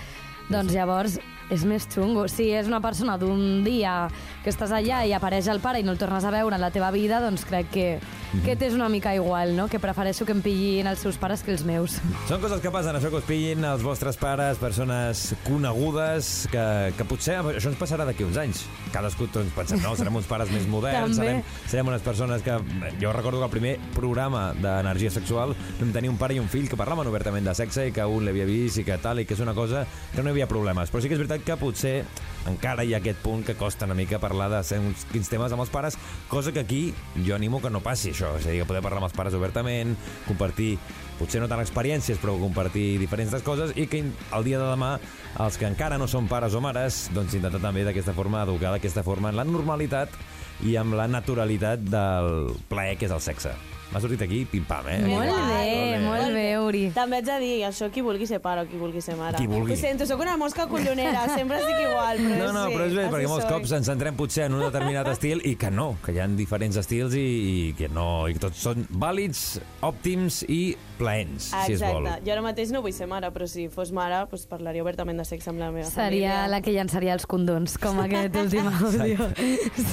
doncs 0.49 0.73
llavors 0.73 1.19
és 1.53 1.63
més 1.67 1.85
xungo. 1.91 2.27
Si 2.31 2.49
és 2.55 2.67
una 2.69 2.81
persona 2.83 3.17
d'un 3.21 3.63
dia 3.65 4.07
que 4.43 4.51
estàs 4.53 4.73
allà 4.73 5.03
i 5.05 5.13
apareix 5.13 5.49
el 5.51 5.61
pare 5.63 5.81
i 5.81 5.85
no 5.85 5.93
el 5.93 6.01
tornes 6.01 6.25
a 6.25 6.33
veure 6.33 6.57
en 6.57 6.63
la 6.63 6.71
teva 6.73 6.91
vida, 6.95 7.21
doncs 7.23 7.45
crec 7.49 7.69
que, 7.73 7.87
que 8.41 8.55
t'és 8.57 8.73
una 8.73 8.89
mica 8.89 9.13
igual, 9.13 9.55
no? 9.55 9.67
Que 9.69 9.79
prefereixo 9.79 10.25
que 10.25 10.33
em 10.33 10.41
pillin 10.41 10.89
els 10.89 11.03
seus 11.05 11.19
pares 11.21 11.43
que 11.45 11.53
els 11.53 11.63
meus. 11.67 11.99
Són 12.29 12.41
coses 12.41 12.61
que 12.63 12.71
passen, 12.73 12.97
això 12.97 13.11
que 13.13 13.21
us 13.21 13.27
pillin 13.27 13.65
els 13.69 13.85
vostres 13.85 14.17
pares, 14.17 14.57
persones 14.61 15.21
conegudes, 15.45 16.31
que, 16.51 16.65
que 16.97 17.07
potser 17.09 17.37
això 17.41 17.69
ens 17.69 17.79
passarà 17.79 18.07
d'aquí 18.09 18.25
uns 18.25 18.39
anys. 18.41 18.63
Cadascú 18.93 19.27
doncs, 19.33 19.53
pensem, 19.55 19.81
no, 19.83 19.93
serem 19.99 20.17
uns 20.17 20.29
pares 20.29 20.51
més 20.53 20.65
moderns, 20.71 21.19
serem, 21.19 21.43
serem 21.67 21.93
unes 21.93 22.05
persones 22.05 22.45
que... 22.45 22.57
Jo 23.01 23.13
recordo 23.13 23.39
que 23.41 23.49
el 23.49 23.53
primer 23.53 23.73
programa 23.93 24.47
d'energia 24.57 25.11
sexual 25.13 25.55
vam 25.79 25.93
tenir 25.93 26.11
un 26.11 26.19
pare 26.21 26.37
i 26.37 26.41
un 26.41 26.49
fill 26.49 26.69
que 26.71 26.79
parlaven 26.79 27.09
obertament 27.09 27.45
de 27.45 27.55
sexe 27.57 27.87
i 27.89 27.95
que 27.95 28.05
un 28.09 28.25
l'havia 28.25 28.47
vist 28.49 28.81
i 28.81 28.87
que 28.87 28.97
tal, 29.01 29.21
i 29.21 29.27
que 29.29 29.37
és 29.37 29.43
una 29.43 29.55
cosa 29.57 29.85
que 30.13 30.21
no 30.21 30.31
hi 30.31 30.37
havia 30.37 30.49
problemes. 30.49 30.93
Però 30.93 31.03
sí 31.03 31.11
que 31.11 31.17
és 31.17 31.23
veritat 31.23 31.45
que 31.45 31.59
potser 31.59 31.97
encara 32.49 32.83
hi 32.83 32.93
ha 32.93 32.99
aquest 33.01 33.19
punt 33.23 33.43
que 33.47 33.55
costa 33.59 33.85
una 33.85 33.95
mica 33.97 34.19
parlar 34.19 34.49
de 34.51 34.61
segons 34.67 35.05
quins 35.11 35.29
temes 35.31 35.53
amb 35.53 35.63
els 35.63 35.71
pares, 35.73 35.97
cosa 36.31 36.51
que 36.51 36.63
aquí 36.63 36.83
jo 37.25 37.35
animo 37.35 37.61
que 37.61 37.71
no 37.71 37.83
passi 37.83 38.11
això, 38.11 38.22
és 38.39 38.47
a 38.47 38.51
dir, 38.53 38.61
que 38.61 38.69
poder 38.69 38.83
parlar 38.85 39.01
amb 39.01 39.09
els 39.09 39.17
pares 39.17 39.35
obertament, 39.37 39.95
compartir 40.27 40.77
potser 41.19 41.41
no 41.43 41.49
tant 41.51 41.61
experiències, 41.61 42.19
però 42.21 42.35
compartir 42.39 42.97
diferents 43.01 43.35
coses 43.45 43.75
i 43.79 43.87
que 43.89 44.01
el 44.03 44.47
dia 44.47 44.61
de 44.61 44.69
demà 44.69 44.95
els 45.43 45.59
que 45.59 45.69
encara 45.69 45.99
no 46.01 46.07
són 46.09 46.29
pares 46.31 46.55
o 46.57 46.61
mares, 46.63 47.07
doncs 47.13 47.35
intentar 47.37 47.61
també 47.63 47.85
d'aquesta 47.87 48.15
forma 48.17 48.43
educar 48.43 48.73
d'aquesta 48.73 49.05
forma 49.05 49.31
en 49.31 49.39
la 49.39 49.47
normalitat 49.47 50.13
i 50.63 50.75
amb 50.79 50.95
la 50.97 51.07
naturalitat 51.09 51.81
del 51.85 52.53
plaer 52.69 52.97
que 52.97 53.09
és 53.09 53.15
el 53.15 53.23
sexe. 53.23 53.53
M'ha 53.93 54.01
sortit 54.01 54.23
aquí 54.25 54.41
pim-pam, 54.49 54.87
eh? 54.89 55.01
Molt 55.05 55.29
bé, 55.29 55.72
Uri. 56.73 56.89
També 56.95 57.19
ets 57.21 57.29
a 57.29 57.37
dir, 57.37 57.51
això 57.67 57.87
qui 57.93 58.01
vulgui 58.01 58.25
ser 58.29 58.39
pare 58.41 58.63
o 58.65 58.67
qui 58.69 58.79
vulgui 58.81 59.01
ser 59.05 59.13
mare. 59.19 59.37
Qui 59.37 59.45
vulgui. 59.47 59.75
Ho 59.75 59.77
sento, 59.77 60.07
sóc 60.09 60.21
una 60.25 60.35
mosca 60.41 60.65
collonera, 60.67 61.27
sempre 61.37 61.59
estic 61.61 61.83
igual, 61.85 62.17
però 62.23 62.39
No, 62.47 62.51
no, 62.55 62.63
sí, 62.67 62.73
però 62.75 62.87
és 62.89 62.95
bé, 62.97 63.03
perquè 63.13 63.27
molts 63.29 63.45
soy. 63.45 63.53
cops 63.53 63.75
ens 63.77 63.89
centrem 63.91 64.17
potser 64.17 64.47
en 64.47 64.57
un 64.57 64.63
determinat 64.65 65.07
estil 65.13 65.43
i 65.45 65.53
que 65.59 65.69
no, 65.69 65.91
que 66.03 66.15
hi 66.15 66.19
ha 66.23 66.27
diferents 66.33 66.79
estils 66.81 67.13
i, 67.19 67.23
i 67.23 67.75
que 67.77 67.91
no, 67.93 68.07
i 68.27 68.33
que 68.33 68.41
tots 68.47 68.57
són 68.65 68.87
vàlids, 68.89 69.43
òptims 69.85 70.41
i 70.49 70.61
plaents, 70.97 71.51
si 71.67 71.77
es 71.77 71.81
vol. 71.85 72.07
Exacte. 72.07 72.25
Jo 72.25 72.33
ara 72.37 72.43
mateix 72.49 72.73
no 72.73 72.81
vull 72.81 72.93
ser 72.95 73.05
mare, 73.11 73.29
però 73.35 73.45
si 73.49 73.67
fos 73.69 73.93
mare, 73.93 74.23
doncs 74.31 74.47
parlaria 74.49 74.81
obertament 74.85 75.21
de 75.21 75.25
sexe 75.29 75.51
amb 75.53 75.61
la 75.61 75.69
meva 75.73 75.85
Seria 75.89 76.33
família. 76.33 76.47
la 76.57 76.61
que 76.65 76.73
llançaria 76.73 77.13
els 77.13 77.25
condons, 77.29 77.77
com 77.77 77.99
aquest 78.03 78.35
últim 78.41 78.69
àudio. 78.81 79.29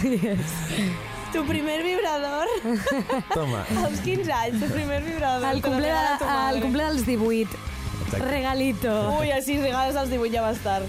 Sí, 0.00 0.16
és. 0.32 1.19
Tu 1.32 1.44
primer 1.46 1.82
vibrador 1.84 2.46
Toma. 3.34 3.64
als 3.84 4.00
15 4.00 4.32
anys, 4.32 4.60
tu 4.60 4.66
primer 4.72 5.02
vibrador. 5.04 5.46
El 5.54 5.62
cumple, 5.62 5.86
de, 5.86 6.30
el 6.50 6.60
cumple 6.62 6.84
dels 6.88 7.06
18. 7.06 7.58
Exacte. 8.00 8.26
Regalito. 8.26 8.92
Ui, 9.20 9.30
els 9.30 9.46
6 9.46 9.60
regals 9.62 9.94
als 10.00 10.10
18 10.10 10.32
ja 10.34 10.42
va 10.42 10.50
estar. 10.50 10.82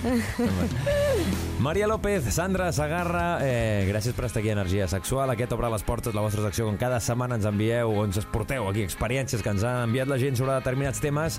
Maria 1.62 1.86
López, 1.86 2.26
Sandra 2.34 2.72
Sagarra, 2.74 3.38
eh, 3.46 3.86
gràcies 3.92 4.16
per 4.18 4.26
estar 4.26 4.42
aquí 4.42 4.50
a 4.50 4.56
Energia 4.58 4.88
Sexual. 4.90 5.30
Aquest 5.30 5.54
obre 5.54 5.70
les 5.70 5.84
portes, 5.86 6.16
la 6.18 6.24
vostra 6.26 6.42
secció, 6.48 6.66
com 6.66 6.80
cada 6.82 6.98
setmana 7.00 7.38
ens 7.38 7.46
envieu 7.46 7.94
o 7.94 8.06
ens 8.08 8.18
esporteu 8.18 8.66
aquí 8.72 8.82
experiències 8.82 9.44
que 9.46 9.54
ens 9.54 9.62
ha 9.68 9.84
enviat 9.86 10.10
la 10.10 10.18
gent 10.18 10.40
sobre 10.40 10.58
determinats 10.58 11.04
temes. 11.04 11.38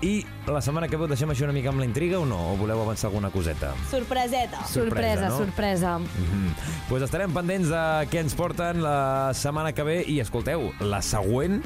I 0.00 0.24
la 0.46 0.60
setmana 0.62 0.86
que 0.86 0.96
ve 0.96 1.04
ho 1.04 1.10
deixem 1.10 1.30
així 1.32 1.42
una 1.42 1.52
mica 1.52 1.72
amb 1.72 1.80
la 1.82 1.86
intriga 1.88 2.20
o 2.20 2.26
no? 2.28 2.38
O 2.52 2.56
voleu 2.60 2.78
avançar 2.84 3.08
alguna 3.08 3.32
coseta? 3.34 3.72
Sorpreseta. 3.90 4.60
Sorpresa, 4.70 5.28
no? 5.28 5.38
sorpresa. 5.42 5.98
Mm 5.98 6.52
pues 6.88 7.02
estarem 7.04 7.28
pendents 7.34 7.68
de 7.68 7.80
què 8.08 8.22
ens 8.22 8.32
porten 8.32 8.78
la 8.80 9.34
setmana 9.36 9.74
que 9.76 9.84
ve 9.84 9.98
i 10.08 10.20
escolteu, 10.22 10.70
la 10.80 11.02
següent 11.04 11.58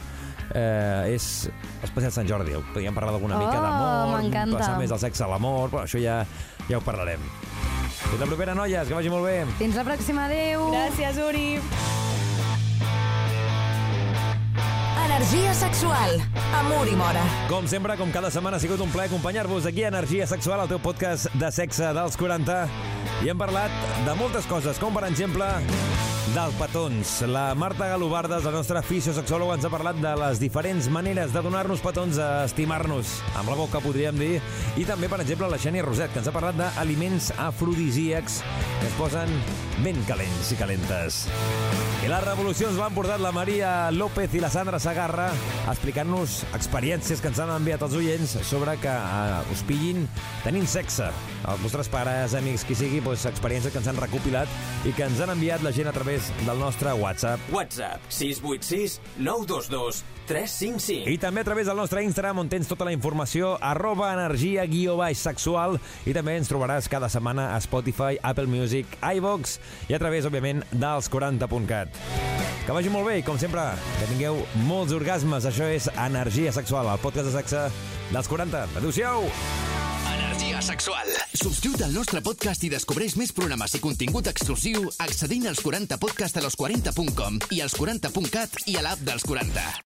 eh, 0.50 1.12
és 1.14 1.26
especial 1.86 2.10
Sant 2.10 2.26
Jordi. 2.26 2.56
Podríem 2.72 2.96
parlar 2.96 3.12
d'alguna 3.14 3.38
Oh, 3.38 3.44
mica 3.44 3.60
d'amor, 3.62 4.56
passar 4.58 4.78
més 4.80 4.90
el 4.90 4.98
sexe 4.98 5.22
a 5.22 5.30
l'amor, 5.30 5.70
però 5.70 5.84
això 5.86 6.02
ja, 6.02 6.24
ja 6.66 6.80
ho 6.80 6.82
parlarem. 6.82 7.22
Fins 8.02 8.18
la 8.18 8.26
propera, 8.26 8.56
noies, 8.58 8.88
que 8.88 8.98
vagi 8.98 9.12
molt 9.14 9.28
bé. 9.28 9.38
Fins 9.60 9.78
la 9.78 9.86
pròxima, 9.86 10.26
adeu. 10.26 10.66
Gràcies, 10.74 11.22
Uri. 11.22 11.46
Energia 15.12 15.52
sexual. 15.52 16.22
Amor 16.56 16.88
i 16.88 16.94
mora. 16.96 17.20
Com 17.48 17.66
sempre, 17.68 17.98
com 18.00 18.08
cada 18.10 18.30
setmana, 18.32 18.56
ha 18.56 18.62
sigut 18.62 18.80
un 18.80 18.88
plaer 18.88 19.10
acompanyar-vos 19.10 19.66
aquí 19.68 19.84
a 19.84 19.90
Energia 19.92 20.24
Sexual, 20.26 20.62
el 20.64 20.70
teu 20.70 20.80
podcast 20.80 21.28
de 21.36 21.50
sexe 21.52 21.90
dels 21.92 22.16
40. 22.16 22.56
I 23.20 23.28
hem 23.28 23.36
parlat 23.36 23.74
de 24.06 24.14
moltes 24.16 24.48
coses, 24.48 24.80
com 24.80 24.96
per 24.96 25.04
exemple 25.10 25.50
dels 26.32 26.56
petons. 26.56 27.12
La 27.28 27.52
Marta 27.52 27.90
Galobardes, 27.92 28.48
la 28.48 28.54
nostra 28.56 28.80
fisiosexòloga, 28.80 29.60
ens 29.60 29.68
ha 29.68 29.74
parlat 29.74 30.00
de 30.00 30.16
les 30.16 30.40
diferents 30.40 30.88
maneres 30.88 31.36
de 31.36 31.44
donar-nos 31.44 31.84
petons 31.84 32.16
a 32.16 32.46
estimar-nos 32.48 33.18
amb 33.36 33.52
la 33.52 33.60
boca, 33.60 33.84
podríem 33.84 34.16
dir. 34.16 34.38
I 34.80 34.88
també, 34.88 35.12
per 35.12 35.20
exemple, 35.20 35.52
la 35.52 35.60
Xènia 35.60 35.84
Roset, 35.84 36.14
que 36.14 36.24
ens 36.24 36.32
ha 36.32 36.38
parlat 36.40 36.56
d'aliments 36.56 37.34
afrodisíacs 37.36 38.40
que 38.80 38.86
es 38.88 38.96
posen 38.96 39.40
ben 39.84 40.00
calents 40.08 40.56
i 40.56 40.62
calentes. 40.62 41.26
I 42.02 42.08
les 42.10 42.24
revolucions 42.26 42.74
l'han 42.80 42.94
portat 42.96 43.20
la 43.22 43.30
Maria 43.30 43.68
López 43.94 44.32
i 44.34 44.40
la 44.42 44.48
Sandra 44.50 44.80
Sagarra 44.82 45.28
explicant-nos 45.70 46.40
experiències 46.56 47.20
que 47.22 47.30
ens 47.30 47.38
han 47.38 47.52
enviat 47.54 47.84
els 47.86 47.94
oients 47.94 48.32
sobre 48.48 48.74
que 48.82 48.90
uh, 48.90 49.52
us 49.54 49.62
pillin 49.68 50.08
tenint 50.42 50.66
sexe. 50.66 51.06
Els 51.46 51.62
vostres 51.62 51.86
pares, 51.92 52.34
amics, 52.34 52.64
qui 52.66 52.74
sigui, 52.78 52.98
doncs, 53.06 53.28
experiències 53.30 53.70
que 53.70 53.78
ens 53.78 53.90
han 53.92 54.00
recopilat 54.02 54.50
i 54.88 54.96
que 54.96 55.06
ens 55.06 55.22
han 55.22 55.30
enviat 55.36 55.62
la 55.62 55.70
gent 55.76 55.92
a 55.92 55.94
través 55.94 56.32
del 56.42 56.58
nostre 56.58 56.90
WhatsApp. 56.98 57.46
WhatsApp 57.54 58.10
686 58.10 58.98
922 59.22 60.02
355. 60.26 61.10
I 61.10 61.18
també 61.18 61.42
a 61.42 61.46
través 61.46 61.66
del 61.66 61.76
nostre 61.76 62.02
Instagram, 62.06 62.42
on 62.42 62.50
tens 62.50 62.70
tota 62.70 62.86
la 62.86 62.94
informació, 62.94 63.56
arroba 63.60 64.12
energia 64.14 64.64
guió 64.70 64.96
baix 65.00 65.22
sexual, 65.22 65.78
i 66.06 66.14
també 66.16 66.36
ens 66.38 66.50
trobaràs 66.50 66.88
cada 66.90 67.10
setmana 67.12 67.50
a 67.56 67.60
Spotify, 67.62 68.18
Apple 68.22 68.48
Music, 68.50 68.86
iVox, 69.02 69.58
i 69.90 69.98
a 69.98 70.02
través, 70.02 70.26
òbviament, 70.28 70.62
dels 70.72 71.10
40.cat. 71.12 71.91
Que 72.66 72.74
vagi 72.74 72.92
molt 72.94 73.08
bé 73.08 73.18
i, 73.18 73.24
com 73.26 73.38
sempre, 73.40 73.64
que 73.98 74.08
tingueu 74.10 74.38
molts 74.68 74.94
orgasmes. 74.94 75.46
Això 75.48 75.66
és 75.66 75.88
Energia 75.96 76.52
Sexual, 76.54 76.90
el 76.92 77.02
podcast 77.02 77.30
de 77.30 77.34
sexe 77.34 77.64
dels 78.12 78.30
40. 78.30 78.66
Adéu-siau! 78.78 79.26
Energia 80.12 80.60
sexual. 80.62 81.10
Subscriu't 81.34 81.82
al 81.86 81.94
nostre 81.96 82.22
podcast 82.24 82.62
i 82.66 82.70
descobreix 82.72 83.16
més 83.18 83.34
programes 83.34 83.74
i 83.74 83.82
contingut 83.82 84.30
exclusiu 84.30 84.86
accedint 85.02 85.48
als 85.50 85.62
40podcast 85.64 86.38
a 86.38 86.46
los40.com 86.46 87.40
i 87.50 87.62
als 87.64 87.78
40.cat 87.78 88.62
i 88.66 88.78
a 88.78 88.86
l'app 88.86 89.02
dels 89.08 89.26
40. 89.26 89.72